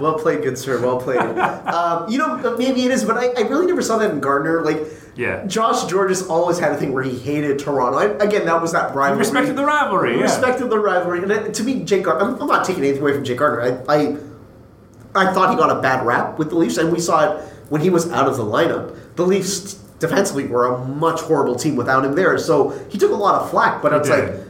[0.00, 0.80] well played, good sir.
[0.80, 1.18] Well played.
[1.20, 4.62] um, you know, maybe it is, but I, I really never saw that in Gardiner.
[4.64, 4.78] Like,
[5.16, 5.44] Yeah.
[5.46, 7.98] Josh Gorges always had a thing where he hated Toronto.
[7.98, 9.18] I, again, that was that rivalry.
[9.18, 10.16] Respected the rivalry.
[10.16, 10.22] Yeah.
[10.22, 11.22] respected the rivalry.
[11.22, 13.82] And it- to me, Jake Gardiner, I'm, I'm not taking anything away from Jake Gardiner.
[13.88, 14.16] I, I,
[15.14, 17.80] I thought he got a bad rap with the Leafs, and we saw it when
[17.80, 18.96] he was out of the lineup.
[19.16, 23.14] The Leafs defensively were a much horrible team without him there, so he took a
[23.16, 23.82] lot of flack.
[23.82, 24.34] But it's did.
[24.34, 24.46] like,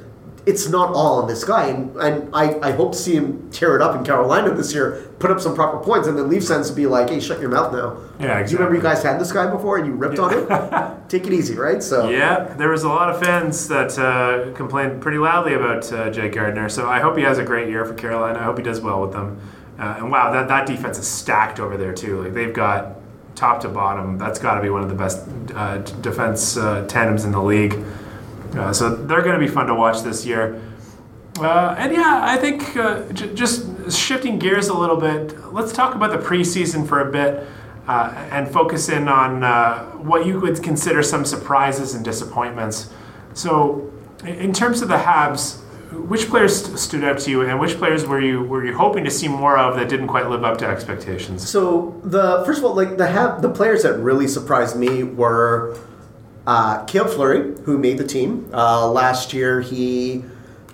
[0.51, 3.77] it's not all on this guy, and, and I, I hope to see him tear
[3.77, 6.69] it up in Carolina this year, put up some proper points, and then Leafs fans
[6.69, 7.97] to be like, hey, shut your mouth now.
[8.19, 11.03] Yeah, Do you remember you guys had this guy before and you ripped on him?
[11.09, 11.83] Take it easy, right?
[11.83, 16.11] So Yeah, there was a lot of fans that uh, complained pretty loudly about uh,
[16.11, 16.69] Jake Gardiner.
[16.69, 18.41] So I hope he has a great year for Carolina.
[18.41, 19.41] I hope he does well with them.
[19.79, 22.23] Uh, and wow, that, that defense is stacked over there too.
[22.23, 22.97] Like they've got
[23.35, 24.19] top to bottom.
[24.19, 27.83] That's got to be one of the best uh, defense uh, tandems in the league.
[28.55, 30.61] Uh, so they're going to be fun to watch this year.
[31.39, 35.95] Uh, and yeah, I think uh, j- just shifting gears a little bit, let's talk
[35.95, 37.47] about the preseason for a bit
[37.87, 42.91] uh, and focus in on uh, what you would consider some surprises and disappointments.
[43.35, 43.91] So,
[44.25, 45.61] in- terms of the Habs,
[45.93, 49.05] which players st- stood out to you, and which players were you were you hoping
[49.05, 51.49] to see more of that didn't quite live up to expectations?
[51.49, 55.77] So the first of all, like the have the players that really surprised me were
[56.51, 59.61] uh, Cale Fleury, who made the team uh, last year.
[59.61, 60.25] He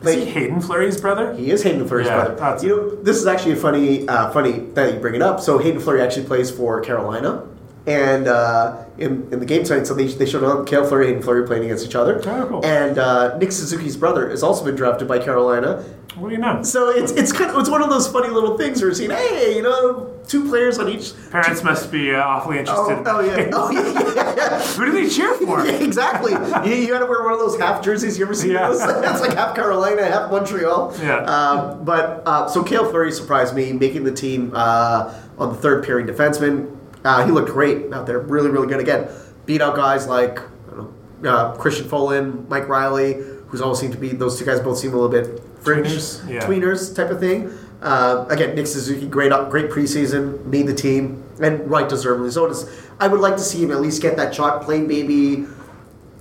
[0.03, 0.24] Is he.
[0.24, 1.35] Haydn Fleury's brother?
[1.35, 2.35] He is Haydn Fleury's Yeah, brother.
[2.36, 5.40] that's- You know, this is actually a funny, uh, funny that you bring it up.
[5.40, 7.43] So Haydn Fleury actually plays for Carolina,
[7.86, 11.23] and uh, in, in the game tonight, so they, they showed up Cale Fleury, Haydn
[11.23, 12.20] Fleury playing against each other.
[12.27, 12.65] Oh, cool.
[12.65, 15.85] And uh, Nick Suzuki's brother has also been drafted by Carolina.
[16.16, 16.62] What do you know?
[16.62, 19.10] So it's it's kind of it's one of those funny little things where you're seeing,
[19.10, 21.12] hey, you know, two players on each.
[21.30, 22.94] Parents must be uh, awfully interested.
[22.94, 24.62] Oh, oh yeah, oh yeah, yeah.
[24.62, 25.56] Who do they cheer for?
[25.66, 26.32] Yeah, exactly.
[26.32, 28.18] You, you got to wear one of those half jerseys.
[28.18, 28.68] You ever seen Yeah.
[28.68, 28.80] those?
[29.10, 30.94] It's like half Carolina, half Montreal.
[31.02, 31.18] Yeah.
[31.24, 35.84] Um, but uh, so Cale Fleury surprised me, making the team uh, on the third
[35.84, 36.76] pairing defenseman.
[37.05, 38.80] Uh, he looked great out there, really, really good.
[38.80, 39.09] Again,
[39.44, 43.14] beat out guys like I don't know, uh, Christian Folin, Mike Reilly,
[43.48, 46.47] who's all seem to be those two guys both seem a little bit Tweeners, yeah.
[46.47, 47.56] tweeners type of thing.
[47.82, 52.52] Uh, again, Nick Suzuki, great up, great preseason, made the team, and right deservedly so.
[52.98, 55.47] I would like to see him at least get that shot, playing maybe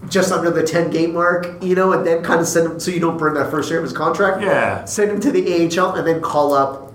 [0.09, 2.91] just under the 10 game mark, you know, and then kind of send him so
[2.91, 4.41] you don't burn that first year of his contract.
[4.41, 4.85] Yeah.
[4.85, 6.93] Send him to the AHL and then call up,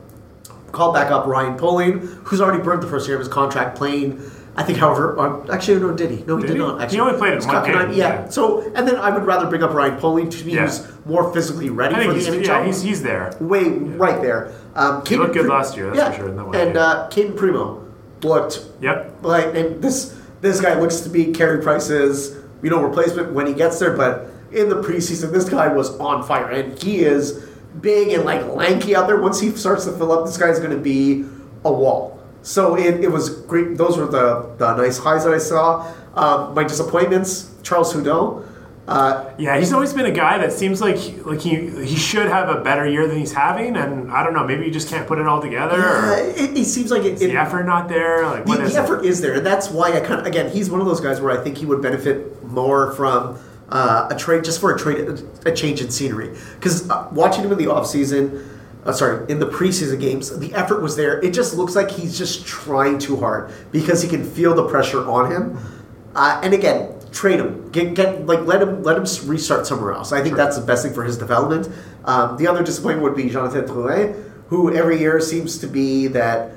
[0.72, 4.18] call back up Ryan Poehling, who's already burned the first year of his contract playing.
[4.60, 6.22] I think, however, uh, actually, no, did he?
[6.24, 6.58] No, he Did did, he?
[6.58, 6.90] not.
[6.90, 8.24] He only played in It's one game, Yeah.
[8.24, 8.28] yeah.
[8.28, 10.66] So, and then I would rather bring up Ryan Poehling to be Yeah.
[10.66, 12.44] who's more physically ready for the NHL.
[12.46, 13.32] yeah, he's, he's there.
[13.40, 14.52] way right there.
[14.74, 16.10] Um, He looked good Pri- last year, that's yeah.
[16.10, 16.80] for sure, in that way, And yeah.
[16.82, 17.82] uh, Cayden Primeau
[18.22, 19.16] looked Yep.
[19.22, 23.52] like, and this this guy looks to be Carey Price's you know replacement when he
[23.54, 23.96] gets there.
[23.96, 27.46] But in the preseason, this guy was on fire, and he is
[27.80, 29.20] big and like lanky out there.
[29.20, 31.24] Once he starts to fill up, this guy's going to be
[31.64, 32.19] a wall.
[32.42, 33.76] So it, it was great.
[33.76, 35.92] Those were the, the nice highs that I saw.
[36.14, 38.46] Um, my disappointments: Charles Hudon.
[38.88, 42.48] Uh, Yeah, he's always been a guy that seems like like he he should have
[42.48, 45.18] a better year than he's having, and I don't know, maybe he just can't put
[45.18, 45.80] it all together.
[45.80, 48.26] Or it, it seems like it, is it, the effort not there?
[48.26, 50.50] Like the, what is the effort is there, and that's why I kind of again
[50.50, 53.38] he's one of those guys where I think he would benefit more from
[53.68, 57.52] uh, a trade just for a trade a change in scenery because uh, watching him
[57.52, 58.44] in the off offseason
[58.84, 61.20] uh, sorry in the preseason games the effort was there.
[61.20, 65.08] It just looks like he's just trying too hard because he can feel the pressure
[65.08, 65.58] on him.
[66.14, 67.70] Uh, and again trade him.
[67.72, 70.12] Get, get like let him let him restart somewhere else.
[70.12, 71.68] I think that's the best thing for his development.
[72.04, 76.50] Um, the other disappointment would be Jonathan Drouin who every year seems to be that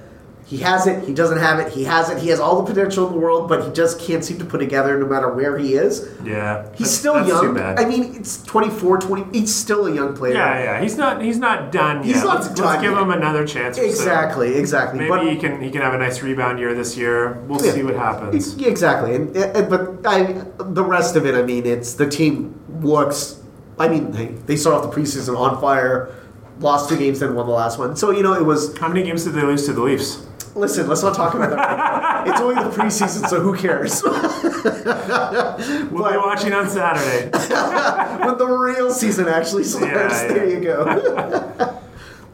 [0.45, 3.07] he has it, he doesn't have it, he has it, he has all the potential
[3.07, 5.74] in the world, but he just can't seem to put together no matter where he
[5.76, 6.10] is.
[6.24, 7.57] Yeah, He's still young.
[7.60, 10.34] I mean, it's 24, 20, he's still a young player.
[10.34, 12.26] yeah, yeah, he's not he's not done He's yet.
[12.26, 13.02] not let's, done let's give yet.
[13.02, 13.78] him another chance.
[13.78, 14.99] Exactly, exactly.
[14.99, 17.34] Maybe but he can he can have a nice rebound year this year.
[17.48, 17.72] We'll Yeah.
[17.72, 18.57] see what happens.
[18.61, 19.15] Exactly.
[19.15, 23.40] And, and but I, the rest of it, I mean, it's the team looks.
[23.80, 26.14] I mean, they, they start off the preseason on fire,
[26.60, 27.95] lost two games, then won the last one.
[27.95, 28.78] So you know, it was.
[28.78, 30.26] How many games did they lose to the Leafs?
[30.56, 32.28] Listen, let's not talk about that.
[32.28, 34.04] it's only the preseason, so who cares?
[35.92, 37.30] We'll be watching on Saturday.
[38.26, 41.80] when the real season actually starts, Yeah, there you go.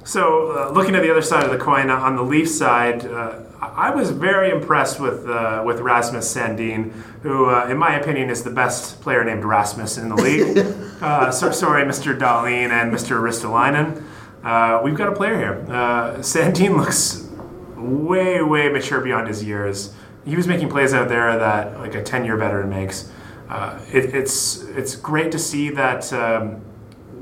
[0.04, 3.06] So, uh, looking at the other side of the coin, uh, on the Leafs side,
[3.06, 6.91] uh, I was very impressed with uh, with Rasmus Sandin,
[7.22, 10.58] who, uh, in my opinion, is the best player named Rasmus in the league.
[11.02, 12.18] uh, so, sorry, Mr.
[12.18, 13.22] Dahlin and Mr.
[13.22, 14.04] Ristolainen.
[14.44, 15.66] Uh, we've got a player here.
[15.68, 17.28] Uh, Sandin looks
[17.80, 19.93] way, way mature beyond his years.
[20.26, 23.11] He was making plays out there that like a ten year veteran makes.
[23.47, 26.11] Uh, it, it's it's great to see that.
[26.14, 26.61] Um,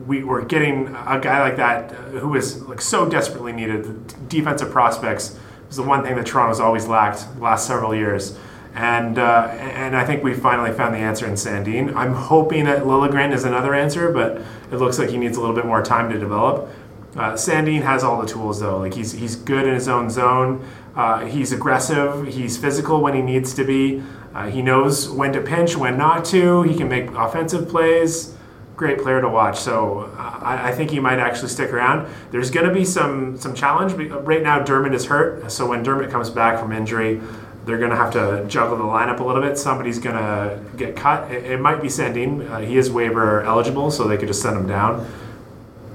[0.06, 3.84] we were getting a guy like that uh, who was like so desperately needed.
[3.84, 8.38] The defensive prospects was the one thing that Toronto's always lacked the last several years.
[8.74, 11.96] And uh, and I think we finally found the answer in Sandin.
[11.96, 15.56] I'm hoping that Liljegren is another answer, but it looks like he needs a little
[15.56, 16.70] bit more time to develop.
[17.18, 18.78] Uh, Sandin has all the tools though.
[18.78, 20.66] Like he's he's good in his own zone.
[20.96, 22.28] Uh, he's aggressive.
[22.28, 24.04] He's physical when he needs to be.
[24.34, 26.64] Uh, he knows when to pinch, when not to.
[26.64, 28.36] He can make offensive plays
[28.78, 29.60] great player to watch.
[29.60, 32.08] So I, I think he might actually stick around.
[32.32, 33.94] There's going to be some some challenge.
[33.94, 35.52] Right now, Dermott is hurt.
[35.52, 37.20] So when Dermott comes back from injury,
[37.66, 39.58] they're going to have to juggle the lineup a little bit.
[39.58, 41.30] Somebody's going to get cut.
[41.32, 42.50] It, it might be Sandin.
[42.50, 45.06] Uh, he is waiver eligible, so they could just send him down.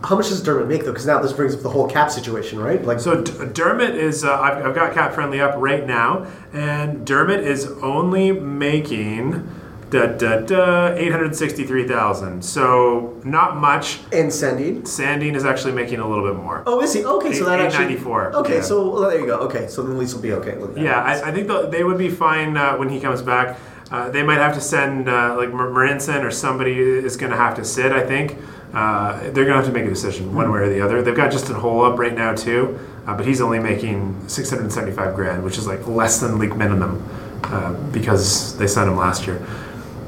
[0.04, 0.90] How much does Dermott make though?
[0.92, 2.84] Because now this brings up the whole cap situation, right?
[2.84, 7.06] Like, So D- Dermott is, uh, I've, I've got Cap Friendly up right now, and
[7.06, 9.48] Dermott is only making
[9.90, 12.42] da, da, da, 863,000.
[12.44, 14.00] So not much.
[14.12, 14.82] and Sandin.
[14.82, 16.62] Sandin is actually making a little bit more.
[16.66, 17.04] Oh, is he?
[17.04, 17.84] Okay, so that actually.
[17.94, 18.60] 894, Okay, yeah.
[18.62, 19.38] so well, there you go.
[19.40, 20.56] Okay, so then Leafs will be okay.
[20.56, 20.82] with that.
[20.82, 23.58] Yeah, I, I think they would be fine uh, when he comes back.
[23.90, 27.36] Uh, they might have to send uh, like Mar- Marincin or somebody is going to
[27.36, 27.92] have to sit.
[27.92, 28.38] I think
[28.72, 31.02] uh, they're going to have to make a decision one way or the other.
[31.02, 35.44] They've got Justin Holl up right now too, uh, but he's only making 675 grand,
[35.44, 37.06] which is like less than league minimum
[37.44, 39.46] uh, because they signed him last year.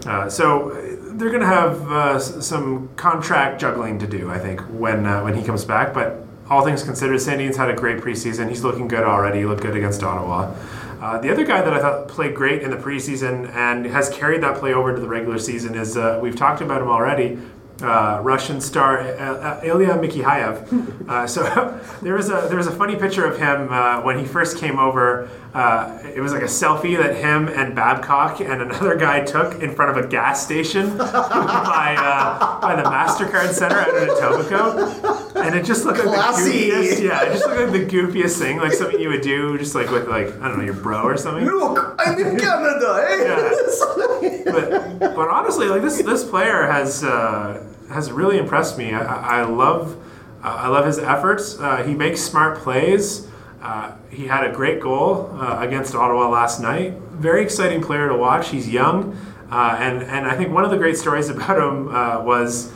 [0.07, 0.70] Uh, so
[1.15, 5.35] they're going to have uh, some contract juggling to do, I think, when uh, when
[5.35, 5.95] he comes back.
[5.95, 8.49] But all things considered, Sandin's had a great preseason.
[8.49, 9.41] He's looking good already.
[9.41, 10.55] He looked good against Ottawa.
[11.01, 14.43] Uh, the other guy that I thought played great in the preseason and has carried
[14.43, 17.39] that play over to the regular season is uh, we've talked about him already.
[17.83, 20.71] Uh, Russian star uh, uh, Ilya Mikheyev.
[21.05, 21.43] Uh, so
[22.03, 24.79] there was a there was a funny picture of him uh, when he first came
[24.79, 25.29] over.
[25.53, 29.75] Uh, it was like a selfie that him and Babcock and another guy took in
[29.75, 35.55] front of a gas station by uh, by the Mastercard Center out in Etobicoke, and
[35.55, 36.71] it just looked like Classy.
[36.71, 37.03] the goofiest.
[37.03, 39.91] Yeah, it just looked like the goofiest thing, like something you would do, just like
[39.91, 41.45] with like I don't know your bro or something.
[41.45, 42.91] Look, I'm in Canada.
[43.11, 44.43] eh?
[44.47, 48.93] but but honestly, like this this player has uh, has really impressed me.
[48.93, 49.97] I, I love
[50.44, 51.59] uh, I love his efforts.
[51.59, 53.27] Uh, he makes smart plays.
[53.62, 56.93] Uh, he had a great goal uh, against Ottawa last night.
[57.12, 58.51] Very exciting player to watch.
[58.51, 59.16] He's young,
[59.51, 61.86] uh, and and I think one of the great stories about him
[62.27, 62.73] was.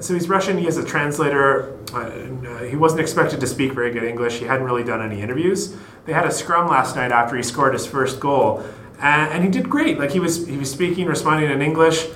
[0.00, 0.58] So he's Russian.
[0.58, 1.78] He has a translator.
[2.68, 4.38] He wasn't expected to speak very good English.
[4.38, 5.76] He hadn't really done any interviews.
[6.06, 8.64] They had a scrum last night after he scored his first goal,
[8.98, 9.98] and, and he did great.
[9.98, 12.06] Like he was he was speaking, responding in English.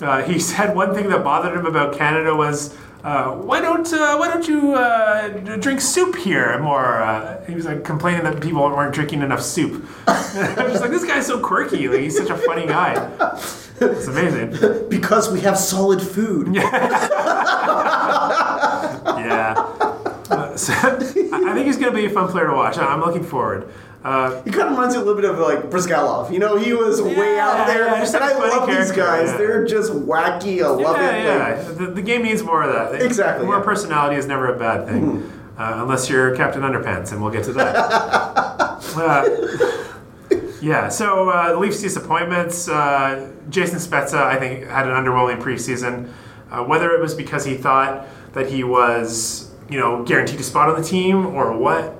[0.00, 2.76] Uh, he said one thing that bothered him about Canada was.
[3.04, 5.28] Uh, why don't uh, Why don't you uh,
[5.58, 7.00] drink soup here more?
[7.00, 9.86] Uh, he was like complaining that people weren't drinking enough soup.
[10.08, 11.86] I was like, this guy's so quirky.
[11.88, 12.94] Like he's such a funny guy.
[13.80, 14.88] It's amazing.
[14.88, 16.52] because we have solid food.
[19.16, 19.54] Yeah.
[20.28, 20.96] Uh, so, I
[21.46, 22.78] I think he's going to be a fun player to watch.
[22.78, 23.72] I'm looking forward.
[24.04, 26.32] Uh, He kind of reminds me a little bit of like Bryzgalov.
[26.32, 29.30] You know, he was way out there, yeah, and I love these guys.
[29.30, 29.36] yeah.
[29.36, 30.62] They're just wacky.
[30.64, 31.24] I love yeah, it.
[31.24, 31.64] yeah.
[31.68, 33.02] Like, the, the game needs more of that.
[33.02, 33.64] Exactly, More yeah.
[33.64, 35.22] Personality is never a bad thing,
[35.58, 37.74] uh, unless you're Captain Underpants, and we'll get to that.
[38.96, 39.28] uh,
[40.60, 40.88] yeah.
[40.88, 42.68] So uh, Leafs disappointments.
[42.68, 46.12] Uh, Jason Spezza, I think, had an underwhelming preseason.
[46.50, 50.68] Uh, whether it was because he thought that he was, you know, guaranteed a spot
[50.68, 51.95] on the team, or what,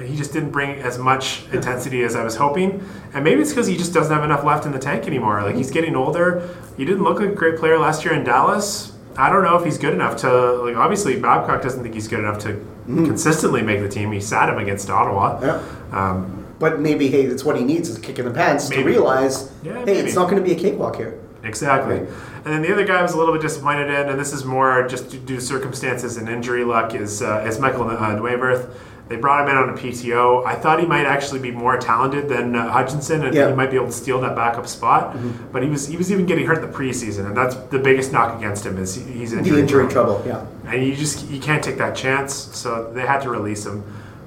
[0.00, 2.86] he just didn't bring as much intensity as I was hoping.
[3.14, 5.42] And maybe it's because he just doesn't have enough left in the tank anymore.
[5.42, 6.48] Like he's getting older.
[6.76, 8.92] He didn't look like a great player last year in Dallas.
[9.16, 10.76] I don't know if he's good enough to like.
[10.76, 14.12] Obviously, Babcock doesn't think he's good enough to consistently make the team.
[14.12, 15.40] He sat him against Ottawa.
[15.42, 15.62] Yeah.
[15.92, 18.84] Um, but maybe, hey, that's what he needs is a kick in the pants to
[18.84, 19.98] realize, Yeah, hey, maybe.
[20.00, 21.18] it's not going to be a cakewalk here.
[21.42, 22.00] Exactly.
[22.00, 22.08] Right.
[22.44, 24.44] And then the other guy I was a little bit disappointed in, and this is
[24.44, 28.70] more just due to circumstances and injury luck, is uh, is Michael uh, Neuwirth.
[29.10, 30.46] They brought him in on a PTO.
[30.46, 33.48] I thought he might actually be more talented than uh, Hutchinson, and Yeah.
[33.48, 35.16] he might be able to steal that backup spot.
[35.50, 38.12] But he was he was even getting hurt in the preseason, and that's the biggest
[38.12, 40.46] knock against him is he- he's injury injury trouble, yeah.
[40.68, 42.32] and you just you can't take that chance.
[42.32, 43.82] So they had to release him.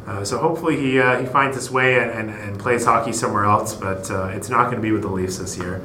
[0.05, 3.45] Uh, so hopefully he uh, he finds his way and, and, and plays hockey somewhere
[3.45, 3.73] else.
[3.73, 5.81] But uh, it's not going to be with the Leafs this year.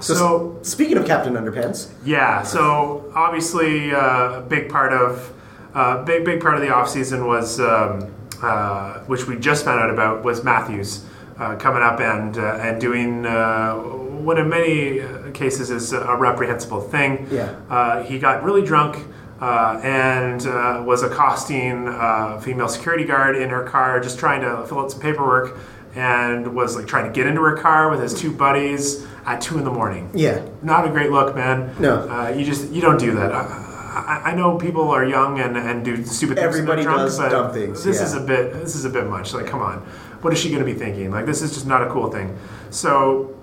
[0.00, 5.32] So, So speaking of Captain Underpants, yeah, so obviously uh, a big part of
[5.74, 9.90] uh, big big part of the offseason was um, uh, which we just found out
[9.90, 11.04] about was Matthews
[11.38, 16.16] uh, coming up and uh, and doing uh, what in many uh, cases is a
[16.16, 17.26] reprehensible thing.
[17.30, 17.54] Yeah.
[17.68, 19.04] Uh, he got really drunk.
[19.40, 24.64] Uh, and uh, was accosting a female security guard in her car, just trying to
[24.68, 25.58] fill out some paperwork,
[25.96, 29.58] and was like trying to get into her car with his two buddies at two
[29.58, 31.74] in the morning yeah, not a great look, man.
[31.80, 32.08] No.
[32.08, 33.32] uh, you just you don't do that.
[33.94, 36.46] I, I, know people are young and, and do stupid things.
[36.46, 38.04] Everybody drunk, does but dumb things, This yeah.
[38.04, 38.52] is a bit.
[38.52, 39.32] This is a bit much.
[39.32, 39.78] Like, come on,
[40.22, 41.10] what is she going to be thinking?
[41.10, 42.36] Like, this is just not a cool thing.
[42.70, 43.36] So,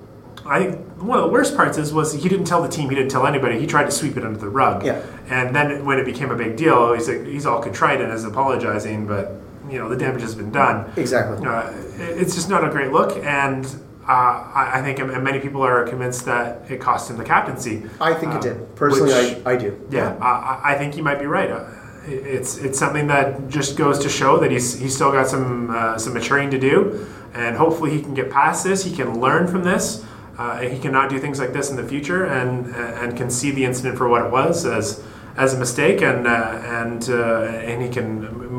[0.45, 2.89] I think one of the worst parts is was he didn't tell the team.
[2.89, 3.59] He didn't tell anybody.
[3.59, 4.85] He tried to sweep it under the rug.
[4.85, 5.01] Yeah.
[5.29, 8.25] And then when it became a big deal, he's like, he's all contrite and is
[8.25, 9.31] apologizing, but
[9.69, 10.91] you know the damage has been done.
[10.97, 11.45] exactly.
[11.45, 13.65] Uh, it- it's just not a great look, and
[14.07, 17.83] uh, I, I think many people are convinced that it cost him the captaincy.
[17.99, 18.75] I think Uh, it did.
[18.75, 19.79] Personally, which- I, I do.
[19.89, 21.51] Yeah, I, I- I think you might be right.
[21.51, 21.63] Uh,
[22.07, 25.97] It's it's something that just goes to show that he's he's still got some uh,
[25.99, 27.05] some maturing to do,
[27.35, 28.83] and hopefully he can get past this.
[28.83, 30.03] He can learn from this.
[30.39, 32.65] Uh, he cannot do things like this in the future, and
[33.01, 35.03] and can see the incident for what it was as
[35.37, 38.09] as a mistake, and uh, and uh, and he can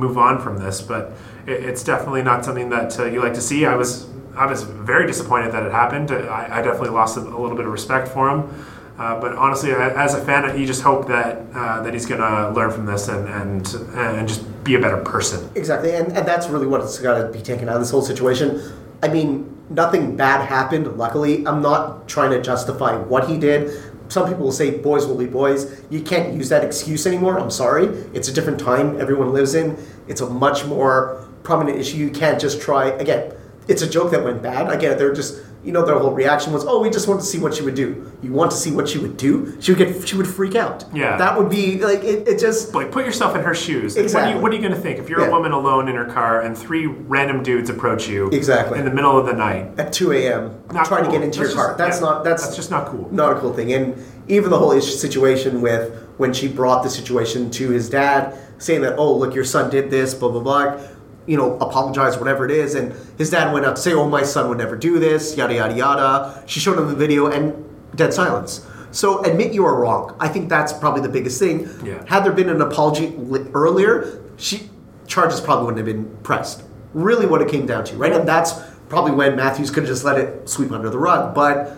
[0.03, 0.81] move on from this.
[0.81, 1.03] But
[1.47, 3.67] it, it's definitely not something that uh, you like to see.
[3.67, 4.07] I was
[4.37, 6.11] I was very disappointed that it happened.
[6.11, 8.67] I, I definitely lost a, a little bit of respect for him.
[8.99, 12.51] Uh, but honestly, as a fan, you just hope that uh, that he's going to
[12.51, 15.51] learn from this and, and and just be a better person.
[15.55, 18.03] Exactly, and, and that's really what it's got to be taken out of this whole
[18.03, 18.61] situation.
[19.03, 21.45] I mean, nothing bad happened, luckily.
[21.47, 23.93] I'm not trying to justify what he did.
[24.09, 25.83] Some people will say boys will be boys.
[25.89, 27.41] You can't use that excuse anymore.
[27.41, 27.87] I'm sorry.
[28.13, 29.83] It's a different time everyone lives in.
[30.07, 31.97] It's a much more prominent issue.
[31.97, 33.33] You can't just try, again,
[33.69, 34.67] it's a joke that went bad.
[34.69, 34.99] I get it.
[34.99, 37.55] they're just, you know, their whole reaction was, oh, we just want to see what
[37.55, 38.11] she would do.
[38.21, 39.57] You want to see what she would do?
[39.61, 40.85] She would get, she would freak out.
[40.93, 41.17] Yeah.
[41.17, 43.97] That would be, like, it, it just, Like, put yourself in her shoes.
[43.97, 44.21] Exactly.
[44.21, 45.29] What are you, what are you going to think if you're Yeah.
[45.29, 48.79] a woman alone in her car and three random dudes approach you Exactly.
[48.81, 49.79] in the middle of the night?
[49.79, 50.61] at 2 a.m.
[50.73, 51.13] Not trying cool.
[51.13, 51.77] to get into That's your car.
[51.79, 53.09] That's yeah, not, that's, that's just not cool.
[53.13, 53.73] not a cool thing.
[53.73, 58.81] And even the whole situation with when she brought the situation to his dad, saying
[58.83, 60.81] that, oh, look, your son did this, blah, blah, blah,
[61.27, 62.75] you know, apologize, whatever it is.
[62.75, 65.55] And his dad went out to say, oh, my son would never do this, yada,
[65.55, 66.43] yada, yada.
[66.47, 68.67] She showed him the video and dead silence.
[68.91, 70.17] So admit you are wrong.
[70.21, 71.69] I think that's probably the biggest thing.
[71.85, 72.05] Yeah.
[72.07, 73.17] Had there been an apology
[73.55, 74.69] earlier, she
[75.07, 76.63] charges probably wouldn't have been pressed.
[76.93, 78.13] Really, what it came down to, right?
[78.13, 78.53] And that's
[78.89, 81.35] probably when Matthews could have just let it sweep under the rug.
[81.35, 81.77] But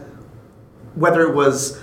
[0.95, 1.81] whether it was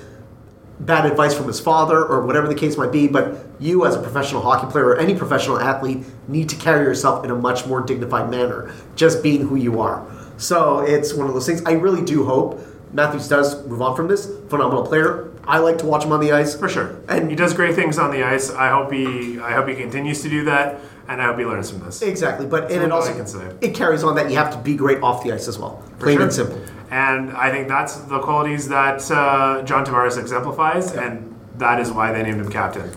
[0.86, 4.02] bad advice from his father or whatever the case might be, but you as a
[4.02, 7.82] professional hockey player or any professional athlete need to carry yourself in a much more
[7.82, 10.06] dignified manner, just being who you are.
[10.38, 11.64] So it's one of those things.
[11.66, 12.60] I really do hope
[12.94, 14.26] Matthews does move on from this.
[14.50, 15.32] Phenomenal player.
[15.46, 16.56] I like to watch him on the ice.
[16.56, 16.96] For sure.
[17.08, 18.52] And- he does great things on the ice.
[18.52, 20.80] I hope he I hope he continues to do that
[21.12, 22.02] and I hope he learns from this.
[22.02, 23.54] Exactly, but and it I also can say.
[23.60, 26.16] it carries on that you have to be great off the ice as well, plain
[26.18, 26.24] sure.
[26.24, 26.62] and simple.
[26.90, 32.14] And I think that's the qualities that uh, John Tavares exemplifies, and that is why
[32.14, 32.90] they named him captain.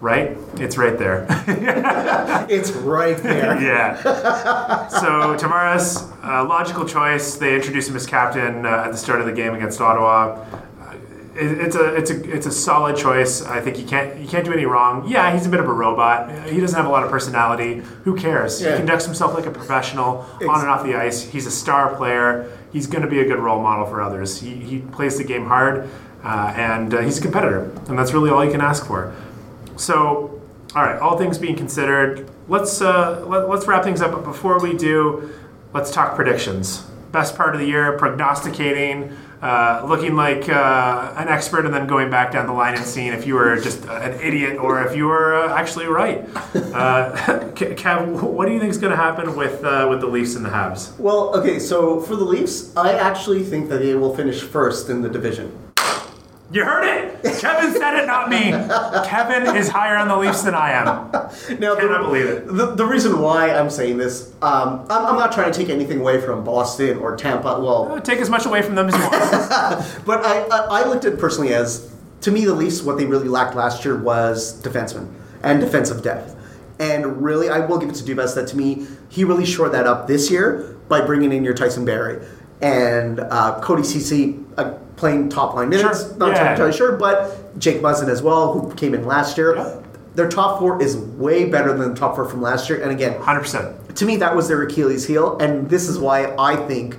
[0.00, 0.38] Right?
[0.54, 1.26] It's right there.
[2.48, 3.60] It's right there.
[3.62, 4.88] yeah.
[4.88, 7.36] So Tavares, uh, logical choice.
[7.36, 10.44] They introduced him as captain uh, at the start of the game against Ottawa.
[11.36, 13.42] It- It's a it's a it's a solid choice.
[13.46, 15.06] I think you can't you can't do any wrong.
[15.06, 16.30] Yeah, he's a bit of a robot.
[16.48, 17.82] He doesn't have a lot of personality.
[18.04, 18.60] Who cares?
[18.60, 18.72] Yeah.
[18.72, 21.22] He conducts himself like a professional on and off the ice.
[21.22, 22.50] He's a star player.
[22.72, 24.40] He's going to be a good role model for others.
[24.40, 25.88] He, he plays the game hard,
[26.24, 29.12] uh, and uh, he's a competitor, and that's really all you can ask for.
[29.76, 30.40] So,
[30.76, 34.12] all right, all things being considered, let's uh, let, let's wrap things up.
[34.12, 35.30] But before we do,
[35.72, 36.82] let's talk predictions.
[37.12, 42.10] Best part of the year, prognosticating, uh, looking like uh, an expert, and then going
[42.10, 45.06] back down the line and seeing if you were just an idiot or if you
[45.06, 46.28] were uh, actually right.
[46.70, 47.12] Uh,
[47.54, 50.44] Kev, what do you think is going to happen with uh, with the Leafs and
[50.44, 50.96] the Habs?
[50.98, 55.02] Well, okay, so for the Leafs, I actually think that they will finish first in
[55.02, 55.69] the division.
[56.52, 57.22] You heard it.
[57.38, 58.50] Kevin said it, not me.
[59.06, 60.86] Kevin is higher on the Leafs than I am.
[61.60, 62.46] Now, Cannot believe it.
[62.46, 66.00] The, the reason why I'm saying this, um, I'm, I'm not trying to take anything
[66.00, 67.60] away from Boston or Tampa.
[67.60, 70.04] Well, Take as much away from them as you want.
[70.06, 73.06] but I, I, I looked at it personally as, to me, the Leafs, what they
[73.06, 75.12] really lacked last year was defensemen
[75.44, 76.34] and defensive depth.
[76.80, 79.86] And really, I will give it to Dubas that to me, he really shored that
[79.86, 82.26] up this year by bringing in your Tyson Barrie
[82.62, 86.02] and uh, Cody Cece uh, playing top line minutes.
[86.04, 86.16] Sure.
[86.18, 86.52] Not Yeah.
[86.52, 89.56] entirely sure, but Jake Muzzin as well, who came in last year.
[89.56, 89.70] Yeah.
[90.14, 92.80] Their top four is way better than the top four from last year.
[92.82, 93.96] And again, 100%.
[93.96, 96.96] to me, that was their Achilles heel, and this is why I think,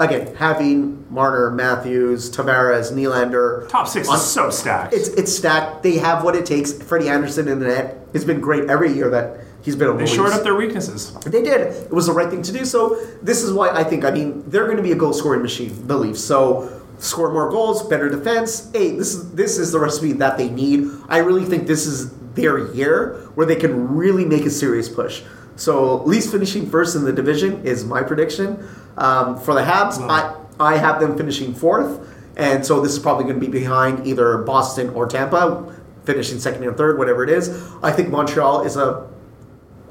[0.00, 4.92] again, having Marner, Matthews, Tavares, Nylander, Top six on- is so stacked.
[4.94, 5.82] it's it's stacked.
[5.84, 6.72] They have what it takes.
[6.72, 10.04] Freddie Andersen in the net has been great every year that he's been on they
[10.04, 11.12] the shored up their weaknesses.
[11.26, 11.60] They did.
[11.60, 12.64] It was the right thing to do.
[12.64, 14.04] So this is why I think.
[14.04, 15.72] I mean, they're going to be a goal scoring machine.
[15.86, 16.18] believe.
[16.18, 16.68] So
[16.98, 18.70] score more goals, better defense.
[18.72, 20.88] Hey, this is this is the recipe that they need.
[21.08, 25.22] I really think this is their year where they can really make a serious push.
[25.56, 28.66] So least finishing first in the division is my prediction.
[28.96, 33.24] Um, for the Habs, I I have them finishing fourth, and so this is probably
[33.24, 37.48] going to be behind either Boston or Tampa, finishing second and third, whatever it is.
[37.82, 39.08] I think Montreal is a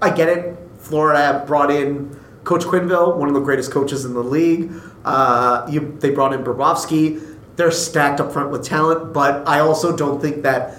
[0.02, 0.58] I get it.
[0.80, 4.72] Florida brought in Coach Quenneville, one of the greatest coaches in the league.
[5.06, 7.38] Uh, you, they brought in Bobrovsky.
[7.56, 10.78] They're stacked up front with talent, but I also don't think that.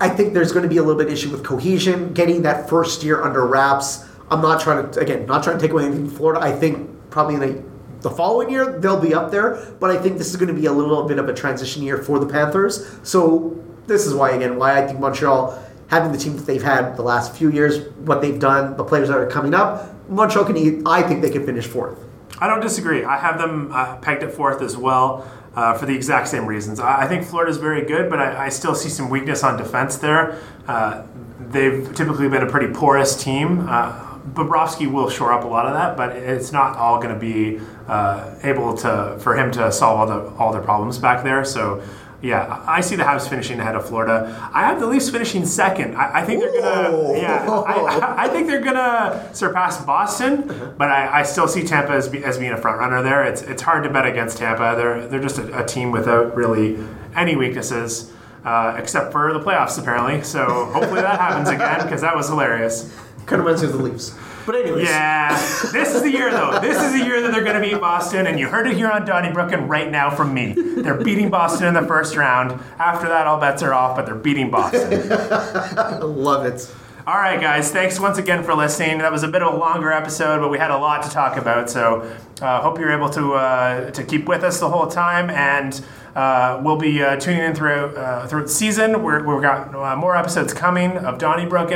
[0.00, 3.02] I think there's going to be a little bit issue with cohesion, getting that first
[3.02, 4.04] year under wraps.
[4.30, 6.40] I'm not trying to again, not trying to take away anything from Florida.
[6.40, 10.18] I think probably in a, the following year they'll be up there, but I think
[10.18, 12.88] this is going to be a little bit of a transition year for the Panthers.
[13.02, 15.58] So this is why again why I think Montreal
[15.88, 19.08] having the team that they've had the last few years, what they've done, the players
[19.08, 20.56] that are coming up, Montreal can.
[20.56, 21.98] eat- I think they can finish fourth.
[22.40, 23.04] I don't disagree.
[23.04, 26.78] I have them uh, pegged at fourth as well uh, for the exact same reasons.
[26.80, 29.96] I, I think Florida's very good, but I, I, still see some weakness on defense
[29.96, 30.40] there.
[30.68, 31.04] Uh,
[31.40, 33.66] they've typically been a pretty porous team.
[33.68, 34.04] Uh,
[34.34, 37.60] Bobrovsky will shore up a lot of that, but it's not all going to be
[37.88, 41.44] uh, able to for him to solve all the all their problems back there.
[41.44, 41.82] So
[42.20, 44.50] yeah, I see the Habs finishing ahead of Florida.
[44.52, 45.94] I have the Leafs finishing second.
[45.94, 47.16] I, I think they're gonna.
[47.16, 52.08] Yeah, I, I, think they're gonna surpass Boston, but I, I still see Tampa as,
[52.08, 53.22] be, as being a front runner there.
[53.22, 54.74] It's it's hard to bet against Tampa.
[54.76, 56.78] They're they're just a, a team without really
[57.14, 58.12] any weaknesses.
[58.44, 60.22] Uh, except for the playoffs, apparently.
[60.22, 62.90] So hopefully that happens again because that was hilarious.
[63.26, 64.16] Kind of reminds me of the Leafs.
[64.48, 64.88] But anyways.
[64.88, 65.36] Yeah,
[65.72, 66.58] this is the year though.
[66.58, 68.90] This is the year that they're going to beat Boston, and you heard it here
[68.90, 70.54] on Donnybrook and right now from me.
[70.54, 72.58] They're beating Boston in the first round.
[72.78, 75.06] After that, all bets are off, but they're beating Boston.
[76.00, 76.74] Love it.
[77.06, 77.70] All right, guys.
[77.70, 78.98] Thanks once again for listening.
[78.98, 81.36] That was a bit of a longer episode, but we had a lot to talk
[81.36, 81.68] about.
[81.68, 82.10] So,
[82.40, 85.78] uh, hope you're able to uh, to keep with us the whole time, and
[86.14, 89.04] uh, we'll be uh, tuning in throughout uh, throughout the season.
[89.04, 91.70] we have got uh, more episodes coming of Donnybrook.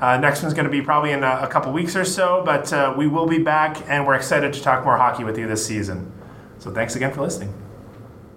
[0.00, 2.96] Uh, next one's going to be probably in a, a couple weeks or so, but
[2.96, 6.12] we will be back, and we're excited to talk more hockey with you this season.
[6.58, 7.67] So, thanks again for listening.